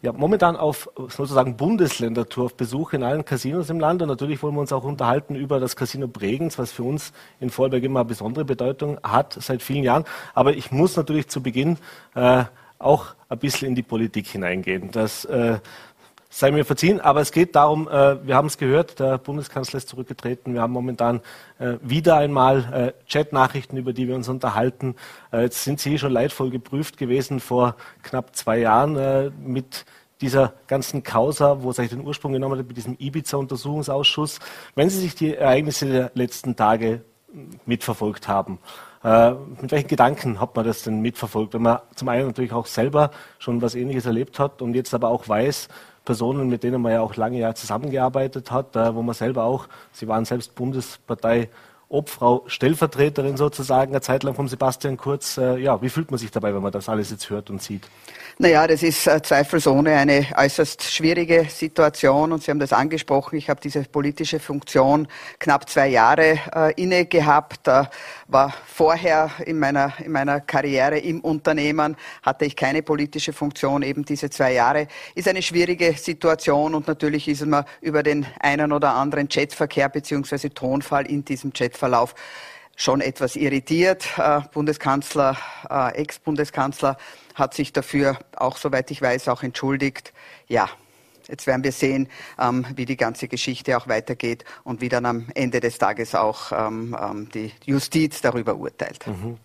Ja, 0.00 0.14
momentan 0.14 0.56
auf 0.56 0.88
sozusagen 0.96 1.58
Bundesländertour 1.58 2.46
auf 2.46 2.54
Besuch 2.54 2.94
in 2.94 3.02
allen 3.02 3.26
Casinos 3.26 3.68
im 3.68 3.78
Land 3.78 4.00
und 4.00 4.08
natürlich 4.08 4.42
wollen 4.42 4.54
wir 4.54 4.62
uns 4.62 4.72
auch 4.72 4.84
unterhalten 4.84 5.34
über 5.34 5.60
das 5.60 5.76
Casino 5.76 6.08
Bregenz, 6.08 6.58
was 6.58 6.72
für 6.72 6.82
uns 6.82 7.12
in 7.40 7.50
Vorarlberg 7.50 7.84
immer 7.84 8.06
besondere 8.06 8.46
Bedeutung 8.46 8.98
hat 9.02 9.36
seit 9.38 9.60
vielen 9.60 9.84
Jahren. 9.84 10.04
Aber 10.32 10.54
ich 10.54 10.72
muss 10.72 10.96
natürlich 10.96 11.28
zu 11.28 11.42
Beginn 11.42 11.76
äh, 12.14 12.44
auch 12.78 13.14
ein 13.28 13.38
bisschen 13.38 13.68
in 13.68 13.74
die 13.74 13.82
Politik 13.82 14.28
hineingehen. 14.28 14.90
Das 14.92 15.26
äh, 15.26 15.58
sei 16.32 16.50
mir 16.50 16.64
verziehen, 16.64 16.98
aber 16.98 17.20
es 17.20 17.30
geht 17.30 17.54
darum, 17.54 17.88
äh, 17.88 18.26
wir 18.26 18.34
haben 18.34 18.46
es 18.46 18.56
gehört, 18.56 18.98
der 18.98 19.18
Bundeskanzler 19.18 19.76
ist 19.76 19.88
zurückgetreten. 19.88 20.54
Wir 20.54 20.62
haben 20.62 20.72
momentan 20.72 21.20
äh, 21.58 21.74
wieder 21.82 22.16
einmal 22.16 22.94
äh, 23.04 23.06
Chat-Nachrichten, 23.06 23.76
über 23.76 23.92
die 23.92 24.08
wir 24.08 24.16
uns 24.16 24.30
unterhalten. 24.30 24.96
Äh, 25.30 25.42
jetzt 25.42 25.62
sind 25.62 25.78
Sie 25.78 25.98
schon 25.98 26.10
leidvoll 26.10 26.50
geprüft 26.50 26.96
gewesen 26.96 27.38
vor 27.38 27.76
knapp 28.02 28.34
zwei 28.34 28.58
Jahren 28.58 28.96
äh, 28.96 29.30
mit 29.44 29.84
dieser 30.22 30.54
ganzen 30.68 31.02
Causa, 31.02 31.62
wo 31.62 31.70
es 31.70 31.78
eigentlich 31.78 31.90
den 31.90 32.06
Ursprung 32.06 32.32
genommen 32.32 32.58
hat, 32.58 32.66
mit 32.66 32.78
diesem 32.78 32.96
Ibiza-Untersuchungsausschuss. 32.98 34.38
Wenn 34.74 34.88
Sie 34.88 35.00
sich 35.00 35.14
die 35.14 35.34
Ereignisse 35.34 35.86
der 35.86 36.12
letzten 36.14 36.56
Tage 36.56 37.02
mitverfolgt 37.66 38.26
haben, 38.26 38.58
äh, 39.04 39.32
mit 39.60 39.70
welchen 39.70 39.88
Gedanken 39.88 40.40
hat 40.40 40.56
man 40.56 40.64
das 40.64 40.82
denn 40.82 41.00
mitverfolgt, 41.00 41.52
wenn 41.52 41.62
man 41.62 41.80
zum 41.94 42.08
einen 42.08 42.28
natürlich 42.28 42.52
auch 42.52 42.66
selber 42.66 43.10
schon 43.38 43.60
was 43.60 43.74
Ähnliches 43.74 44.06
erlebt 44.06 44.38
hat 44.38 44.62
und 44.62 44.74
jetzt 44.74 44.94
aber 44.94 45.08
auch 45.08 45.28
weiß, 45.28 45.68
Personen, 46.04 46.48
mit 46.48 46.62
denen 46.62 46.82
man 46.82 46.92
ja 46.92 47.00
auch 47.00 47.16
lange 47.16 47.38
Jahre 47.38 47.54
zusammengearbeitet 47.54 48.50
hat, 48.50 48.74
wo 48.74 49.02
man 49.02 49.14
selber 49.14 49.44
auch, 49.44 49.68
Sie 49.92 50.08
waren 50.08 50.24
selbst 50.24 50.54
Bundespartei 50.54 51.48
Obfrau, 51.92 52.44
Stellvertreterin 52.46 53.36
sozusagen, 53.36 53.92
eine 53.92 54.00
Zeit 54.00 54.22
lang 54.22 54.34
vom 54.34 54.48
Sebastian 54.48 54.96
Kurz. 54.96 55.36
Äh, 55.36 55.58
ja, 55.58 55.82
wie 55.82 55.90
fühlt 55.90 56.10
man 56.10 56.18
sich 56.18 56.30
dabei, 56.30 56.54
wenn 56.54 56.62
man 56.62 56.72
das 56.72 56.88
alles 56.88 57.10
jetzt 57.10 57.28
hört 57.28 57.50
und 57.50 57.62
sieht? 57.62 57.86
Naja, 58.38 58.66
das 58.66 58.82
ist 58.82 59.06
äh, 59.06 59.20
zweifelsohne 59.20 59.92
eine 59.92 60.26
äußerst 60.36 60.82
schwierige 60.82 61.46
Situation 61.50 62.32
und 62.32 62.42
Sie 62.42 62.50
haben 62.50 62.58
das 62.58 62.72
angesprochen. 62.72 63.36
Ich 63.36 63.50
habe 63.50 63.60
diese 63.60 63.82
politische 63.84 64.40
Funktion 64.40 65.06
knapp 65.38 65.68
zwei 65.68 65.88
Jahre 65.88 66.38
äh, 66.54 66.82
inne 66.82 67.04
gehabt. 67.04 67.68
War 68.26 68.54
vorher 68.66 69.30
in 69.44 69.58
meiner, 69.58 69.92
in 70.02 70.12
meiner 70.12 70.40
Karriere 70.40 70.98
im 70.98 71.20
Unternehmen, 71.20 71.96
hatte 72.22 72.46
ich 72.46 72.56
keine 72.56 72.82
politische 72.82 73.34
Funktion, 73.34 73.82
eben 73.82 74.04
diese 74.04 74.30
zwei 74.30 74.54
Jahre. 74.54 74.88
Ist 75.14 75.28
eine 75.28 75.42
schwierige 75.42 75.92
Situation 75.92 76.74
und 76.74 76.88
natürlich 76.88 77.28
ist 77.28 77.44
man 77.44 77.64
über 77.82 78.02
den 78.02 78.26
einen 78.40 78.72
oder 78.72 78.94
anderen 78.94 79.28
Chatverkehr 79.28 79.90
beziehungsweise 79.90 80.48
Tonfall 80.50 81.06
in 81.06 81.24
diesem 81.24 81.52
Chatverlauf 81.82 82.14
schon 82.76 83.00
etwas 83.00 83.36
irritiert. 83.36 84.06
Äh, 84.16 84.40
Bundeskanzler, 84.52 85.36
äh, 85.68 85.94
Ex-Bundeskanzler 85.96 86.96
hat 87.34 87.54
sich 87.54 87.72
dafür 87.72 88.18
auch, 88.36 88.56
soweit 88.56 88.90
ich 88.90 89.02
weiß, 89.02 89.28
auch 89.28 89.42
entschuldigt. 89.42 90.12
Ja, 90.48 90.68
jetzt 91.28 91.46
werden 91.46 91.64
wir 91.64 91.72
sehen, 91.72 92.08
ähm, 92.38 92.64
wie 92.74 92.86
die 92.86 92.96
ganze 92.96 93.28
Geschichte 93.28 93.76
auch 93.76 93.88
weitergeht 93.88 94.44
und 94.64 94.80
wie 94.80 94.88
dann 94.88 95.06
am 95.06 95.26
Ende 95.34 95.60
des 95.60 95.78
Tages 95.78 96.14
auch 96.14 96.52
ähm, 96.52 96.96
ähm 97.00 97.28
die 97.34 97.52
Justiz 97.66 98.20
darüber 98.20 98.54
urteilt. 98.56 99.06
Mhm 99.06 99.38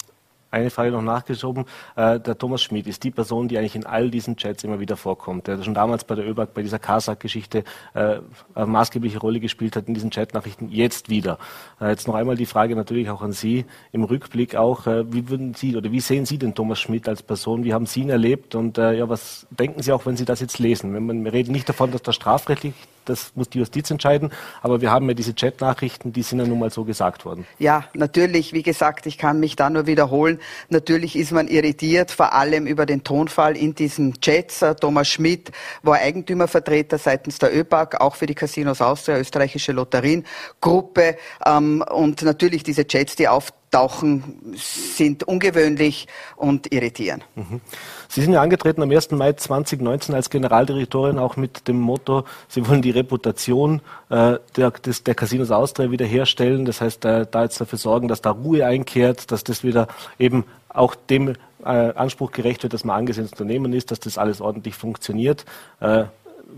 eine 0.52 0.70
Frage 0.70 0.92
noch 0.92 1.02
nachgeschoben. 1.02 1.66
Äh, 1.96 2.20
der 2.20 2.38
Thomas 2.38 2.62
Schmid 2.62 2.88
ist 2.88 3.04
die 3.04 3.12
Person, 3.12 3.48
die 3.48 3.58
eigentlich 3.58 3.76
in 3.76 3.86
all 3.86 4.10
diesen 4.10 4.38
Chats 4.38 4.64
immer 4.64 4.80
wieder 4.80 4.96
vorkommt, 4.96 5.48
der 5.48 5.62
schon 5.64 5.74
damals 5.74 6.04
bei 6.04 6.16
der 6.16 6.28
ÖBAG, 6.28 6.54
bei 6.54 6.62
dieser 6.62 6.80
Karsak-Geschichte 6.80 7.64
äh, 7.94 8.20
eine 8.56 8.66
maßgebliche 8.66 9.20
Rolle 9.20 9.40
gespielt 9.40 9.76
hat 9.76 9.88
in 9.88 9.94
diesen 9.94 10.10
Chatnachrichten, 10.10 10.70
jetzt 10.70 11.10
wieder. 11.10 11.38
Äh, 11.82 11.90
jetzt 11.90 12.08
noch 12.08 12.16
einmal 12.16 12.36
die 12.36 12.46
Frage 12.46 12.76
natürlich 12.76 13.10
auch 13.10 13.22
an 13.22 13.32
Sie, 13.32 13.66
im 13.92 14.04
Rückblick 14.04 14.56
auch, 14.56 14.86
wie 14.86 15.30
würden 15.30 15.54
Sie 15.54 15.76
oder 15.76 15.92
wie 15.92 16.00
sehen 16.00 16.26
Sie 16.26 16.38
den 16.38 16.56
Thomas 16.56 16.80
Schmid 16.80 17.08
als 17.08 17.24
Person? 17.24 17.64
Wie 17.64 17.74
haben 17.74 17.86
Sie 17.86 18.02
ihn 18.02 18.10
erlebt? 18.10 18.56
Und 18.56 18.78
ja, 18.78 19.10
was 19.10 19.48
denken 19.50 19.82
Sie 19.82 19.92
auch, 19.92 20.06
wenn 20.06 20.18
Sie 20.18 20.26
das 20.26 20.40
jetzt 20.40 20.60
lesen? 20.60 20.94
Wenn 20.94 21.06
man, 21.06 21.24
wir 21.24 21.34
reden 21.34 21.52
nicht 21.52 21.68
davon, 21.68 21.92
dass 21.92 22.02
das 22.02 22.16
strafrechtlich 22.16 22.74
das 23.10 23.32
muss 23.36 23.50
die 23.50 23.60
Justiz 23.60 23.90
entscheiden. 23.92 24.32
Aber 24.62 24.82
wir 24.82 24.92
haben 24.92 25.08
ja 25.08 25.14
diese 25.14 25.34
Chat-Nachrichten, 25.34 26.14
die 26.14 26.24
sind 26.24 26.40
ja 26.40 26.46
nun 26.46 26.60
mal 26.60 26.70
so 26.70 26.84
gesagt 26.84 27.26
worden. 27.26 27.46
Ja, 27.60 27.86
natürlich, 27.94 28.54
wie 28.54 28.64
gesagt, 28.64 29.06
ich 29.06 29.18
kann 29.18 29.40
mich 29.40 29.56
da 29.56 29.70
nur 29.70 29.88
wiederholen. 29.88 30.40
Natürlich 30.70 31.16
ist 31.16 31.32
man 31.32 31.48
irritiert, 31.48 32.12
vor 32.12 32.34
allem 32.34 32.68
über 32.68 32.86
den 32.86 33.04
Tonfall 33.04 33.58
in 33.58 33.76
diesen 33.76 34.20
Chats. 34.22 34.64
Thomas 34.80 35.08
Schmidt 35.08 35.52
war 35.84 35.96
Eigentümervertreter 35.96 36.98
seitens 36.98 37.40
der 37.40 37.56
ÖPAG, 37.56 38.00
auch 38.00 38.16
für 38.16 38.26
die 38.26 38.36
Casinos 38.36 38.82
Austria, 38.82 39.18
österreichische 39.18 39.72
Lotteriengruppe. 39.72 41.18
Ähm, 41.46 41.84
und 41.90 42.22
natürlich 42.22 42.64
diese 42.64 42.86
Chats, 42.86 43.16
die 43.16 43.28
auf 43.28 43.52
Tauchen 43.72 44.56
sind 44.56 45.24
ungewöhnlich 45.24 46.08
und 46.36 46.72
irritieren. 46.72 47.24
Mhm. 47.36 47.62
Sie 48.08 48.22
sind 48.22 48.34
ja 48.34 48.42
angetreten 48.42 48.82
am 48.82 48.92
1. 48.92 49.12
Mai 49.12 49.34
2019 49.34 50.16
als 50.16 50.30
Generaldirektorin 50.30 51.20
auch 51.20 51.36
mit 51.36 51.68
dem 51.68 51.80
Motto, 51.80 52.24
Sie 52.48 52.68
wollen 52.68 52.82
die 52.82 52.92
Reputation 52.92 53.82
äh, 54.10 54.38
der, 54.56 54.72
des, 54.72 55.04
der 55.04 55.16
Casinos 55.16 55.52
Austria 55.52 55.92
wiederherstellen. 55.92 56.66
Das 56.66 56.80
heißt, 56.82 57.04
äh, 57.06 57.26
da 57.30 57.44
jetzt 57.44 57.60
dafür 57.60 57.78
sorgen, 57.78 58.08
dass 58.08 58.22
da 58.22 58.32
Ruhe 58.32 58.66
einkehrt, 58.66 59.32
dass 59.32 59.44
das 59.44 59.64
wieder 59.64 59.88
eben 60.18 60.46
auch 60.70 60.96
dem 60.96 61.36
äh, 61.64 61.68
Anspruch 61.68 62.32
gerecht 62.32 62.64
wird, 62.64 62.74
dass 62.74 62.84
man 62.84 62.98
angesehenes 62.98 63.34
Unternehmen 63.34 63.74
ist, 63.74 63.92
dass 63.92 64.00
das 64.00 64.18
alles 64.18 64.40
ordentlich 64.42 64.76
funktioniert. 64.76 65.46
Äh, 65.82 66.06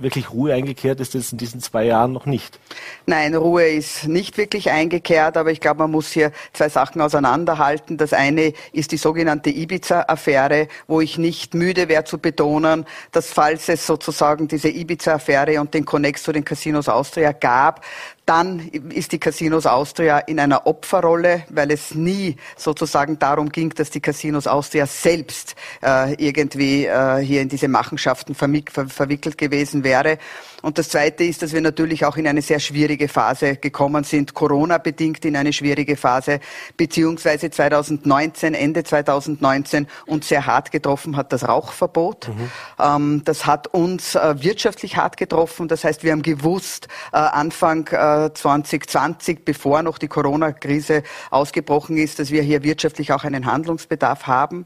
wirklich 0.02 0.32
Ruhe 0.32 0.54
eingekehrt 0.54 1.00
ist 1.00 1.16
es 1.16 1.32
in 1.32 1.38
diesen 1.38 1.62
zwei 1.62 1.86
Jahren 1.86 2.14
noch 2.14 2.26
nicht. 2.26 2.60
Nein, 3.06 3.36
Ruhe 3.36 3.68
ist 3.68 4.08
nicht 4.08 4.38
wirklich 4.38 4.72
eingekehrt, 4.72 5.38
aber 5.38 5.52
ich 5.52 5.60
glaube, 5.60 5.80
man 5.80 5.92
muss 5.92 6.12
hier 6.12 6.32
zwei 6.54 6.70
Sachen 6.70 7.02
auseinanderhalten. 7.02 7.98
Das 7.98 8.14
eine 8.14 8.54
ist 8.72 8.92
die 8.92 8.98
sogenannte 8.98 9.50
Ibiza-Affäre, 9.50 10.68
wo 10.88 11.02
ich 11.02 11.18
nicht 11.18 11.54
müde 11.54 11.90
wäre 11.90 12.04
zu 12.04 12.18
betonen, 12.18 12.86
dass 13.12 13.32
falls 13.32 13.70
es 13.70 13.86
sozusagen 13.86 14.48
diese 14.48 14.70
Ibiza-Affäre 14.70 15.60
und 15.60 15.74
den 15.74 15.86
Connex 15.86 16.24
zu 16.24 16.32
den 16.32 16.46
Casinos 16.46 16.90
Austria 16.90 17.32
gab, 17.32 17.84
dann 18.30 18.60
ist 18.70 19.12
die 19.12 19.18
Casinos 19.18 19.66
Austria 19.66 20.20
in 20.20 20.40
einer 20.40 20.68
Opferrolle, 20.68 21.46
weil 21.50 21.72
es 21.72 21.96
nie 21.96 22.36
sozusagen 22.56 23.18
darum 23.18 23.50
ging, 23.50 23.72
dass 23.72 23.90
die 23.90 24.02
Casinos 24.02 24.46
Austria 24.46 24.86
selbst 24.86 25.56
äh, 25.82 26.14
irgendwie 26.14 26.86
äh, 26.86 27.18
hier 27.24 27.42
in 27.42 27.50
diese 27.50 27.68
Machenschaften 27.68 28.36
verwickelt 28.36 29.36
gewesen 29.36 29.84
wäre. 29.84 30.20
Und 30.62 30.78
das 30.78 30.90
Zweite 30.90 31.24
ist, 31.24 31.42
dass 31.42 31.54
wir 31.54 31.62
natürlich 31.62 32.06
auch 32.06 32.18
in 32.18 32.28
eine 32.28 32.44
sehr 32.44 32.60
schwierige 32.60 33.08
Phase 33.08 33.56
gekommen 33.56 34.04
sind, 34.04 34.36
Corona-bedingt 34.36 35.26
in 35.26 35.36
eine 35.36 35.54
schwierige 35.54 35.96
Phase, 35.96 36.40
beziehungsweise 36.78 37.50
2019, 37.50 38.54
Ende 38.54 38.84
2019 38.84 39.88
uns 40.06 40.28
sehr 40.28 40.46
hart 40.46 40.72
getroffen 40.72 41.16
hat 41.16 41.32
das 41.34 41.48
Rauchverbot. 41.48 42.28
Mhm. 42.28 42.52
Ähm, 42.80 43.22
das 43.26 43.46
hat 43.48 43.68
uns 43.68 44.14
äh, 44.14 44.36
wirtschaftlich 44.44 44.98
hart 44.98 45.18
getroffen. 45.18 45.68
Das 45.68 45.84
heißt, 45.84 46.04
wir 46.04 46.12
haben 46.12 46.22
gewusst, 46.22 46.90
äh, 47.12 47.18
Anfang 47.18 47.88
äh, 47.88 48.19
2020, 48.28 49.46
bevor 49.46 49.82
noch 49.82 49.98
die 49.98 50.08
Corona-Krise 50.08 51.04
ausgebrochen 51.32 51.98
ist, 51.98 52.20
dass 52.20 52.32
wir 52.32 52.44
hier 52.44 52.64
wirtschaftlich 52.64 53.12
auch 53.14 53.24
einen 53.24 53.46
Handlungsbedarf 53.46 54.28
haben. 54.28 54.66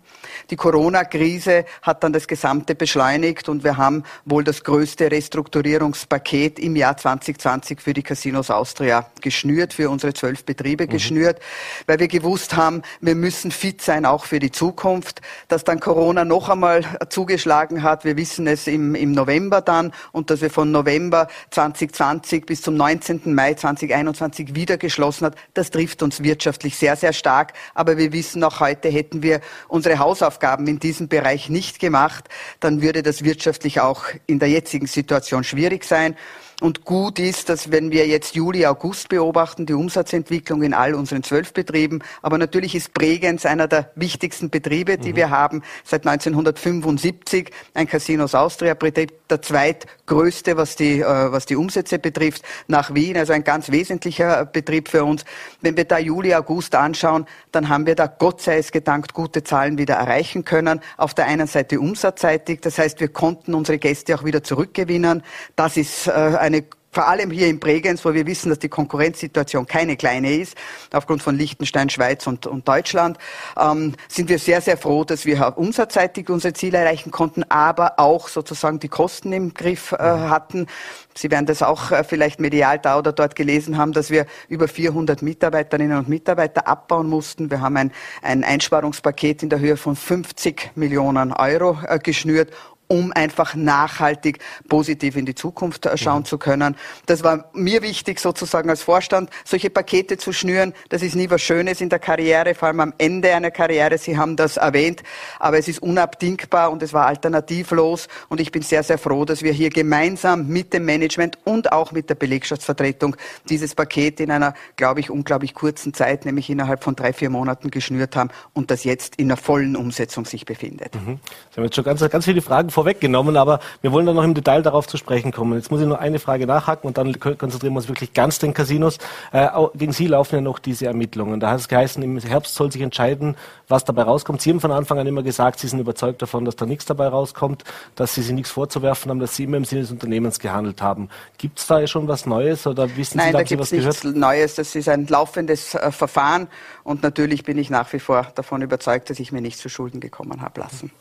Die 0.50 0.56
Corona-Krise 0.56 1.66
hat 1.82 2.04
dann 2.04 2.14
das 2.14 2.28
Gesamte 2.28 2.76
beschleunigt 2.76 3.48
und 3.48 3.64
wir 3.64 3.78
haben 3.78 4.04
wohl 4.26 4.44
das 4.44 4.64
größte 4.64 5.12
Restrukturierung 5.12 5.94
Sanierungspaket 5.94 6.60
im 6.60 6.76
Jahr 6.76 6.98
2020 6.98 7.82
für 7.82 7.94
die 7.94 8.04
Casinos 8.04 8.50
Austria 8.50 9.06
geschnürt, 9.22 9.74
für 9.74 9.90
unsere 9.90 10.14
zwölf 10.14 10.46
Betriebe 10.46 10.86
mhm. 10.86 10.90
geschnürt, 10.90 11.40
weil 11.88 12.00
wir 12.00 12.08
gewusst 12.08 12.56
haben, 12.56 12.82
wir 13.02 13.16
müssen 13.16 13.52
fit 13.52 13.82
sein, 13.82 14.06
auch 14.06 14.26
für 14.26 14.40
die 14.40 14.52
Zukunft. 14.52 15.22
Dass 15.48 15.64
dann 15.64 15.80
Corona 15.80 16.26
noch 16.26 16.50
einmal 16.50 16.84
zugeschlagen 17.10 17.84
hat, 17.84 18.06
wir 18.06 18.18
wissen 18.18 18.48
es 18.48 18.68
im, 18.68 18.96
im 18.96 19.12
November 19.12 19.62
dann 19.62 19.94
und 20.12 20.30
dass 20.30 20.42
wir 20.42 20.50
von 20.50 20.72
November 20.72 21.28
2020 21.52 22.46
bis 22.46 22.62
zum 22.62 22.76
19. 22.76 23.33
Mai 23.36 23.54
2021 23.54 24.56
wieder 24.56 24.78
geschlossen 24.78 25.26
hat, 25.26 25.36
das 25.54 25.72
trifft 25.72 26.04
uns 26.04 26.24
wirtschaftlich 26.24 26.78
sehr, 26.78 26.96
sehr 26.96 27.14
stark. 27.14 27.54
Aber 27.74 27.98
wir 27.98 28.14
wissen 28.14 28.44
auch 28.44 28.60
heute, 28.60 28.90
hätten 28.90 29.24
wir 29.24 29.42
unsere 29.68 30.00
Hausaufgaben 30.00 30.68
in 30.68 30.80
diesem 30.80 31.08
Bereich 31.08 31.50
nicht 31.50 31.80
gemacht, 31.80 32.30
dann 32.60 32.82
würde 32.82 33.04
das 33.04 33.24
wirtschaftlich 33.24 33.80
auch 33.82 34.06
in 34.26 34.40
der 34.40 34.50
jetzigen 34.50 34.88
Situation 34.88 35.44
schwierig 35.44 35.84
sein. 35.84 36.16
Und 36.62 36.86
gut 36.86 37.20
ist, 37.20 37.50
dass 37.50 37.72
wenn 37.72 37.92
wir 37.92 38.08
jetzt 38.08 38.36
Juli, 38.36 38.66
August 38.66 39.10
beobachten, 39.10 39.66
die 39.66 39.74
Umsatzentwicklung 39.74 40.64
in 40.64 40.74
all 40.74 40.94
unseren 40.96 41.24
zwölf 41.24 41.54
Betrieben, 41.54 42.00
aber 42.22 42.38
natürlich 42.38 42.76
ist 42.76 42.94
Bregenz 42.94 43.46
einer 43.46 43.68
der 43.68 43.92
wichtigsten 43.96 44.50
Betriebe, 44.50 44.98
die 44.98 45.12
mhm. 45.12 45.16
wir 45.16 45.30
haben, 45.30 45.64
seit 45.84 46.08
1975, 46.08 47.52
ein 47.74 47.88
Casinos 47.88 48.36
Austria 48.36 48.74
Betrieb, 48.74 49.28
der 49.30 49.42
zweitgrößte, 49.42 50.58
was 50.58 50.76
die, 50.76 51.00
äh, 51.00 51.32
was 51.32 51.46
die 51.46 51.56
Umsätze 51.56 52.00
betrifft, 52.00 52.44
nach 52.68 52.94
Wien, 52.94 53.18
also 53.18 53.34
ein 53.34 53.44
ganz 53.44 53.72
wesentlicher 53.72 54.46
Betrieb 54.46 54.90
für 54.90 55.04
uns. 55.04 55.26
Wenn 55.62 55.76
wir 55.76 55.86
da 55.86 55.98
Juli, 55.98 56.34
August 56.36 56.76
anschauen, 56.76 57.26
dann 57.52 57.70
haben 57.70 57.86
wir 57.86 57.96
da 57.96 58.08
Gott 58.08 58.42
sei 58.42 58.58
es 58.58 58.72
gedankt 58.72 59.14
gute 59.14 59.44
Zahlen 59.44 59.78
wieder 59.78 59.96
erreichen 59.96 60.46
können. 60.46 60.82
Auf 60.98 61.14
der 61.14 61.26
einen 61.26 61.48
Seite 61.48 61.80
umsatzseitig, 61.80 62.62
das 62.62 62.78
heißt, 62.78 63.00
wir 63.00 63.08
konnten 63.08 63.54
unsere 63.54 63.80
Gäste 63.80 64.16
auch 64.16 64.24
wieder 64.24 64.44
zurückgewinnen. 64.44 65.24
Das 65.56 65.78
ist 65.78 66.08
äh, 66.08 66.12
eine 66.54 66.64
vor 66.94 67.08
allem 67.08 67.32
hier 67.32 67.48
in 67.48 67.60
Bregenz, 67.60 68.06
wo 68.06 68.14
wir 68.14 68.28
wissen, 68.28 68.50
dass 68.50 68.60
die 68.60 68.70
Konkurrenzsituation 68.70 69.66
keine 69.66 69.98
kleine 69.98 70.36
ist, 70.36 70.56
aufgrund 70.92 71.24
von 71.24 71.36
Liechtenstein, 71.36 71.90
Schweiz 71.90 72.28
und, 72.28 72.46
und 72.46 72.68
Deutschland, 72.68 73.18
ähm, 73.60 73.96
sind 74.08 74.30
wir 74.30 74.38
sehr, 74.38 74.62
sehr 74.62 74.78
froh, 74.78 75.04
dass 75.04 75.26
wir 75.26 75.58
umsatzseitig 75.58 76.30
unsere 76.30 76.54
Ziele 76.54 76.78
erreichen 76.78 77.10
konnten, 77.10 77.44
aber 77.50 78.00
auch 78.00 78.28
sozusagen 78.28 78.80
die 78.80 78.90
Kosten 78.90 79.34
im 79.34 79.56
Griff 79.56 79.92
äh, 79.94 79.98
hatten. 79.98 80.68
Sie 81.16 81.32
werden 81.32 81.48
das 81.48 81.64
auch 81.64 81.90
äh, 81.92 82.04
vielleicht 82.04 82.40
medial 82.40 82.78
da 82.78 83.00
oder 83.00 83.12
dort 83.12 83.36
gelesen 83.36 83.78
haben, 83.78 83.92
dass 83.94 84.12
wir 84.12 84.28
über 84.48 84.68
400 84.68 85.24
Mitarbeiterinnen 85.24 85.98
und 85.98 86.10
Mitarbeiter 86.10 86.68
abbauen 86.68 87.10
mussten. 87.10 87.50
Wir 87.50 87.62
haben 87.62 87.78
ein, 87.78 87.92
ein 88.22 88.44
Einsparungspaket 88.44 89.42
in 89.42 89.50
der 89.50 89.60
Höhe 89.60 89.78
von 89.78 89.96
50 89.96 90.72
Millionen 90.76 91.34
Euro 91.34 91.80
äh, 91.88 91.98
geschnürt 91.98 92.52
um 92.88 93.12
einfach 93.14 93.56
nachhaltig 93.56 94.40
positiv 94.68 95.16
in 95.16 95.26
die 95.26 95.36
Zukunft 95.36 95.86
äh, 95.86 95.98
schauen 95.98 96.20
mhm. 96.20 96.26
zu 96.26 96.38
können. 96.38 96.76
Das 97.06 97.24
war 97.24 97.50
mir 97.54 97.82
wichtig, 97.82 98.20
sozusagen 98.20 98.70
als 98.70 98.84
Vorstand, 98.84 99.30
solche 99.46 99.70
Pakete 99.70 100.18
zu 100.18 100.34
schnüren. 100.34 100.74
Das 100.90 101.02
ist 101.02 101.16
nie 101.16 101.30
was 101.30 101.42
Schönes 101.42 101.82
in 101.82 101.90
der 101.90 102.00
Karriere, 102.00 102.56
vor 102.56 102.68
allem 102.68 102.80
am 102.80 102.94
Ende 102.98 103.34
einer 103.34 103.52
Karriere. 103.52 103.98
Sie 103.98 104.18
haben 104.18 104.36
das 104.36 104.58
erwähnt, 104.58 105.04
aber 105.40 105.58
es 105.58 105.68
ist 105.68 105.82
unabdingbar 105.82 106.72
und 106.72 106.84
es 106.84 106.94
war 106.94 107.08
alternativlos. 107.08 108.08
Und 108.30 108.40
ich 108.40 108.52
bin 108.52 108.62
sehr, 108.62 108.84
sehr 108.84 108.98
froh, 108.98 109.26
dass 109.26 109.42
wir 109.42 109.54
hier 109.54 109.70
gemeinsam 109.70 110.48
mit 110.48 110.74
dem 110.74 110.86
Management 110.86 111.38
und 111.44 111.72
auch 111.72 111.92
mit 111.92 112.10
der 112.10 112.16
Belegschaftsvertretung 112.16 113.16
dieses 113.50 113.76
Paket 113.76 114.20
in 114.20 114.32
einer, 114.32 114.54
glaube 114.76 115.00
ich, 115.00 115.10
unglaublich 115.10 115.54
kurzen 115.54 115.94
Zeit, 115.94 116.26
nämlich 116.26 116.50
innerhalb 116.50 116.84
von 116.84 116.96
drei, 116.96 117.14
vier 117.14 117.30
Monaten 117.30 117.72
geschnürt 117.72 118.16
haben 118.16 118.30
und 118.54 118.72
das 118.72 118.84
jetzt 118.84 119.16
in 119.16 119.28
einer 119.28 119.38
vollen 119.38 119.76
Umsetzung 119.76 120.26
sich 120.26 120.46
befindet. 120.46 120.96
Mhm. 120.96 121.20
Sie 121.52 121.58
haben 121.58 121.64
jetzt 121.66 121.76
schon 121.76 121.84
ganz, 121.84 122.08
ganz 122.10 122.26
viele 122.26 122.42
Fragen 122.42 122.70
vorweggenommen, 122.74 123.38
aber 123.38 123.60
wir 123.82 123.92
wollen 123.92 124.06
dann 124.06 124.16
noch 124.16 124.24
im 124.24 124.34
Detail 124.34 124.62
darauf 124.62 124.88
zu 124.88 124.98
sprechen 124.98 125.32
kommen. 125.32 125.54
Jetzt 125.58 125.72
muss 125.72 125.80
ich 125.80 125.88
nur 125.88 126.00
eine 126.00 126.20
Frage 126.20 126.46
nachhaken 126.46 126.88
und 126.88 126.98
dann 126.98 127.18
konzentrieren 127.20 127.74
wir 127.74 127.78
uns 127.78 127.88
wirklich 127.88 128.14
ganz 128.14 128.40
den 128.40 128.54
Casinos. 128.54 128.98
Äh, 129.32 129.48
gegen 129.76 129.94
Sie 129.94 130.08
laufen 130.08 130.36
ja 130.36 130.42
noch 130.42 130.60
diese 130.60 130.88
Ermittlungen. 130.88 131.40
Da 131.40 131.52
hat 131.52 131.60
es 131.60 131.68
geheißen, 131.68 132.04
im 132.04 132.18
Herbst 132.20 132.56
soll 132.56 132.72
sich 132.72 132.82
entscheiden, 132.82 133.36
was 133.68 133.86
dabei 133.86 134.04
rauskommt. 134.04 134.42
Sie 134.42 134.50
haben 134.50 134.60
von 134.60 134.72
Anfang 134.72 135.00
an 135.00 135.08
immer 135.08 135.24
gesagt, 135.24 135.60
Sie 135.60 135.68
sind 135.68 135.80
überzeugt 135.80 136.22
davon, 136.22 136.46
dass 136.46 136.56
da 136.56 136.66
nichts 136.66 136.86
dabei 136.86 137.08
rauskommt, 137.08 137.64
dass 137.96 138.16
Sie 138.16 138.22
sich 138.22 138.34
nichts 138.34 138.52
vorzuwerfen 138.52 139.10
haben, 139.10 139.20
dass 139.20 139.36
Sie 139.36 139.44
immer 139.44 139.58
im 139.58 139.66
Sinne 139.66 139.82
des 139.82 139.92
Unternehmens 139.92 140.40
gehandelt 140.40 140.82
haben. 140.82 141.10
Gibt 141.38 141.60
es 141.60 141.68
da 141.68 141.86
schon 141.88 142.08
was 142.08 142.26
Neues 142.26 142.68
oder 142.68 142.96
wissen 142.98 143.18
Nein, 143.18 143.28
Sie, 143.28 143.32
da, 143.34 143.38
da 143.40 143.44
gibt 143.44 143.62
es 143.62 143.72
nichts 143.72 144.04
Neues. 144.04 144.56
Das 144.56 144.76
ist 144.76 144.90
ein 144.90 145.08
laufendes 145.08 145.76
äh, 145.76 145.92
Verfahren 145.92 146.48
und 146.84 147.04
natürlich 147.04 147.44
bin 147.44 147.58
ich 147.58 147.70
nach 147.70 147.92
wie 147.94 148.00
vor 148.00 148.28
davon 148.36 148.62
überzeugt, 148.62 149.10
dass 149.10 149.20
ich 149.20 149.32
mir 149.32 149.42
nicht 149.42 149.58
zu 149.60 149.70
Schulden 149.70 150.00
gekommen 150.00 150.42
habe 150.42 150.62
lassen. 150.62 150.92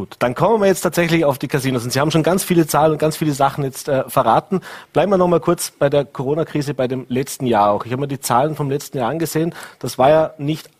Gut, 0.00 0.16
dann 0.18 0.34
kommen 0.34 0.62
wir 0.62 0.66
jetzt 0.66 0.80
tatsächlich 0.80 1.26
auf 1.26 1.36
die 1.36 1.46
Casinos. 1.46 1.84
Und 1.84 1.92
Sie 1.92 2.00
haben 2.00 2.10
schon 2.10 2.22
ganz 2.22 2.42
viele 2.42 2.66
Zahlen 2.66 2.92
und 2.92 2.98
ganz 2.98 3.18
viele 3.18 3.34
Sachen 3.34 3.64
jetzt 3.64 3.86
äh, 3.86 4.08
verraten. 4.08 4.62
Bleiben 4.94 5.12
wir 5.12 5.18
noch 5.18 5.28
mal 5.28 5.40
kurz 5.40 5.72
bei 5.72 5.90
der 5.90 6.06
Corona-Krise, 6.06 6.72
bei 6.72 6.88
dem 6.88 7.04
letzten 7.10 7.44
Jahr 7.44 7.70
auch. 7.70 7.84
Ich 7.84 7.92
habe 7.92 8.00
mir 8.00 8.08
die 8.08 8.18
Zahlen 8.18 8.56
vom 8.56 8.70
letzten 8.70 8.96
Jahr 8.96 9.10
angesehen. 9.10 9.54
Das 9.78 9.98
war 9.98 10.08
ja 10.08 10.30
nicht 10.38 10.70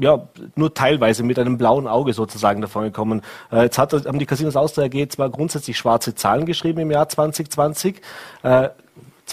ja, 0.00 0.26
nur 0.56 0.74
teilweise 0.74 1.22
mit 1.22 1.38
einem 1.38 1.56
blauen 1.56 1.86
Auge 1.86 2.14
sozusagen 2.14 2.60
davon 2.60 2.82
gekommen. 2.82 3.22
Äh, 3.52 3.62
jetzt 3.62 3.78
hat, 3.78 3.92
haben 3.92 4.18
die 4.18 4.26
Casinos 4.26 4.56
Austria 4.56 4.86
AG 4.86 5.10
zwar 5.10 5.30
grundsätzlich 5.30 5.78
schwarze 5.78 6.16
Zahlen 6.16 6.44
geschrieben 6.44 6.80
im 6.80 6.90
Jahr 6.90 7.08
2020. 7.08 8.02
Äh, 8.42 8.70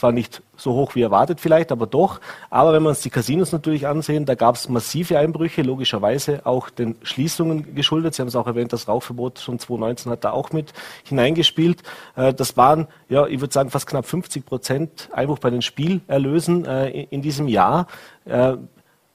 zwar 0.01 0.11
nicht 0.11 0.41
so 0.57 0.73
hoch 0.73 0.95
wie 0.95 1.03
erwartet 1.03 1.39
vielleicht, 1.39 1.71
aber 1.71 1.85
doch. 1.85 2.21
Aber 2.49 2.73
wenn 2.73 2.81
wir 2.81 2.89
uns 2.89 3.01
die 3.01 3.11
Casinos 3.11 3.51
natürlich 3.51 3.85
ansehen, 3.85 4.25
da 4.25 4.33
gab 4.33 4.55
es 4.55 4.67
massive 4.67 5.19
Einbrüche, 5.19 5.61
logischerweise 5.61 6.43
auch 6.47 6.71
den 6.71 6.95
Schließungen 7.03 7.75
geschuldet. 7.75 8.15
Sie 8.15 8.23
haben 8.23 8.27
es 8.27 8.35
auch 8.35 8.47
erwähnt, 8.47 8.73
das 8.73 8.87
Rauchverbot 8.87 9.37
schon 9.37 9.59
2019 9.59 10.11
hat 10.11 10.23
da 10.23 10.31
auch 10.31 10.51
mit 10.53 10.73
hineingespielt. 11.03 11.83
Äh, 12.15 12.33
das 12.33 12.57
waren, 12.57 12.87
ja, 13.09 13.27
ich 13.27 13.41
würde 13.41 13.53
sagen, 13.53 13.69
fast 13.69 13.85
knapp 13.85 14.07
50 14.07 14.43
Prozent 14.43 15.09
Einbruch 15.11 15.37
bei 15.37 15.51
den 15.51 15.61
Spielerlösen 15.61 16.65
äh, 16.65 17.03
in 17.03 17.21
diesem 17.21 17.47
Jahr. 17.47 17.85
Äh, 18.25 18.53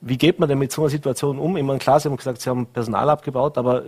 wie 0.00 0.18
geht 0.18 0.38
man 0.38 0.48
denn 0.48 0.58
mit 0.58 0.70
so 0.70 0.82
einer 0.82 0.90
Situation 0.90 1.40
um? 1.40 1.56
Ich 1.56 1.78
klar, 1.80 1.98
Sie 1.98 2.08
haben 2.08 2.16
gesagt, 2.16 2.40
Sie 2.40 2.48
haben 2.48 2.66
Personal 2.66 3.10
abgebaut, 3.10 3.58
aber 3.58 3.82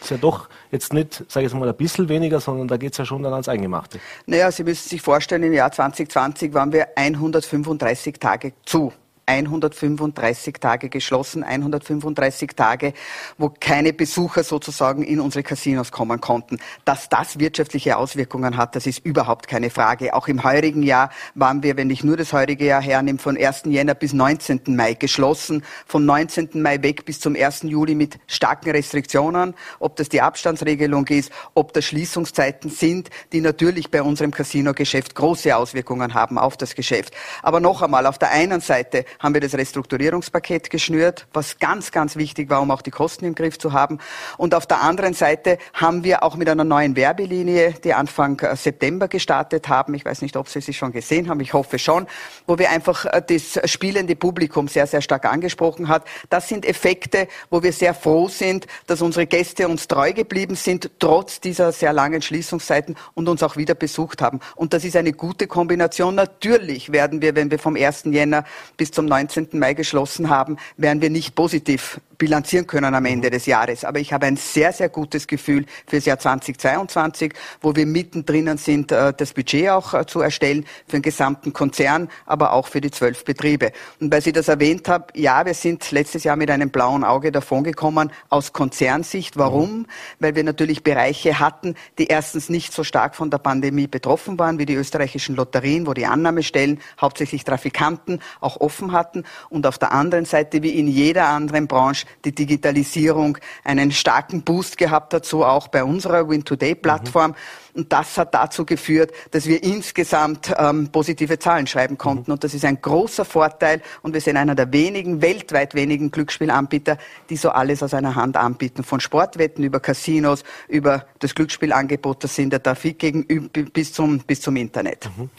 ist 0.00 0.10
ja 0.10 0.16
doch 0.16 0.48
jetzt 0.70 0.92
nicht, 0.92 1.24
sage 1.28 1.46
ich 1.46 1.54
mal, 1.54 1.68
ein 1.68 1.76
bisschen 1.76 2.08
weniger, 2.08 2.40
sondern 2.40 2.68
da 2.68 2.76
geht 2.76 2.92
es 2.92 2.98
ja 2.98 3.04
schon 3.04 3.22
dann 3.22 3.32
ans 3.32 3.48
Eingemachte. 3.48 3.98
Naja, 4.26 4.50
Sie 4.50 4.64
müssen 4.64 4.88
sich 4.88 5.02
vorstellen, 5.02 5.42
im 5.42 5.52
Jahr 5.52 5.72
2020 5.72 6.54
waren 6.54 6.72
wir 6.72 6.88
135 6.96 8.18
Tage 8.18 8.52
zu. 8.64 8.92
135 9.26 10.54
Tage 10.60 10.88
geschlossen, 10.88 11.42
135 11.42 12.50
Tage, 12.54 12.92
wo 13.38 13.50
keine 13.50 13.92
Besucher 13.92 14.44
sozusagen 14.44 15.02
in 15.02 15.18
unsere 15.18 15.42
Casinos 15.42 15.90
kommen 15.90 16.20
konnten. 16.20 16.58
Dass 16.84 17.08
das 17.08 17.40
wirtschaftliche 17.40 17.96
Auswirkungen 17.96 18.56
hat, 18.56 18.76
das 18.76 18.86
ist 18.86 19.04
überhaupt 19.04 19.48
keine 19.48 19.70
Frage. 19.70 20.14
Auch 20.14 20.28
im 20.28 20.44
heurigen 20.44 20.84
Jahr 20.84 21.10
waren 21.34 21.64
wir, 21.64 21.76
wenn 21.76 21.90
ich 21.90 22.04
nur 22.04 22.16
das 22.16 22.32
heurige 22.32 22.66
Jahr 22.66 22.80
hernehme, 22.80 23.18
von 23.18 23.36
1. 23.36 23.62
Jänner 23.64 23.94
bis 23.94 24.12
19. 24.12 24.60
Mai 24.68 24.94
geschlossen, 24.94 25.64
vom 25.86 26.06
19. 26.06 26.62
Mai 26.62 26.80
weg 26.82 27.04
bis 27.04 27.18
zum 27.18 27.34
1. 27.34 27.62
Juli 27.62 27.96
mit 27.96 28.18
starken 28.28 28.70
Restriktionen, 28.70 29.54
ob 29.80 29.96
das 29.96 30.08
die 30.08 30.20
Abstandsregelung 30.20 31.06
ist, 31.08 31.32
ob 31.54 31.72
das 31.72 31.84
Schließungszeiten 31.84 32.70
sind, 32.70 33.10
die 33.32 33.40
natürlich 33.40 33.90
bei 33.90 34.02
unserem 34.02 34.30
Casino-Geschäft 34.30 35.16
große 35.16 35.56
Auswirkungen 35.56 36.14
haben 36.14 36.38
auf 36.38 36.56
das 36.56 36.76
Geschäft. 36.76 37.12
Aber 37.42 37.58
noch 37.58 37.82
einmal, 37.82 38.06
auf 38.06 38.18
der 38.18 38.30
einen 38.30 38.60
Seite 38.60 39.04
haben 39.18 39.34
wir 39.34 39.40
das 39.40 39.54
Restrukturierungspaket 39.54 40.70
geschnürt, 40.70 41.26
was 41.32 41.58
ganz, 41.58 41.90
ganz 41.90 42.16
wichtig 42.16 42.50
war, 42.50 42.62
um 42.62 42.70
auch 42.70 42.82
die 42.82 42.90
Kosten 42.90 43.24
im 43.24 43.34
Griff 43.34 43.58
zu 43.58 43.72
haben. 43.72 43.98
Und 44.36 44.54
auf 44.54 44.66
der 44.66 44.82
anderen 44.82 45.14
Seite 45.14 45.58
haben 45.74 46.04
wir 46.04 46.22
auch 46.22 46.36
mit 46.36 46.48
einer 46.48 46.64
neuen 46.64 46.96
Werbelinie, 46.96 47.74
die 47.84 47.94
Anfang 47.94 48.38
äh, 48.40 48.56
September 48.56 49.08
gestartet 49.08 49.68
haben, 49.68 49.94
ich 49.94 50.04
weiß 50.04 50.22
nicht, 50.22 50.36
ob 50.36 50.48
Sie 50.48 50.60
sie 50.60 50.72
schon 50.72 50.92
gesehen 50.92 51.28
haben, 51.28 51.40
ich 51.40 51.52
hoffe 51.52 51.78
schon, 51.78 52.06
wo 52.46 52.58
wir 52.58 52.70
einfach 52.70 53.04
äh, 53.06 53.22
das 53.26 53.70
spielende 53.70 54.16
Publikum 54.16 54.68
sehr, 54.68 54.86
sehr 54.86 55.00
stark 55.00 55.24
angesprochen 55.24 55.88
hat. 55.88 56.04
Das 56.30 56.48
sind 56.48 56.66
Effekte, 56.66 57.28
wo 57.50 57.62
wir 57.62 57.72
sehr 57.72 57.94
froh 57.94 58.28
sind, 58.28 58.66
dass 58.86 59.02
unsere 59.02 59.26
Gäste 59.26 59.68
uns 59.68 59.88
treu 59.88 60.12
geblieben 60.12 60.54
sind, 60.54 60.90
trotz 60.98 61.40
dieser 61.40 61.72
sehr 61.72 61.92
langen 61.92 62.22
Schließungszeiten 62.22 62.96
und 63.14 63.28
uns 63.28 63.42
auch 63.42 63.56
wieder 63.56 63.74
besucht 63.74 64.22
haben. 64.22 64.40
Und 64.54 64.72
das 64.72 64.84
ist 64.84 64.96
eine 64.96 65.12
gute 65.12 65.46
Kombination. 65.46 66.14
Natürlich 66.14 66.92
werden 66.92 67.22
wir, 67.22 67.34
wenn 67.34 67.50
wir 67.50 67.58
vom 67.58 67.76
1. 67.76 68.04
Jänner 68.06 68.44
bis 68.76 68.90
zum 68.90 69.05
19. 69.06 69.48
Mai 69.52 69.74
geschlossen 69.74 70.28
haben, 70.28 70.56
werden 70.76 71.00
wir 71.00 71.10
nicht 71.10 71.34
positiv 71.34 72.00
bilanzieren 72.18 72.66
können 72.66 72.94
am 72.94 73.04
Ende 73.04 73.30
des 73.30 73.46
Jahres. 73.46 73.84
Aber 73.84 73.98
ich 73.98 74.12
habe 74.12 74.26
ein 74.26 74.36
sehr, 74.36 74.72
sehr 74.72 74.88
gutes 74.88 75.26
Gefühl 75.26 75.66
für 75.86 75.96
das 75.96 76.04
Jahr 76.06 76.18
2022, 76.18 77.32
wo 77.60 77.74
wir 77.74 77.86
mittendrin 77.86 78.56
sind, 78.56 78.92
äh, 78.92 79.12
das 79.16 79.32
Budget 79.32 79.70
auch 79.70 79.94
äh, 79.94 80.06
zu 80.06 80.20
erstellen 80.20 80.64
für 80.86 80.96
den 80.96 81.02
gesamten 81.02 81.52
Konzern, 81.52 82.08
aber 82.24 82.52
auch 82.52 82.68
für 82.68 82.80
die 82.80 82.90
zwölf 82.90 83.24
Betriebe. 83.24 83.72
Und 84.00 84.12
weil 84.12 84.22
Sie 84.22 84.32
das 84.32 84.48
erwähnt 84.48 84.88
haben, 84.88 85.04
ja, 85.14 85.44
wir 85.44 85.54
sind 85.54 85.90
letztes 85.90 86.24
Jahr 86.24 86.36
mit 86.36 86.50
einem 86.50 86.70
blauen 86.70 87.04
Auge 87.04 87.32
davongekommen 87.32 88.10
aus 88.28 88.52
Konzernsicht. 88.52 89.36
Warum? 89.36 89.86
Weil 90.18 90.34
wir 90.34 90.44
natürlich 90.44 90.82
Bereiche 90.82 91.38
hatten, 91.38 91.74
die 91.98 92.06
erstens 92.06 92.48
nicht 92.48 92.72
so 92.72 92.84
stark 92.84 93.14
von 93.14 93.30
der 93.30 93.38
Pandemie 93.38 93.86
betroffen 93.86 94.38
waren 94.38 94.58
wie 94.58 94.66
die 94.66 94.74
österreichischen 94.74 95.36
Lotterien, 95.36 95.86
wo 95.86 95.94
die 95.94 96.06
Annahmestellen 96.06 96.80
hauptsächlich 97.00 97.44
Trafikanten 97.44 98.20
auch 98.40 98.60
offen 98.60 98.92
hatten 98.96 99.22
und 99.48 99.66
auf 99.66 99.78
der 99.78 99.92
anderen 99.92 100.24
Seite 100.24 100.62
wie 100.64 100.70
in 100.70 100.88
jeder 100.88 101.28
anderen 101.28 101.68
Branche 101.68 102.06
die 102.24 102.34
Digitalisierung 102.34 103.38
einen 103.62 103.92
starken 103.92 104.42
Boost 104.42 104.76
gehabt 104.78 105.14
hat, 105.14 105.24
so 105.24 105.44
auch 105.44 105.68
bei 105.68 105.84
unserer 105.84 106.28
Win-Today-Plattform. 106.28 107.30
Mhm. 107.30 107.36
Und 107.76 107.92
das 107.92 108.16
hat 108.16 108.34
dazu 108.34 108.64
geführt, 108.64 109.12
dass 109.32 109.46
wir 109.46 109.62
insgesamt 109.62 110.52
ähm, 110.56 110.88
positive 110.88 111.38
Zahlen 111.38 111.66
schreiben 111.66 111.98
konnten. 111.98 112.30
Mhm. 112.30 112.34
Und 112.34 112.44
das 112.44 112.54
ist 112.54 112.64
ein 112.64 112.80
großer 112.80 113.26
Vorteil. 113.26 113.82
Und 114.02 114.14
wir 114.14 114.22
sind 114.22 114.38
einer 114.38 114.54
der 114.54 114.72
wenigen, 114.72 115.20
weltweit 115.20 115.74
wenigen 115.74 116.10
Glücksspielanbieter, 116.10 116.96
die 117.28 117.36
so 117.36 117.50
alles 117.50 117.82
aus 117.82 117.92
einer 117.92 118.14
Hand 118.14 118.38
anbieten. 118.38 118.82
Von 118.82 119.00
Sportwetten 119.00 119.62
über 119.62 119.78
Casinos, 119.78 120.42
über 120.68 121.04
das 121.18 121.34
Glücksspielangebot, 121.34 122.24
das 122.24 122.34
sind 122.34 122.50
der 122.52 122.62
Trafik 122.62 122.98
gegenüber 122.98 123.48
bis 123.72 123.92
zum, 123.92 124.20
bis 124.20 124.40
zum 124.40 124.56
Internet. 124.56 125.10
Mhm 125.16 125.30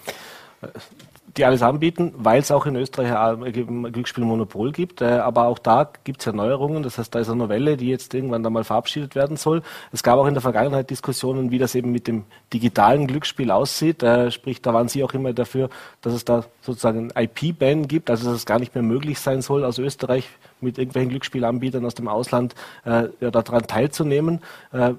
die 1.37 1.45
alles 1.45 1.61
anbieten, 1.61 2.13
weil 2.17 2.39
es 2.39 2.51
auch 2.51 2.65
in 2.65 2.75
Österreich 2.75 3.15
ein 3.15 3.91
Glücksspielmonopol 3.91 4.71
gibt. 4.71 5.01
Äh, 5.01 5.05
aber 5.05 5.47
auch 5.47 5.59
da 5.59 5.89
gibt 6.03 6.21
es 6.21 6.25
ja 6.25 6.31
Neuerungen. 6.31 6.83
Das 6.83 6.97
heißt, 6.97 7.13
da 7.13 7.19
ist 7.19 7.29
eine 7.29 7.37
Novelle, 7.37 7.77
die 7.77 7.89
jetzt 7.89 8.13
irgendwann 8.13 8.43
da 8.43 8.49
mal 8.49 8.63
verabschiedet 8.63 9.15
werden 9.15 9.37
soll. 9.37 9.61
Es 9.91 10.03
gab 10.03 10.17
auch 10.17 10.27
in 10.27 10.33
der 10.33 10.41
Vergangenheit 10.41 10.89
Diskussionen, 10.89 11.51
wie 11.51 11.59
das 11.59 11.75
eben 11.75 11.91
mit 11.91 12.07
dem 12.07 12.25
digitalen 12.53 13.07
Glücksspiel 13.07 13.51
aussieht. 13.51 14.03
Äh, 14.03 14.31
sprich, 14.31 14.61
da 14.61 14.73
waren 14.73 14.87
Sie 14.87 15.03
auch 15.03 15.13
immer 15.13 15.33
dafür, 15.33 15.69
dass 16.01 16.13
es 16.13 16.25
da 16.25 16.45
sozusagen 16.61 17.11
ein 17.11 17.23
IP-Ban 17.25 17.87
gibt, 17.87 18.09
also 18.09 18.25
dass 18.25 18.35
es 18.35 18.45
gar 18.45 18.59
nicht 18.59 18.75
mehr 18.75 18.83
möglich 18.83 19.19
sein 19.19 19.41
soll, 19.41 19.63
aus 19.63 19.77
Österreich 19.77 20.27
mit 20.61 20.77
irgendwelchen 20.77 21.09
Glücksspielanbietern 21.09 21.85
aus 21.85 21.95
dem 21.95 22.07
Ausland 22.07 22.55
äh, 22.85 23.09
ja, 23.19 23.31
daran 23.31 23.67
teilzunehmen. 23.67 24.41
Äh, 24.71 24.93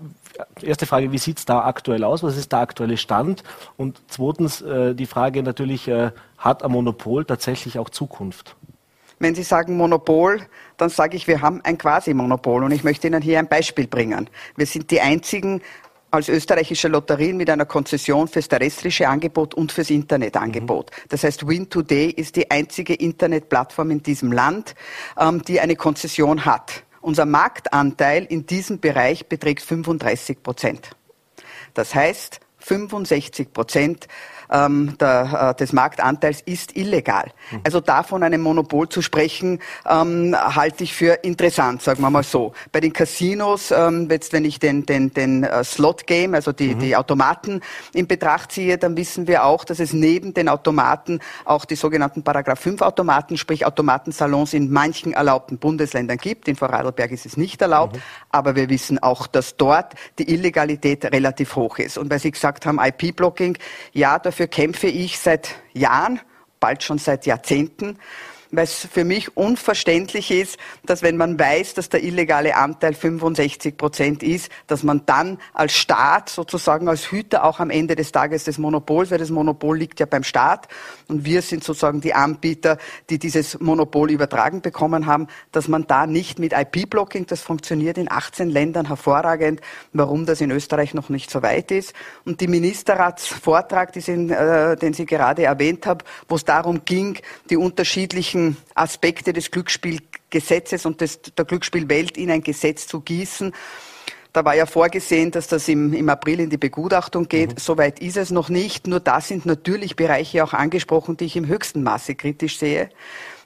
erste 0.63 0.87
Frage, 0.87 1.13
wie 1.13 1.19
sieht 1.19 1.39
es 1.39 1.45
da 1.45 1.65
aktuell 1.65 2.05
aus? 2.05 2.23
Was 2.23 2.37
ist 2.37 2.53
der 2.53 2.61
aktuelle 2.61 2.97
Stand? 2.97 3.43
Und 3.77 4.01
zweitens 4.09 4.63
äh, 4.63 4.95
die 4.95 5.07
Frage 5.07 5.43
natürlich, 5.43 5.89
äh, 5.89 6.11
hat 6.39 6.63
ein 6.63 6.71
Monopol 6.71 7.25
tatsächlich 7.25 7.79
auch 7.79 7.91
Zukunft? 7.91 8.57
Wenn 9.19 9.35
Sie 9.35 9.43
sagen 9.43 9.77
Monopol, 9.77 10.43
dann 10.77 10.91
sage 10.91 11.17
ich, 11.17 11.27
wir 11.27 11.43
haben 11.43 11.61
ein 11.65 11.77
Quasi-Monopol. 11.77 12.63
Und 12.63 12.71
ich 12.71 12.85
möchte 12.85 13.09
Ihnen 13.09 13.21
hier 13.21 13.41
ein 13.41 13.49
Beispiel 13.49 13.89
bringen. 13.89 14.31
Wir 14.55 14.67
sind 14.67 14.93
die 14.93 15.01
einzigen 15.01 15.61
als 16.11 16.29
österreichische 16.29 16.89
Lotterien 16.89 17.37
mit 17.37 17.51
einer 17.51 17.67
Konzession 17.67 18.29
fürs 18.29 18.49
terrestrische 18.49 19.09
Angebot 19.09 19.55
und 19.55 19.73
fürs 19.73 19.91
Internetangebot. 19.91 20.91
Mhm. 20.91 21.09
Das 21.09 21.25
heißt, 21.25 21.47
Win 21.47 21.69
Today 21.69 22.11
ist 22.11 22.37
die 22.37 22.51
einzige 22.51 22.95
Internetplattform 22.95 23.91
in 23.91 24.03
diesem 24.03 24.33
Land, 24.33 24.75
ähm, 25.19 25.43
die 25.43 25.61
eine 25.61 25.77
Konzession 25.77 26.45
hat. 26.45 26.85
Unser 27.01 27.27
Marktanteil 27.27 28.25
in 28.25 28.47
diesem 28.47 28.81
Bereich 28.81 29.27
beträgt 29.27 29.63
35 29.63 30.43
Prozent. 30.43 30.91
Das 31.75 31.95
heißt, 31.95 32.41
65 32.59 33.53
Prozent 33.53 34.09
ähm, 34.51 34.97
der, 34.99 35.51
äh, 35.51 35.59
des 35.59 35.73
Marktanteils 35.73 36.41
ist 36.43 36.77
illegal. 36.77 37.31
Mhm. 37.51 37.61
Also 37.65 37.81
davon 37.81 38.23
einem 38.23 38.41
Monopol 38.41 38.89
zu 38.89 39.03
sprechen, 39.03 39.61
ähm, 39.89 40.35
halte 40.37 40.85
ich 40.85 40.95
für 40.95 41.15
interessant, 41.23 41.83
sagen 41.83 42.01
wir 42.01 42.11
mal 42.11 42.23
so. 42.23 42.53
Bei 42.73 42.81
den 42.81 42.93
Casinos, 42.93 43.71
ähm, 43.71 44.09
jetzt 44.11 44.33
wenn 44.33 44.45
ich 44.45 44.59
den, 44.59 44.87
den, 44.87 45.13
den 45.13 45.45
uh, 45.45 45.63
Slot-Game, 45.63 46.35
also 46.35 46.53
die, 46.53 46.75
mhm. 46.75 46.79
die 46.79 46.97
Automaten 46.97 47.61
in 47.93 48.07
Betracht 48.07 48.53
ziehe, 48.53 48.79
dann 48.79 48.97
wissen 48.97 49.27
wir 49.27 49.45
auch, 49.45 49.65
dass 49.65 49.81
es 49.81 49.93
neben 49.93 50.35
den 50.35 50.49
Automaten 50.49 51.21
auch 51.45 51.65
die 51.65 51.77
sogenannten 51.77 52.23
Paragraph 52.23 52.61
5 52.61 52.83
Automaten, 52.83 53.37
sprich 53.37 53.67
Automatensalons 53.67 54.55
in 54.55 54.71
manchen 54.71 55.13
erlaubten 55.13 55.59
Bundesländern 55.59 56.19
gibt. 56.19 56.49
In 56.49 56.57
Vorarlberg 56.57 57.11
ist 57.11 57.27
es 57.27 57.37
nicht 57.37 57.61
erlaubt, 57.63 57.97
mhm. 57.97 58.03
aber 58.31 58.57
wir 58.57 58.69
wissen 58.69 58.99
auch, 58.99 59.27
dass 59.27 59.57
dort 59.57 59.95
die 60.19 60.33
Illegalität 60.33 61.05
relativ 61.05 61.57
hoch 61.57 61.79
ist. 61.79 61.99
Und 61.99 62.11
weil 62.11 62.19
Sie 62.19 62.31
gesagt 62.31 62.67
haben, 62.67 62.79
IP-Blocking, 62.79 63.57
ja, 63.93 64.19
dafür 64.39 64.47
kämpfe 64.47 64.87
ich 64.87 65.19
seit 65.19 65.57
Jahren, 65.73 66.21
bald 66.61 66.85
schon 66.85 66.99
seit 66.99 67.27
Jahrzehnten 67.27 67.99
weil 68.51 68.65
es 68.65 68.89
für 68.91 69.05
mich 69.05 69.37
unverständlich 69.37 70.31
ist, 70.31 70.59
dass 70.85 71.03
wenn 71.03 71.17
man 71.17 71.39
weiß, 71.39 71.75
dass 71.75 71.89
der 71.89 72.03
illegale 72.03 72.57
Anteil 72.57 72.95
65 72.95 73.77
Prozent 73.77 74.23
ist, 74.23 74.51
dass 74.67 74.83
man 74.83 75.03
dann 75.07 75.39
als 75.53 75.75
Staat 75.75 76.31
sozusagen 76.31 76.89
als 76.89 77.11
Hüter 77.11 77.45
auch 77.45 77.61
am 77.61 77.71
Ende 77.71 77.95
des 77.97 78.13
Tages 78.13 78.45
des 78.45 78.59
Monopols, 78.59 79.11
weil 79.11 79.19
das 79.19 79.31
Monopol 79.31 79.79
liegt 79.79 80.01
ja 80.01 80.07
beim 80.07 80.25
Staat 80.25 80.69
und 81.09 81.25
wir 81.25 81.43
sind 81.43 81.65
sozusagen 81.65 82.01
die 82.01 82.15
Anbieter, 82.15 82.79
die 83.11 83.19
dieses 83.19 83.61
Monopol 83.61 84.11
übertragen 84.11 84.63
bekommen 84.63 85.07
haben, 85.07 85.27
dass 85.53 85.69
man 85.69 85.87
da 85.87 86.07
nicht 86.07 86.39
mit 86.39 86.53
IP-Blocking, 86.53 87.27
das 87.27 87.43
funktioniert 87.43 87.99
in 87.99 88.11
18 88.11 88.49
Ländern 88.49 88.87
hervorragend, 88.87 89.61
warum 89.93 90.27
das 90.27 90.41
in 90.41 90.51
Österreich 90.51 90.95
noch 90.95 91.09
nicht 91.09 91.31
so 91.31 91.43
weit 91.43 91.71
ist. 91.71 91.93
Und 92.25 92.41
die 92.41 92.49
Ministerratsvortrag, 92.49 93.95
äh, 93.97 94.77
den 94.77 94.93
Sie 94.95 95.07
gerade 95.07 95.45
erwähnt 95.45 95.87
haben, 95.87 96.01
wo 96.29 96.37
es 96.37 96.45
darum 96.45 96.85
ging, 96.85 97.19
die 97.51 97.57
unterschiedlichen 97.57 98.38
wesentlichen 98.39 98.57
Aspekte 98.75 99.33
des 99.33 99.51
Glücksspielgesetzes 99.51 100.87
und 100.87 101.01
des, 101.01 101.21
der 101.23 101.45
Glücksspielwelt 101.45 102.17
in 102.17 102.31
ein 102.31 102.43
Gesetz 102.43 102.87
zu 102.87 103.01
gießen. 103.01 103.53
Da 104.33 104.45
war 104.45 104.55
ja 104.55 104.67
vorgesehen, 104.67 105.31
dass 105.31 105.49
das 105.49 105.69
im, 105.69 105.93
im 105.95 106.09
April 106.09 106.41
in 106.41 106.51
die 106.51 106.59
Begutachtung 106.59 107.29
geht. 107.29 107.53
Mhm. 107.53 107.59
Soweit 107.59 107.99
ist 107.99 108.17
es 108.17 108.31
noch 108.31 108.51
nicht. 108.51 108.87
Nur 108.87 109.01
da 109.01 109.21
sind 109.21 109.47
natürlich 109.47 109.97
Bereiche 109.97 110.45
auch 110.45 110.53
angesprochen, 110.53 111.17
die 111.17 111.25
ich 111.25 111.37
im 111.37 111.47
höchsten 111.47 111.83
Maße 111.83 112.15
kritisch 112.15 112.59
sehe. 112.59 112.91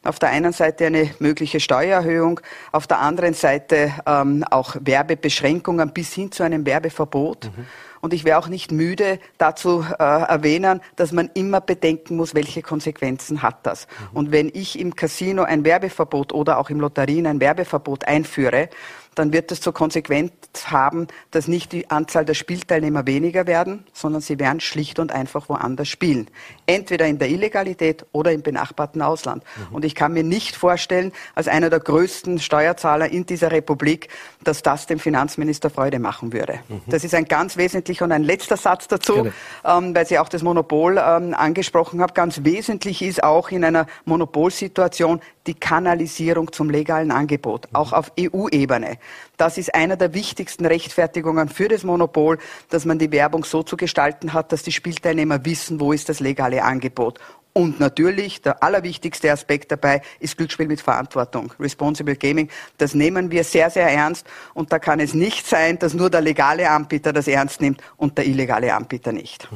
Auf 0.05 0.19
der 0.19 0.31
einen 0.31 0.53
Seite 0.53 0.87
eine 0.87 1.11
mögliche 1.21 1.61
Steuererhöhung, 1.61 2.41
auf 2.73 2.89
der 2.89 2.99
anderen 2.99 3.35
Seite 3.35 3.93
ähm, 4.05 4.45
auch 4.51 4.75
Werbebeschränkungen 4.81 5.93
bis 5.93 6.13
hin 6.13 6.33
zu 6.33 6.43
einem 6.43 6.67
Werbeverbot. 6.67 7.45
Mhm. 7.45 7.67
Und 8.05 8.13
ich 8.13 8.25
wäre 8.25 8.37
auch 8.39 8.49
nicht 8.49 8.73
müde, 8.73 9.21
dazu 9.39 9.87
äh, 9.97 10.03
erwähnen, 10.03 10.81
dass 10.97 11.13
man 11.13 11.31
immer 11.35 11.61
bedenken 11.61 12.17
muss, 12.17 12.35
welche 12.35 12.61
Konsequenzen 12.61 13.43
hat 13.43 13.65
das. 13.65 13.87
Mhm. 13.87 14.17
Und 14.17 14.33
wenn 14.33 14.51
ich 14.53 14.77
im 14.77 14.97
Casino 14.97 15.45
ein 15.45 15.65
Werbeverbot 15.65 16.33
oder 16.33 16.59
auch 16.59 16.69
im 16.69 16.81
Lotterien 16.81 17.29
ein 17.29 17.39
Werbeverbot 17.39 18.09
einführe, 18.09 18.71
dann 19.15 19.33
wird 19.33 19.51
das 19.51 19.61
zur 19.61 19.75
Konsequenz 19.75 20.33
haben, 20.67 21.07
dass 21.31 21.49
nicht 21.49 21.73
die 21.73 21.91
Anzahl 21.91 22.25
der 22.25 22.35
Spielteilnehmer 22.35 23.07
weniger 23.07 23.47
werden, 23.47 23.85
sondern 23.93 24.23
sie 24.23 24.39
werden 24.39 24.61
schlicht 24.61 24.99
und 24.99 25.13
einfach 25.13 25.49
woanders 25.49 25.89
spielen. 25.89 26.29
Entweder 26.67 27.07
in 27.07 27.19
der 27.19 27.29
Illegalität 27.29 28.07
oder 28.13 28.33
im 28.33 28.43
benachbarten 28.43 29.03
Ausland. 29.03 29.45
Mhm. 29.71 29.77
Und 29.77 29.85
ich 29.85 29.95
kann 29.95 30.13
mir 30.13 30.25
nicht 30.25 30.57
vorstellen, 30.57 31.13
als 31.35 31.49
einer 31.49 31.71
der 31.71 31.81
größten 31.81 32.39
Steuerzahler 32.39 33.11
in 33.11 33.27
dieser 33.27 33.51
Republik, 33.51 34.09
dass 34.45 34.63
das 34.63 34.87
dem 34.87 34.99
Finanzminister 34.99 35.71
Freude 35.71 35.99
machen 35.99 36.33
würde. 36.33 36.61
Mhm. 36.69 36.83
Das 36.87 37.05
ist 37.05 37.15
ein 37.15 37.27
ganz 37.27 37.57
wesentlicher 37.57 38.05
und 38.05 38.13
ein 38.13 38.23
letzter 38.23 38.57
Satz 38.57 38.89
dazu, 38.89 39.29
ähm, 39.65 39.95
weil 39.95 40.07
Sie 40.07 40.19
auch 40.19 40.29
das 40.29 40.43
Monopol 40.43 40.99
ähm, 40.99 41.35
angesprochen 41.35 42.01
haben. 42.01 42.15
Ganz 42.15 42.45
wesentlich 42.45 43.03
ist 43.03 43.23
auch 43.23 43.51
in 43.51 43.65
einer 43.65 43.87
Monopolsituation 44.05 45.21
die 45.47 45.55
Kanalisierung 45.55 46.53
zum 46.53 46.71
legalen 46.71 47.11
Angebot, 47.11 47.69
auch 47.73 47.93
auf 47.93 48.13
EU-Ebene. 48.19 48.99
Das 49.37 49.59
ist 49.59 49.75
einer 49.75 49.97
der 49.97 50.15
wichtigsten 50.15 50.67
Rechtfertigungen 50.67 51.49
für 51.49 51.69
das 51.69 51.83
Monopol, 51.83 52.39
dass 52.69 52.85
man 52.85 52.99
die 52.99 53.11
Werbung 53.11 53.45
so 53.45 53.63
zu 53.63 53.77
gestalten 53.77 54.33
hat, 54.33 54.53
dass 54.53 54.63
die 54.63 54.73
Spielteilnehmer 54.73 55.45
wissen, 55.45 55.81
wo 55.81 55.93
ist 55.93 56.09
das 56.09 56.21
legale 56.21 56.63
Angebot. 56.63 57.19
Und 57.55 57.81
natürlich, 57.81 58.41
der 58.41 58.63
allerwichtigste 58.63 59.31
Aspekt 59.31 59.71
dabei 59.71 60.01
ist 60.21 60.39
Glücksspiel 60.39 60.69
mit 60.69 60.81
Verantwortung, 60.81 61.53
Responsible 61.61 62.17
Gaming. 62.17 62.49
Das 62.79 62.95
nehmen 62.95 63.31
wir 63.31 63.45
sehr, 63.45 63.69
sehr 63.69 63.91
ernst. 63.91 64.27
Und 64.55 64.73
da 64.73 64.79
kann 64.79 65.01
es 65.01 65.13
nicht 65.13 65.47
sein, 65.47 65.79
dass 65.79 65.93
nur 65.93 66.09
der 66.09 66.23
legale 66.23 66.71
Anbieter 66.71 67.13
das 67.13 67.29
ernst 67.29 67.61
nimmt 67.61 67.83
und 67.99 68.17
der 68.17 68.27
illegale 68.27 68.75
Anbieter 68.75 69.13
nicht. 69.13 69.49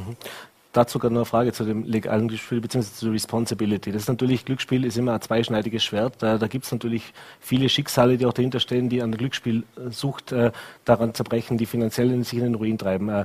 Dazu 0.76 0.98
sogar 0.98 1.10
noch 1.10 1.20
eine 1.20 1.24
Frage 1.24 1.52
zu 1.54 1.64
dem 1.64 1.84
legalen 1.84 2.28
Glücksspiel 2.28 2.60
bzw. 2.60 2.82
zur 2.82 3.12
Responsibility. 3.12 3.92
Das 3.92 4.02
ist 4.02 4.08
natürlich, 4.08 4.44
Glücksspiel 4.44 4.84
ist 4.84 4.98
immer 4.98 5.14
ein 5.14 5.22
zweischneidiges 5.22 5.82
Schwert. 5.82 6.16
Da, 6.18 6.36
da 6.36 6.48
gibt 6.48 6.66
es 6.66 6.72
natürlich 6.72 7.14
viele 7.40 7.70
Schicksale, 7.70 8.18
die 8.18 8.26
auch 8.26 8.34
dahinter 8.34 8.60
stehen, 8.60 8.90
die 8.90 9.00
an 9.00 9.10
der 9.10 9.16
Glücksspielsucht 9.16 10.32
äh, 10.32 10.52
daran 10.84 11.14
zerbrechen, 11.14 11.56
die 11.56 11.64
finanziell 11.64 12.10
in 12.10 12.24
sich 12.24 12.38
in 12.38 12.44
den 12.44 12.54
Ruin 12.56 12.76
treiben. 12.76 13.08
Äh, 13.08 13.24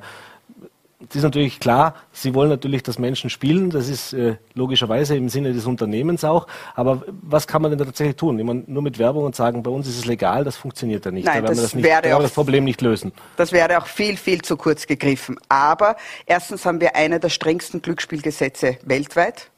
es 1.09 1.15
ist 1.15 1.23
natürlich 1.23 1.59
klar, 1.59 1.95
Sie 2.11 2.33
wollen 2.33 2.49
natürlich, 2.49 2.83
dass 2.83 2.99
Menschen 2.99 3.29
spielen. 3.29 3.69
Das 3.69 3.87
ist 3.87 4.13
äh, 4.13 4.35
logischerweise 4.53 5.15
im 5.15 5.29
Sinne 5.29 5.53
des 5.53 5.65
Unternehmens 5.65 6.23
auch. 6.23 6.47
Aber 6.75 7.03
was 7.21 7.47
kann 7.47 7.61
man 7.61 7.71
denn 7.71 7.79
da 7.79 7.85
tatsächlich 7.85 8.15
tun? 8.15 8.37
Ich 8.39 8.45
meine, 8.45 8.63
nur 8.67 8.81
mit 8.81 8.99
Werbung 8.99 9.23
und 9.23 9.35
sagen, 9.35 9.63
bei 9.63 9.71
uns 9.71 9.87
ist 9.87 9.97
es 9.97 10.05
legal, 10.05 10.43
das 10.43 10.57
funktioniert 10.57 11.05
ja 11.05 11.11
nicht. 11.11 11.25
Nein, 11.25 11.43
da 11.43 11.49
das, 11.49 11.61
das, 11.61 11.75
nicht, 11.75 11.83
wäre 11.83 12.15
auch, 12.15 12.21
das 12.21 12.31
Problem 12.31 12.63
nicht 12.63 12.81
lösen. 12.81 13.11
Das 13.37 13.51
wäre 13.51 13.77
auch 13.77 13.87
viel, 13.87 14.17
viel 14.17 14.41
zu 14.41 14.57
kurz 14.57 14.87
gegriffen. 14.87 15.37
Aber 15.49 15.95
erstens 16.25 16.65
haben 16.65 16.81
wir 16.81 16.95
eine 16.95 17.19
der 17.19 17.29
strengsten 17.29 17.81
Glücksspielgesetze 17.81 18.77
weltweit. 18.83 19.49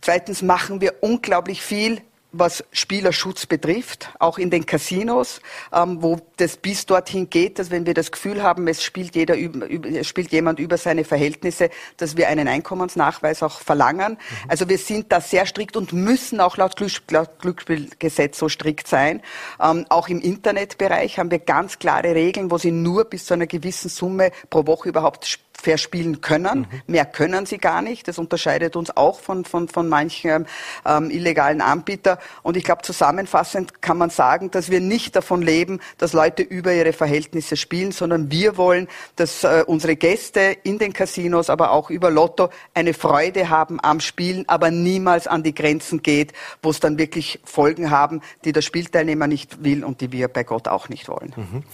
Zweitens 0.00 0.42
machen 0.42 0.80
wir 0.80 0.94
unglaublich 1.00 1.62
viel 1.62 2.00
was 2.32 2.64
Spielerschutz 2.72 3.46
betrifft, 3.46 4.10
auch 4.18 4.38
in 4.38 4.50
den 4.50 4.66
Casinos, 4.66 5.40
ähm, 5.72 6.02
wo 6.02 6.20
das 6.36 6.56
bis 6.56 6.86
dorthin 6.86 7.28
geht, 7.28 7.58
dass 7.58 7.70
wenn 7.70 7.86
wir 7.86 7.94
das 7.94 8.12
Gefühl 8.12 8.42
haben, 8.42 8.68
es 8.68 8.82
spielt, 8.82 9.16
jeder, 9.16 9.36
es 9.36 10.06
spielt 10.06 10.30
jemand 10.30 10.58
über 10.58 10.76
seine 10.76 11.04
Verhältnisse, 11.04 11.70
dass 11.96 12.16
wir 12.16 12.28
einen 12.28 12.48
Einkommensnachweis 12.48 13.42
auch 13.42 13.60
verlangen. 13.60 14.12
Mhm. 14.12 14.50
Also 14.50 14.68
wir 14.68 14.78
sind 14.78 15.10
da 15.12 15.20
sehr 15.20 15.46
strikt 15.46 15.76
und 15.76 15.92
müssen 15.92 16.40
auch 16.40 16.56
laut, 16.56 16.76
Glücksspielgesetz 16.76 18.38
so 18.38 18.48
strikt 18.48 18.86
sein. 18.86 19.22
Ähm, 19.60 19.86
auch 19.88 20.08
im 20.08 20.20
Internetbereich 20.20 21.18
haben 21.18 21.30
wir 21.30 21.40
ganz 21.40 21.78
klare 21.78 22.14
Regeln, 22.14 22.50
wo 22.50 22.58
sie 22.58 22.70
nur 22.70 23.04
bis 23.04 23.26
zu 23.26 23.34
einer 23.34 23.46
gewissen 23.46 23.88
Summe 23.88 24.30
pro 24.48 24.66
Woche 24.66 24.88
überhaupt 24.88 25.26
spielen 25.26 25.49
verspielen 25.60 26.20
können. 26.20 26.60
Mhm. 26.60 26.82
Mehr 26.86 27.04
können 27.04 27.46
sie 27.46 27.58
gar 27.58 27.82
nicht. 27.82 28.08
Das 28.08 28.18
unterscheidet 28.18 28.76
uns 28.76 28.96
auch 28.96 29.20
von, 29.20 29.44
von, 29.44 29.68
von 29.68 29.88
manchen 29.88 30.46
ähm, 30.86 31.10
illegalen 31.10 31.60
Anbietern. 31.60 32.18
Und 32.42 32.56
ich 32.56 32.64
glaube, 32.64 32.82
zusammenfassend 32.82 33.82
kann 33.82 33.98
man 33.98 34.10
sagen, 34.10 34.50
dass 34.50 34.70
wir 34.70 34.80
nicht 34.80 35.16
davon 35.16 35.42
leben, 35.42 35.80
dass 35.98 36.12
Leute 36.12 36.42
über 36.42 36.72
ihre 36.72 36.92
Verhältnisse 36.92 37.56
spielen, 37.56 37.92
sondern 37.92 38.30
wir 38.30 38.56
wollen, 38.56 38.88
dass 39.16 39.44
äh, 39.44 39.64
unsere 39.66 39.96
Gäste 39.96 40.56
in 40.62 40.78
den 40.78 40.92
Casinos, 40.92 41.50
aber 41.50 41.72
auch 41.72 41.90
über 41.90 42.10
Lotto 42.10 42.48
eine 42.74 42.94
Freude 42.94 43.50
haben 43.50 43.78
am 43.82 44.00
Spielen, 44.00 44.44
aber 44.48 44.70
niemals 44.70 45.26
an 45.26 45.42
die 45.42 45.54
Grenzen 45.54 46.02
geht, 46.02 46.32
wo 46.62 46.70
es 46.70 46.80
dann 46.80 46.98
wirklich 46.98 47.40
Folgen 47.44 47.90
haben, 47.90 48.22
die 48.44 48.52
der 48.52 48.62
Spielteilnehmer 48.62 49.26
nicht 49.26 49.62
will 49.62 49.84
und 49.84 50.00
die 50.00 50.12
wir 50.12 50.28
bei 50.28 50.44
Gott 50.44 50.68
auch 50.68 50.88
nicht 50.88 51.08
wollen. 51.08 51.34
Mhm. 51.36 51.64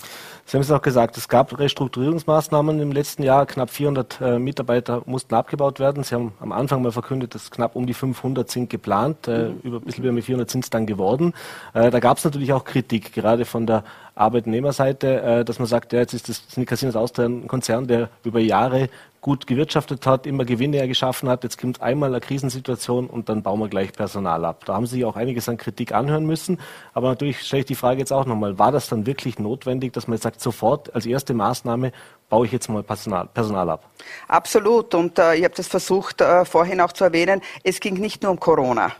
Sie 0.48 0.56
haben 0.56 0.62
es 0.62 0.70
auch 0.70 0.80
gesagt, 0.80 1.16
es 1.16 1.26
gab 1.26 1.58
Restrukturierungsmaßnahmen 1.58 2.78
im 2.78 2.92
letzten 2.92 3.24
Jahr. 3.24 3.46
Knapp 3.46 3.68
400 3.68 4.20
äh, 4.20 4.38
Mitarbeiter 4.38 5.02
mussten 5.04 5.34
abgebaut 5.34 5.80
werden. 5.80 6.04
Sie 6.04 6.14
haben 6.14 6.34
am 6.38 6.52
Anfang 6.52 6.82
mal 6.82 6.92
verkündet, 6.92 7.34
dass 7.34 7.50
knapp 7.50 7.74
um 7.74 7.84
die 7.84 7.94
500 7.94 8.48
sind 8.48 8.70
geplant. 8.70 9.26
Äh, 9.26 9.48
mhm. 9.48 9.60
über, 9.64 9.76
ein 9.78 9.82
bisschen 9.82 10.04
über 10.04 10.22
400 10.22 10.48
sind 10.48 10.62
es 10.62 10.70
dann 10.70 10.86
geworden. 10.86 11.34
Äh, 11.74 11.90
da 11.90 11.98
gab 11.98 12.18
es 12.18 12.24
natürlich 12.24 12.52
auch 12.52 12.64
Kritik, 12.64 13.12
gerade 13.12 13.44
von 13.44 13.66
der 13.66 13.82
Arbeitnehmerseite, 14.14 15.20
äh, 15.20 15.44
dass 15.44 15.58
man 15.58 15.66
sagt, 15.66 15.92
ja, 15.92 15.98
jetzt 15.98 16.14
ist 16.14 16.28
das 16.28 16.44
sind 16.48 16.64
Casinos 16.64 16.94
Austria 16.94 17.26
ein 17.26 17.48
Konzern, 17.48 17.88
der 17.88 18.08
über 18.22 18.38
Jahre 18.38 18.88
gut 19.26 19.48
gewirtschaftet 19.48 20.06
hat, 20.06 20.24
immer 20.24 20.44
Gewinne 20.44 20.86
geschaffen 20.86 21.28
hat. 21.28 21.42
Jetzt 21.42 21.58
kommt 21.60 21.82
einmal 21.82 22.10
eine 22.10 22.20
Krisensituation 22.20 23.08
und 23.08 23.28
dann 23.28 23.42
bauen 23.42 23.58
wir 23.58 23.66
gleich 23.68 23.92
Personal 23.92 24.44
ab. 24.44 24.64
Da 24.66 24.74
haben 24.74 24.86
Sie 24.86 25.04
auch 25.04 25.16
einiges 25.16 25.48
an 25.48 25.56
Kritik 25.56 25.92
anhören 25.92 26.26
müssen. 26.26 26.60
Aber 26.94 27.08
natürlich 27.08 27.40
stelle 27.40 27.62
ich 27.62 27.66
die 27.66 27.74
Frage 27.74 27.98
jetzt 27.98 28.12
auch 28.12 28.24
nochmal, 28.24 28.60
war 28.60 28.70
das 28.70 28.88
dann 28.88 29.04
wirklich 29.04 29.40
notwendig, 29.40 29.92
dass 29.92 30.06
man 30.06 30.14
jetzt 30.14 30.22
sagt, 30.22 30.40
sofort 30.40 30.94
als 30.94 31.06
erste 31.06 31.34
Maßnahme 31.34 31.90
baue 32.28 32.46
ich 32.46 32.52
jetzt 32.52 32.68
mal 32.68 32.84
Personal, 32.84 33.26
Personal 33.26 33.68
ab? 33.68 33.90
Absolut. 34.28 34.94
Und 34.94 35.18
äh, 35.18 35.34
ich 35.34 35.42
habe 35.42 35.54
das 35.56 35.66
versucht 35.66 36.20
äh, 36.20 36.44
vorhin 36.44 36.80
auch 36.80 36.92
zu 36.92 37.02
erwähnen. 37.02 37.40
Es 37.64 37.80
ging 37.80 37.94
nicht 37.94 38.22
nur 38.22 38.30
um 38.30 38.38
Corona 38.38 38.92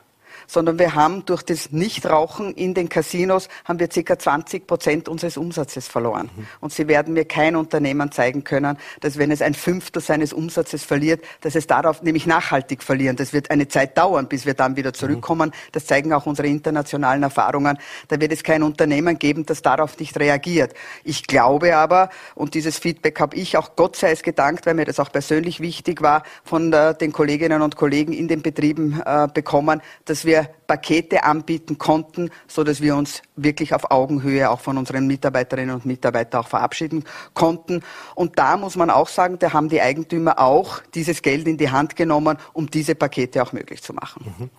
sondern 0.47 0.79
wir 0.79 0.95
haben 0.95 1.25
durch 1.27 1.43
das 1.43 1.73
Nichtrauchen 1.73 2.55
in 2.55 2.75
den 2.75 2.89
Casinos 2.89 3.49
haben 3.65 3.79
wir 3.79 3.89
ca. 3.89 4.19
20 4.19 4.67
Prozent 4.67 5.09
unseres 5.09 5.37
Umsatzes 5.37 5.89
verloren. 5.89 6.31
Mhm. 6.35 6.47
Und 6.61 6.73
Sie 6.73 6.89
werden 6.89 7.15
mir 7.15 7.25
kein 7.25 7.57
Unternehmen 7.57 8.13
zeigen 8.13 8.45
können, 8.45 8.79
dass 9.01 9.19
wenn 9.19 9.31
es 9.31 9.43
ein 9.43 9.55
Fünftel 9.55 10.03
seines 10.03 10.33
Umsatzes 10.33 10.85
verliert, 10.85 11.25
dass 11.41 11.55
es 11.55 11.67
darauf 11.67 12.03
nämlich 12.03 12.27
nachhaltig 12.27 12.83
verlieren. 12.83 13.17
Das 13.17 13.33
wird 13.33 13.51
eine 13.51 13.69
Zeit 13.69 13.97
dauern, 13.97 14.29
bis 14.29 14.47
wir 14.47 14.55
dann 14.55 14.77
wieder 14.77 14.93
zurückkommen. 14.93 15.51
Mhm. 15.51 15.71
Das 15.73 15.87
zeigen 15.87 16.13
auch 16.13 16.27
unsere 16.27 16.49
internationalen 16.49 17.23
Erfahrungen. 17.23 17.79
Da 18.09 18.21
wird 18.21 18.33
es 18.33 18.43
kein 18.43 18.63
Unternehmen 18.63 19.19
geben, 19.19 19.47
das 19.47 19.63
darauf 19.63 19.99
nicht 19.99 20.19
reagiert. 20.19 20.75
Ich 21.05 21.27
glaube 21.27 21.77
aber, 21.77 22.11
und 22.35 22.55
dieses 22.55 22.79
Feedback 22.79 23.21
habe 23.21 23.37
ich 23.37 23.57
auch 23.57 23.77
Gott 23.77 23.97
sei 23.97 24.11
es 24.11 24.23
gedankt, 24.23 24.67
weil 24.67 24.75
mir 24.75 24.85
das 24.85 25.01
auch 25.01 25.11
persönlich 25.11 25.61
wichtig 25.61 26.03
war, 26.03 26.23
von 26.45 26.73
äh, 26.73 26.95
den 26.95 27.13
Kolleginnen 27.13 27.63
und 27.63 27.77
Kollegen 27.77 28.13
in 28.13 28.29
den 28.29 28.43
Betrieben 28.43 29.01
äh, 29.05 29.29
bekommen, 29.33 29.83
dass 30.05 30.25
wir 30.25 30.36
wir 30.37 30.49
Pakete 30.67 31.25
anbieten 31.25 31.79
konnten, 31.79 32.31
so 32.49 32.65
dass 32.65 32.81
wir 32.81 32.97
uns 32.97 33.23
wirklich 33.37 33.75
auf 33.75 33.91
Augenhöhe 33.91 34.51
auch 34.51 34.61
von 34.61 34.79
unseren 34.79 35.07
Mitarbeiterinnen 35.07 35.75
und 35.75 35.87
Mitarbeitern 35.87 36.43
auch 36.43 36.49
verabschieden 36.49 37.05
konnten. 37.35 37.83
Und 38.15 38.39
da 38.39 38.57
muss 38.57 38.77
man 38.77 38.91
auch 38.91 39.09
sagen, 39.09 39.39
da 39.39 39.53
haben 39.53 39.69
die 39.69 39.81
Eigentümer 39.81 40.39
auch 40.39 40.81
dieses 40.95 41.23
Geld 41.23 41.47
in 41.47 41.57
die 41.57 41.71
Hand 41.71 41.97
genommen, 41.97 42.37
um 42.53 42.69
diese 42.71 42.95
Pakete 42.95 43.43
auch 43.43 43.53
möglich 43.53 43.83
zu 43.83 43.93
machen. 43.93 44.35
Mhm. 44.39 44.51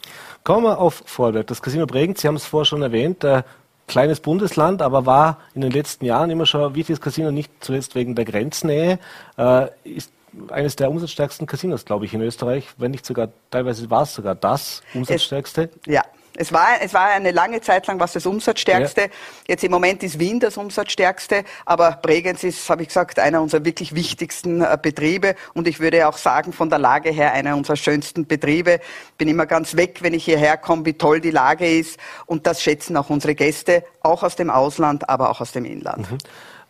Kommen 0.43 0.63
wir 0.63 0.79
auf 0.79 1.03
Vorwerk. 1.05 1.47
Das 1.47 1.61
Casino 1.61 1.85
Bregenz, 1.85 2.21
Sie 2.21 2.27
haben 2.27 2.35
es 2.35 2.45
vorher 2.45 2.65
schon 2.65 2.81
erwähnt, 2.81 3.23
äh, 3.23 3.43
kleines 3.87 4.19
Bundesland, 4.19 4.81
aber 4.81 5.05
war 5.05 5.39
in 5.55 5.61
den 5.61 5.71
letzten 5.71 6.05
Jahren 6.05 6.29
immer 6.29 6.45
schon 6.45 6.61
ein 6.61 6.75
wichtiges 6.75 7.01
Casino, 7.01 7.31
nicht 7.31 7.51
zuletzt 7.61 7.95
wegen 7.95 8.15
der 8.15 8.25
Grenznähe. 8.25 8.99
Äh, 9.37 9.67
ist 9.83 10.11
eines 10.49 10.75
der 10.75 10.89
umsatzstärksten 10.89 11.47
Casinos, 11.47 11.85
glaube 11.85 12.05
ich, 12.05 12.13
in 12.13 12.21
Österreich. 12.21 12.67
Wenn 12.77 12.91
nicht 12.91 13.05
sogar, 13.05 13.29
teilweise 13.49 13.89
war 13.89 14.03
es 14.03 14.13
sogar 14.13 14.35
das 14.35 14.81
umsatzstärkste. 14.93 15.69
Es, 15.85 15.91
ja, 15.93 16.03
es 16.39 16.53
war, 16.53 16.67
es 16.81 16.93
war 16.93 17.09
eine 17.09 17.31
lange 17.31 17.61
Zeit 17.61 17.87
lang 17.87 17.99
was 17.99 18.13
das 18.13 18.25
Umsatzstärkste. 18.25 19.01
Ja. 19.01 19.07
Jetzt 19.47 19.63
im 19.63 19.71
Moment 19.71 20.03
ist 20.03 20.19
Wien 20.19 20.39
das 20.39 20.55
Umsatzstärkste, 20.55 21.43
aber 21.65 21.93
Bregenz 22.01 22.43
ist, 22.43 22.69
habe 22.69 22.83
ich 22.83 22.89
gesagt, 22.89 23.17
einer 23.19 23.41
unserer 23.41 23.65
wirklich 23.65 23.95
wichtigsten 23.95 24.61
äh, 24.61 24.77
Betriebe 24.79 25.35
und 25.55 25.67
ich 25.67 25.79
würde 25.79 26.07
auch 26.07 26.17
sagen, 26.17 26.53
von 26.53 26.69
der 26.69 26.79
Lage 26.79 27.09
her 27.09 27.33
einer 27.33 27.57
unserer 27.57 27.75
schönsten 27.75 28.27
Betriebe. 28.27 28.79
Bin 29.17 29.27
immer 29.27 29.47
ganz 29.47 29.75
weg, 29.75 29.99
wenn 30.01 30.13
ich 30.13 30.25
hierher 30.25 30.57
komme, 30.57 30.85
wie 30.85 30.93
toll 30.93 31.21
die 31.21 31.31
Lage 31.31 31.67
ist 31.67 31.99
und 32.27 32.45
das 32.45 32.61
schätzen 32.61 32.95
auch 32.97 33.09
unsere 33.09 33.33
Gäste, 33.33 33.83
auch 34.01 34.21
aus 34.21 34.35
dem 34.35 34.51
Ausland, 34.51 35.09
aber 35.09 35.31
auch 35.31 35.41
aus 35.41 35.51
dem 35.51 35.65
Inland. 35.65 36.11
Mhm. 36.11 36.17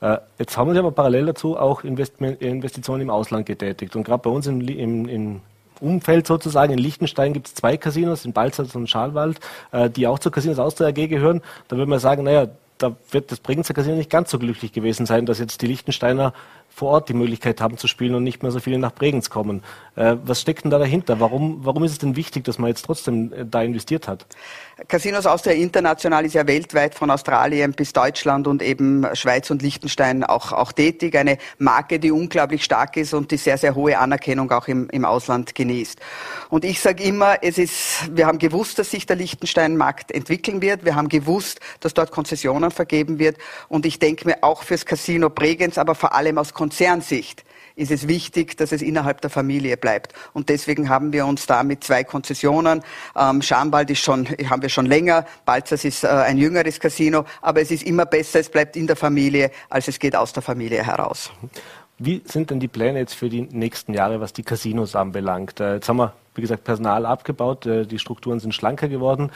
Äh, 0.02 0.18
jetzt 0.38 0.58
haben 0.58 0.74
wir 0.74 0.80
aber 0.80 0.92
parallel 0.92 1.28
dazu 1.28 1.58
auch 1.58 1.84
Investitionen 1.84 3.02
im 3.02 3.10
Ausland 3.10 3.46
getätigt. 3.46 3.96
Und 3.96 4.04
gerade 4.04 4.22
bei 4.24 4.30
uns 4.30 4.48
im, 4.48 4.62
im, 4.62 5.08
im 5.08 5.42
Umfeld 5.80 6.28
sozusagen. 6.28 6.74
In 6.74 6.80
Liechtenstein 6.80 7.34
gibt 7.34 7.48
es 7.48 7.56
zwei 7.56 7.78
Casinos, 7.78 8.26
in 8.26 8.34
Balzers 8.34 8.76
und 8.76 8.90
Schalwald, 8.90 9.40
äh, 9.72 9.90
die 9.90 10.08
auch 10.08 10.20
zur 10.20 10.32
Casinos 10.32 10.60
Austria 10.60 10.88
AG 10.88 11.08
gehören. 11.08 11.42
Da 11.68 11.78
würde 11.78 11.90
man 11.90 12.00
sagen, 12.00 12.24
naja, 12.24 12.48
da 12.78 12.96
wird 13.12 13.32
das 13.32 13.40
Bregenzer 13.40 13.74
Casino 13.74 13.96
nicht 13.96 14.10
ganz 14.10 14.30
so 14.30 14.40
glücklich 14.40 14.72
gewesen 14.72 15.06
sein, 15.06 15.26
dass 15.26 15.40
jetzt 15.40 15.62
die 15.62 15.68
Liechtensteiner 15.68 16.34
vor 16.78 16.90
Ort 16.92 17.10
die 17.10 17.16
Möglichkeit 17.16 17.60
haben 17.60 17.80
zu 17.80 17.88
spielen 17.88 18.14
und 18.14 18.24
nicht 18.24 18.44
mehr 18.44 18.52
so 18.52 18.60
viele 18.60 18.78
nach 18.78 18.94
Bregenz 18.94 19.32
kommen. 19.32 19.64
Äh, 19.96 20.16
was 20.24 20.42
steckt 20.42 20.64
denn 20.64 20.70
da 20.70 20.78
dahinter? 20.78 21.20
Warum, 21.20 21.66
warum 21.66 21.84
ist 21.84 21.94
es 21.94 21.98
denn 21.98 22.16
wichtig, 22.16 22.44
dass 22.44 22.60
man 22.60 22.68
jetzt 22.68 22.86
trotzdem 22.86 23.34
äh, 23.34 23.46
da 23.46 23.64
investiert 23.64 24.08
hat? 24.08 24.28
Casinos 24.88 25.26
Austria 25.26 25.54
International 25.54 26.24
ist 26.24 26.36
ja 26.36 26.46
weltweit 26.46 26.94
von 26.94 27.10
Australien 27.10 27.72
bis 27.72 27.94
Deutschland 27.94 28.46
und 28.46 28.62
eben 28.62 29.08
Schweiz 29.14 29.50
und 29.50 29.64
Liechtenstein 29.64 30.24
auch, 30.24 30.52
auch 30.52 30.72
tätig. 30.72 31.16
Eine 31.18 31.40
Marke, 31.58 31.98
die 31.98 32.12
unglaublich 32.12 32.64
stark 32.64 32.96
ist 32.96 33.16
und 33.16 33.32
die 33.32 33.38
sehr, 33.38 33.58
sehr 33.58 33.74
hohe 33.74 33.98
Anerkennung 33.98 34.52
auch 34.52 34.68
im, 34.68 34.88
im 34.92 35.04
Ausland 35.04 35.56
genießt. 35.56 36.00
Und 36.50 36.64
ich 36.64 36.80
sage 36.80 37.04
immer, 37.04 37.38
es 37.42 37.58
ist, 37.58 38.16
wir 38.16 38.28
haben 38.28 38.38
gewusst, 38.38 38.78
dass 38.78 38.92
sich 38.92 39.08
der 39.08 39.16
Liechtenstein-Markt 39.16 40.12
entwickeln 40.12 40.62
wird. 40.62 40.86
Wir 40.86 40.94
haben 40.94 41.10
gewusst, 41.10 41.60
dass 41.80 41.96
dort 41.96 42.12
Konzessionen 42.12 42.70
vergeben 42.70 43.18
wird. 43.18 43.38
Und 43.70 43.88
ich 43.88 43.98
denke 43.98 44.28
mir 44.28 44.44
auch 44.44 44.62
fürs 44.62 44.86
Casino 44.86 45.32
Bregenz, 45.32 45.80
aber 45.80 45.96
vor 45.96 46.14
allem 46.14 46.38
aus 46.38 46.54
Konzernsicht 46.68 47.46
ist 47.78 47.92
es 47.92 48.10
wichtig, 48.10 48.58
dass 48.58 48.74
es 48.74 48.82
innerhalb 48.82 49.22
der 49.22 49.30
Familie 49.30 49.78
bleibt. 49.78 50.14
Und 50.34 50.50
deswegen 50.50 50.90
haben 50.90 51.14
wir 51.14 51.26
uns 51.26 51.46
da 51.46 51.64
mit 51.64 51.82
zwei 51.82 52.04
Konzessionen, 52.04 52.84
ähm, 53.16 53.42
Schamwald 53.42 53.90
ist 53.90 54.02
schon, 54.02 54.28
haben 54.50 54.62
wir 54.62 54.68
schon 54.68 54.86
länger, 54.86 55.26
Balzers 55.46 55.86
ist 55.86 56.04
äh, 56.04 56.08
ein 56.08 56.38
jüngeres 56.38 56.82
Casino, 56.82 57.24
aber 57.42 57.62
es 57.62 57.72
ist 57.72 57.84
immer 57.84 58.06
besser, 58.06 58.42
es 58.42 58.50
bleibt 58.50 58.76
in 58.76 58.86
der 58.86 58.98
Familie, 58.98 59.52
als 59.70 59.88
es 59.88 59.98
geht 59.98 60.14
aus 60.14 60.34
der 60.34 60.44
Familie 60.44 60.84
heraus. 60.84 61.32
Wie 62.00 62.22
sind 62.26 62.50
denn 62.50 62.60
die 62.60 62.68
Pläne 62.68 63.00
jetzt 63.00 63.14
für 63.14 63.30
die 63.30 63.44
nächsten 63.44 63.94
Jahre, 63.94 64.20
was 64.20 64.34
die 64.34 64.44
Casinos 64.44 64.94
anbelangt? 64.94 65.62
Äh, 65.62 65.76
jetzt 65.76 65.88
haben 65.88 65.98
wir, 65.98 66.14
wie 66.36 66.42
gesagt, 66.42 66.66
Personal 66.66 67.06
abgebaut, 67.06 67.66
äh, 67.66 67.86
die 67.86 67.98
Strukturen 67.98 68.42
sind 68.42 68.54
schlanker 68.54 68.90
geworden. 68.90 69.32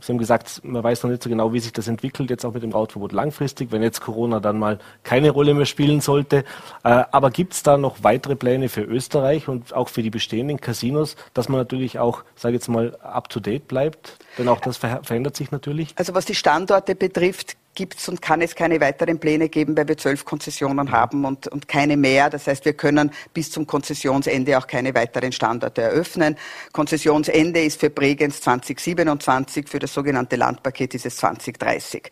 Sie 0.00 0.12
haben 0.12 0.18
gesagt, 0.18 0.60
man 0.64 0.82
weiß 0.82 1.02
noch 1.02 1.10
nicht 1.10 1.22
so 1.22 1.30
genau, 1.30 1.52
wie 1.52 1.60
sich 1.60 1.72
das 1.72 1.88
entwickelt, 1.88 2.30
jetzt 2.30 2.44
auch 2.44 2.54
mit 2.54 2.62
dem 2.62 2.72
Rautverbot 2.72 3.12
langfristig, 3.12 3.72
wenn 3.72 3.82
jetzt 3.82 4.00
Corona 4.00 4.40
dann 4.40 4.58
mal 4.58 4.78
keine 5.02 5.30
Rolle 5.30 5.54
mehr 5.54 5.66
spielen 5.66 6.00
sollte. 6.00 6.44
Äh, 6.84 7.04
aber 7.10 7.30
gibt 7.30 7.54
es 7.54 7.62
da 7.62 7.76
noch 7.76 8.02
weitere 8.02 8.36
Pläne 8.36 8.68
für 8.68 8.82
Österreich 8.82 9.48
und 9.48 9.74
auch 9.74 9.88
für 9.88 10.02
die 10.02 10.10
bestehenden 10.10 10.60
Casinos, 10.60 11.16
dass 11.34 11.48
man 11.48 11.58
natürlich 11.58 11.98
auch, 11.98 12.24
sage 12.36 12.54
ich 12.54 12.62
jetzt 12.62 12.68
mal, 12.68 12.96
up-to-date 13.02 13.68
bleibt? 13.68 14.18
Denn 14.38 14.48
auch 14.48 14.60
das 14.60 14.76
verändert 14.76 15.36
sich 15.36 15.50
natürlich. 15.50 15.94
Also 15.96 16.14
was 16.14 16.24
die 16.24 16.34
Standorte 16.34 16.94
betrifft, 16.94 17.56
gibt 17.74 17.98
es 17.98 18.08
und 18.08 18.20
kann 18.20 18.42
es 18.42 18.54
keine 18.54 18.80
weiteren 18.80 19.18
Pläne 19.18 19.48
geben, 19.48 19.76
weil 19.76 19.88
wir 19.88 19.96
zwölf 19.96 20.24
Konzessionen 20.24 20.90
haben 20.90 21.24
und, 21.24 21.48
und 21.48 21.68
keine 21.68 21.96
mehr. 21.96 22.30
Das 22.30 22.46
heißt, 22.46 22.64
wir 22.64 22.74
können 22.74 23.10
bis 23.32 23.50
zum 23.50 23.66
Konzessionsende 23.66 24.58
auch 24.58 24.66
keine 24.66 24.94
weiteren 24.94 25.32
Standorte 25.32 25.82
eröffnen. 25.82 26.36
Konzessionsende 26.72 27.62
ist 27.62 27.80
für 27.80 27.90
Bregenz 27.90 28.40
2027, 28.40 29.68
für 29.68 29.78
das 29.78 29.94
sogenannte 29.94 30.36
Landpaket 30.36 30.94
ist 30.94 31.06
es 31.06 31.16
2030. 31.16 32.10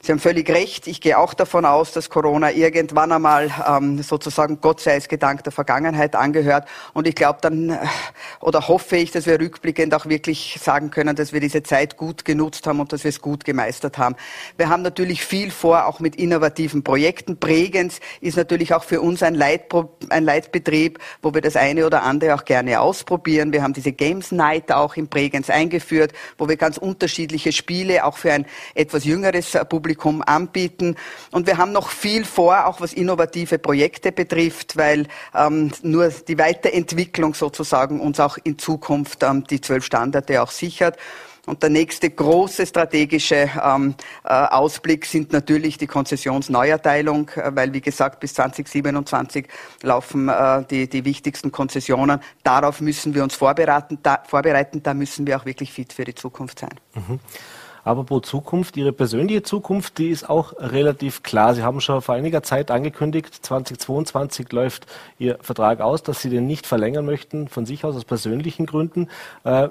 Sie 0.00 0.12
haben 0.12 0.20
völlig 0.20 0.48
recht. 0.48 0.86
Ich 0.86 1.00
gehe 1.00 1.18
auch 1.18 1.34
davon 1.34 1.64
aus, 1.64 1.90
dass 1.90 2.08
Corona 2.08 2.52
irgendwann 2.52 3.10
einmal 3.10 3.50
ähm, 3.68 4.00
sozusagen 4.00 4.60
Gott 4.60 4.80
sei 4.80 4.94
es 4.94 5.08
gedankt 5.08 5.46
der 5.46 5.52
Vergangenheit 5.52 6.14
angehört. 6.14 6.68
Und 6.94 7.08
ich 7.08 7.16
glaube 7.16 7.40
dann 7.42 7.70
äh, 7.70 7.78
oder 8.40 8.68
hoffe 8.68 8.96
ich, 8.96 9.10
dass 9.10 9.26
wir 9.26 9.40
rückblickend 9.40 9.92
auch 9.94 10.06
wirklich 10.06 10.58
sagen 10.62 10.90
können, 10.90 11.16
dass 11.16 11.32
wir 11.32 11.40
diese 11.40 11.64
Zeit 11.64 11.96
gut 11.96 12.24
genutzt 12.24 12.66
haben 12.68 12.78
und 12.78 12.92
dass 12.92 13.02
wir 13.02 13.08
es 13.08 13.20
gut 13.20 13.44
gemeistert 13.44 13.98
haben. 13.98 14.14
Wir 14.56 14.68
haben 14.68 14.82
natürlich 14.82 15.24
viel 15.24 15.50
vor, 15.50 15.86
auch 15.86 15.98
mit 15.98 16.14
innovativen 16.14 16.84
Projekten. 16.84 17.36
Bregenz 17.36 17.98
ist 18.20 18.36
natürlich 18.36 18.74
auch 18.74 18.84
für 18.84 19.00
uns 19.00 19.24
ein, 19.24 19.34
Leitpro 19.34 19.96
ein 20.10 20.22
Leitbetrieb, 20.22 21.00
wo 21.22 21.34
wir 21.34 21.40
das 21.40 21.56
eine 21.56 21.84
oder 21.84 22.04
andere 22.04 22.36
auch 22.36 22.44
gerne 22.44 22.80
ausprobieren. 22.80 23.52
Wir 23.52 23.64
haben 23.64 23.72
diese 23.72 23.92
Games 23.92 24.30
Night 24.30 24.70
auch 24.70 24.94
in 24.94 25.08
Bregenz 25.08 25.50
eingeführt, 25.50 26.12
wo 26.38 26.48
wir 26.48 26.56
ganz 26.56 26.78
unterschiedliche 26.78 27.50
Spiele 27.50 28.04
auch 28.04 28.16
für 28.16 28.32
ein 28.32 28.46
etwas 28.76 29.04
jüngeres 29.04 29.58
Publikum 29.68 29.87
Publikum 29.88 30.22
anbieten. 30.26 30.96
Und 31.30 31.46
wir 31.46 31.56
haben 31.56 31.72
noch 31.72 31.88
viel 31.88 32.26
vor, 32.26 32.66
auch 32.66 32.82
was 32.82 32.92
innovative 32.92 33.58
Projekte 33.58 34.12
betrifft, 34.12 34.76
weil 34.76 35.06
ähm, 35.34 35.72
nur 35.82 36.08
die 36.08 36.36
Weiterentwicklung 36.36 37.32
sozusagen 37.32 38.00
uns 38.00 38.20
auch 38.20 38.36
in 38.44 38.58
Zukunft 38.58 39.22
ähm, 39.22 39.44
die 39.44 39.62
zwölf 39.62 39.86
Standarde 39.86 40.42
auch 40.42 40.50
sichert. 40.50 40.98
Und 41.46 41.62
der 41.62 41.70
nächste 41.70 42.10
große 42.10 42.66
strategische 42.66 43.48
ähm, 43.64 43.94
äh, 44.24 44.28
Ausblick 44.28 45.06
sind 45.06 45.32
natürlich 45.32 45.78
die 45.78 45.86
Konzessionsneuerteilung, 45.86 47.30
äh, 47.30 47.50
weil 47.54 47.72
wie 47.72 47.80
gesagt 47.80 48.20
bis 48.20 48.34
2027 48.34 49.48
laufen 49.80 50.28
äh, 50.28 50.64
die, 50.70 50.86
die 50.90 51.06
wichtigsten 51.06 51.50
Konzessionen. 51.50 52.20
Darauf 52.42 52.82
müssen 52.82 53.14
wir 53.14 53.22
uns 53.22 53.34
vorbereiten. 53.34 53.98
Da, 54.02 54.22
vorbereiten. 54.26 54.82
Da 54.82 54.92
müssen 54.92 55.26
wir 55.26 55.38
auch 55.38 55.46
wirklich 55.46 55.72
fit 55.72 55.94
für 55.94 56.04
die 56.04 56.14
Zukunft 56.14 56.58
sein. 56.58 56.74
Mhm. 56.94 57.18
Pro 57.94 58.20
Zukunft, 58.20 58.76
Ihre 58.76 58.92
persönliche 58.92 59.42
Zukunft, 59.42 59.98
die 59.98 60.08
ist 60.08 60.28
auch 60.28 60.54
relativ 60.58 61.22
klar. 61.22 61.54
Sie 61.54 61.62
haben 61.62 61.80
schon 61.80 62.00
vor 62.02 62.14
einiger 62.14 62.42
Zeit 62.42 62.70
angekündigt, 62.70 63.34
2022 63.34 64.50
läuft 64.52 64.86
Ihr 65.18 65.38
Vertrag 65.40 65.80
aus, 65.80 66.02
dass 66.02 66.22
Sie 66.22 66.30
den 66.30 66.46
nicht 66.46 66.66
verlängern 66.66 67.04
möchten, 67.04 67.48
von 67.48 67.66
sich 67.66 67.84
aus 67.84 67.96
aus 67.96 68.04
persönlichen 68.04 68.66
Gründen. 68.66 69.08
Äh, 69.44 69.68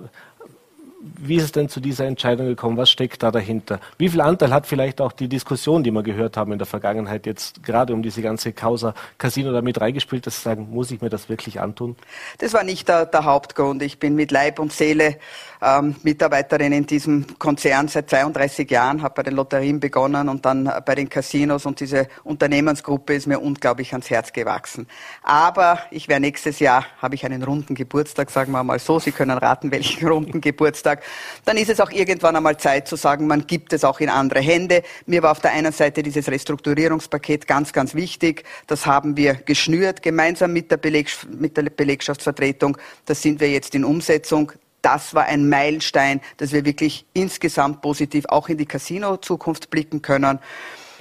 wie 0.99 1.35
ist 1.35 1.43
es 1.43 1.51
denn 1.51 1.69
zu 1.69 1.79
dieser 1.79 2.05
Entscheidung 2.05 2.47
gekommen? 2.47 2.75
Was 2.77 2.89
steckt 2.89 3.21
da 3.21 3.31
dahinter? 3.31 3.79
Wie 3.97 4.09
viel 4.09 4.21
Anteil 4.21 4.51
hat 4.51 4.65
vielleicht 4.65 4.99
auch 4.99 5.11
die 5.11 5.27
Diskussion, 5.27 5.83
die 5.83 5.91
wir 5.91 6.03
gehört 6.03 6.37
haben 6.37 6.51
in 6.51 6.57
der 6.57 6.65
Vergangenheit, 6.65 7.25
jetzt 7.25 7.63
gerade 7.63 7.93
um 7.93 8.01
diese 8.01 8.21
ganze 8.21 8.51
Causa 8.51 8.93
Casino 9.17 9.51
damit 9.51 9.79
reingespielt, 9.79 10.25
dass 10.25 10.37
Sie 10.37 10.41
sagen, 10.41 10.69
muss 10.71 10.91
ich 10.91 11.01
mir 11.01 11.09
das 11.09 11.29
wirklich 11.29 11.61
antun? 11.61 11.95
Das 12.39 12.53
war 12.53 12.63
nicht 12.63 12.87
der, 12.87 13.05
der 13.05 13.25
Hauptgrund. 13.25 13.83
Ich 13.83 13.99
bin 13.99 14.15
mit 14.15 14.31
Leib 14.31 14.59
und 14.59 14.73
Seele 14.73 15.17
ähm, 15.61 15.95
Mitarbeiterin 16.03 16.71
in 16.71 16.85
diesem 16.85 17.25
Konzern 17.39 17.87
seit 17.87 18.09
32 18.09 18.69
Jahren, 18.69 19.01
habe 19.01 19.15
bei 19.15 19.23
den 19.23 19.35
Lotterien 19.35 19.79
begonnen 19.79 20.29
und 20.29 20.45
dann 20.45 20.71
bei 20.85 20.95
den 20.95 21.09
Casinos 21.09 21.65
und 21.65 21.79
diese 21.79 22.07
Unternehmensgruppe 22.23 23.15
ist 23.15 23.27
mir 23.27 23.39
unglaublich 23.39 23.91
ans 23.93 24.09
Herz 24.09 24.33
gewachsen. 24.33 24.87
Aber 25.23 25.79
ich 25.91 26.07
werde 26.07 26.21
nächstes 26.21 26.59
Jahr, 26.59 26.85
habe 27.01 27.15
ich 27.15 27.25
einen 27.25 27.43
runden 27.43 27.75
Geburtstag, 27.75 28.29
sagen 28.29 28.51
wir 28.51 28.63
mal 28.63 28.79
so, 28.79 28.99
Sie 28.99 29.11
können 29.11 29.37
raten, 29.37 29.71
welchen 29.71 30.07
runden 30.11 30.41
Geburtstag, 30.41 31.03
dann 31.45 31.57
ist 31.57 31.69
es 31.69 31.79
auch 31.79 31.91
irgendwann 31.91 32.35
einmal 32.35 32.57
Zeit 32.57 32.87
zu 32.87 32.95
sagen, 32.95 33.27
man 33.27 33.47
gibt 33.47 33.73
es 33.73 33.83
auch 33.83 33.99
in 33.99 34.09
andere 34.09 34.39
Hände. 34.39 34.83
Mir 35.05 35.23
war 35.23 35.31
auf 35.31 35.39
der 35.39 35.51
einen 35.51 35.71
Seite 35.71 36.03
dieses 36.03 36.29
Restrukturierungspaket 36.29 37.47
ganz, 37.47 37.73
ganz 37.73 37.95
wichtig. 37.95 38.43
Das 38.67 38.85
haben 38.85 39.17
wir 39.17 39.35
geschnürt, 39.35 40.01
gemeinsam 40.01 40.53
mit 40.53 40.71
der, 40.71 40.77
Beleg 40.77 41.09
mit 41.29 41.57
der 41.57 41.63
Belegschaftsvertretung. 41.63 42.77
Das 43.05 43.21
sind 43.21 43.39
wir 43.39 43.49
jetzt 43.49 43.75
in 43.75 43.83
Umsetzung 43.83 44.51
das 44.87 45.13
war 45.13 45.25
ein 45.25 45.49
Meilenstein, 45.49 46.21
dass 46.37 46.53
wir 46.53 46.63
wirklich 46.63 47.05
insgesamt 47.11 47.81
positiv 47.81 48.23
auch 48.29 48.47
in 48.47 48.57
die 48.57 48.65
Casino-Zukunft 48.65 49.69
blicken 49.69 50.01
können. 50.01 50.39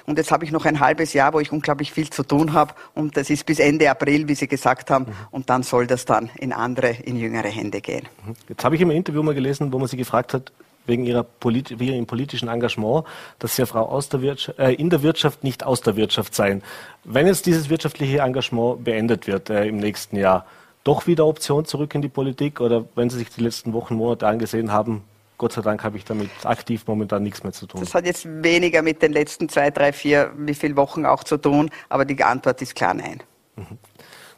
Und 0.07 0.18
jetzt 0.18 0.32
habe 0.32 0.45
ich 0.45 0.51
noch 0.51 0.64
ein 0.64 0.80
halbes 0.80 1.12
Jahr, 1.12 1.32
wo 1.32 1.39
ich 1.39 1.53
unglaublich 1.53 1.93
viel 1.93 2.11
zu 2.11 2.24
tun 2.24 2.53
habe. 2.53 2.74
Und 2.95 3.16
das 3.16 3.30
ist 3.30 3.47
bis 3.47 3.61
Ende 3.61 3.89
April, 3.89 4.26
wie 4.26 4.34
Sie 4.34 4.49
gesagt 4.49 4.91
haben. 4.91 5.07
Und 5.30 5.51
dann 5.51 5.62
soll 5.62 5.87
das 5.87 6.05
dann 6.05 6.30
in 6.37 6.53
andere, 6.53 6.97
in 7.05 7.16
jüngere 7.16 7.49
Hände 7.49 7.80
gehen. 7.80 8.09
Jetzt 8.49 8.64
habe 8.64 8.74
ich 8.74 8.80
im 8.80 8.91
Interview 8.91 9.22
mal 9.22 9.34
gelesen, 9.34 9.72
wo 9.72 9.78
man 9.78 9.87
Sie 9.87 9.97
gefragt 9.97 10.34
hat, 10.34 10.51
wegen 10.87 11.05
ihrer 11.05 11.22
Polit 11.22 11.78
wegen 11.78 11.95
ihrem 11.95 12.07
politischen 12.07 12.49
Engagement, 12.49 13.05
dass 13.39 13.55
Sie 13.55 13.62
ja 13.62 13.66
Frau 13.66 13.82
aus 13.82 14.09
der 14.09 14.20
äh, 14.59 14.74
in 14.74 14.91
der 14.91 15.03
Wirtschaft 15.03 15.45
nicht 15.45 15.64
aus 15.64 15.80
der 15.80 15.95
Wirtschaft 15.95 16.34
seien. 16.34 16.62
Wenn 17.05 17.28
jetzt 17.28 17.47
dieses 17.47 17.68
wirtschaftliche 17.70 18.18
Engagement 18.18 18.82
beendet 18.82 19.28
wird 19.28 19.49
äh, 19.51 19.66
im 19.66 19.76
nächsten 19.76 20.16
Jahr, 20.16 20.45
doch 20.87 21.07
wieder 21.07 21.26
Option 21.26 21.64
zurück 21.64 21.95
in 21.95 22.03
die 22.03 22.09
Politik? 22.09 22.61
Oder 22.61 22.84
wenn 22.95 23.11
Sie 23.11 23.18
sich 23.18 23.30
die 23.30 23.43
letzten 23.43 23.72
Wochen, 23.72 23.97
Monate 23.97 24.26
angesehen 24.26 24.72
haben, 24.72 25.05
Gott 25.39 25.53
sei 25.53 25.61
Dank 25.61 25.84
habe 25.84 25.97
ich 25.97 26.05
damit 26.05 26.30
aktiv 26.45 26.84
momentan 26.87 27.22
nichts 27.22 27.43
mehr 27.43 27.53
zu 27.53 27.66
tun. 27.66 27.80
Das 27.80 27.95
hat 27.95 28.07
jetzt 28.07 28.26
weniger 28.26 28.82
mit 28.82 29.03
den 29.03 29.12
letzten 29.12 29.49
zwei, 29.49 29.70
drei, 29.70 29.93
vier, 29.93 30.32
wie 30.37 30.55
viele 30.55 30.76
Wochen 30.76 31.05
auch 31.05 31.24
zu 31.24 31.37
tun, 31.37 31.70
aber 31.89 32.05
die 32.05 32.22
Antwort 32.22 32.62
ist 32.62 32.74
klar 32.74 32.95
nein. 32.95 33.22
Mhm. 33.57 33.78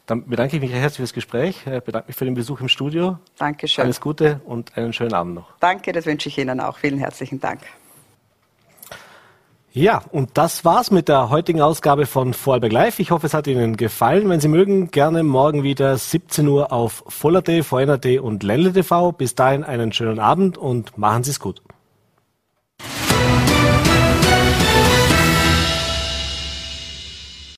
Dann 0.07 0.27
bedanke 0.27 0.57
ich 0.57 0.63
mich 0.63 0.73
herzlich 0.73 0.97
für 0.97 1.03
das 1.03 1.13
Gespräch, 1.13 1.67
ich 1.67 1.83
bedanke 1.83 2.09
mich 2.09 2.17
für 2.17 2.25
den 2.25 2.35
Besuch 2.35 2.61
im 2.63 2.69
Studio. 2.69 3.19
Dankeschön. 3.37 3.85
Alles 3.85 4.01
Gute 4.01 4.41
und 4.47 4.77
einen 4.77 4.95
schönen 4.95 5.13
Abend 5.13 5.35
noch. 5.35 5.53
Danke, 5.61 5.93
das 5.93 6.07
wünsche 6.07 6.31
ich 6.31 6.39
Ihnen 6.39 6.61
auch. 6.61 6.79
Vielen 6.79 6.99
herzlichen 6.99 7.41
Dank. 7.41 7.61
Ja, 9.73 10.03
und 10.13 10.31
das 10.35 10.65
war's 10.65 10.91
mit 10.91 11.09
der 11.09 11.29
heutigen 11.29 11.61
Ausgabe 11.61 12.07
von 12.07 12.33
Vorarlberg 12.33 12.73
Live. 12.73 12.99
Ich 13.01 13.11
hoffe, 13.11 13.27
es 13.27 13.35
hat 13.35 13.47
Ihnen 13.47 13.77
gefallen. 13.77 14.29
Wenn 14.29 14.41
Sie 14.41 14.49
mögen, 14.49 14.91
gerne 14.91 15.23
morgen 15.23 15.63
wieder 15.63 15.97
17 15.97 16.49
Uhr 16.49 16.73
auf 16.73 17.05
Voller.t, 17.07 17.63
VNRT 17.63 18.19
und 18.19 18.43
Ländle 18.43 18.73
TV. 18.73 19.13
Bis 19.13 19.35
dahin 19.35 19.65
einen 19.65 19.93
schönen 19.93 20.21
Abend 20.21 20.57
und 20.57 20.97
machen 20.97 21.23
Sie 21.23 21.33
es 21.33 21.39
gut. 21.39 21.61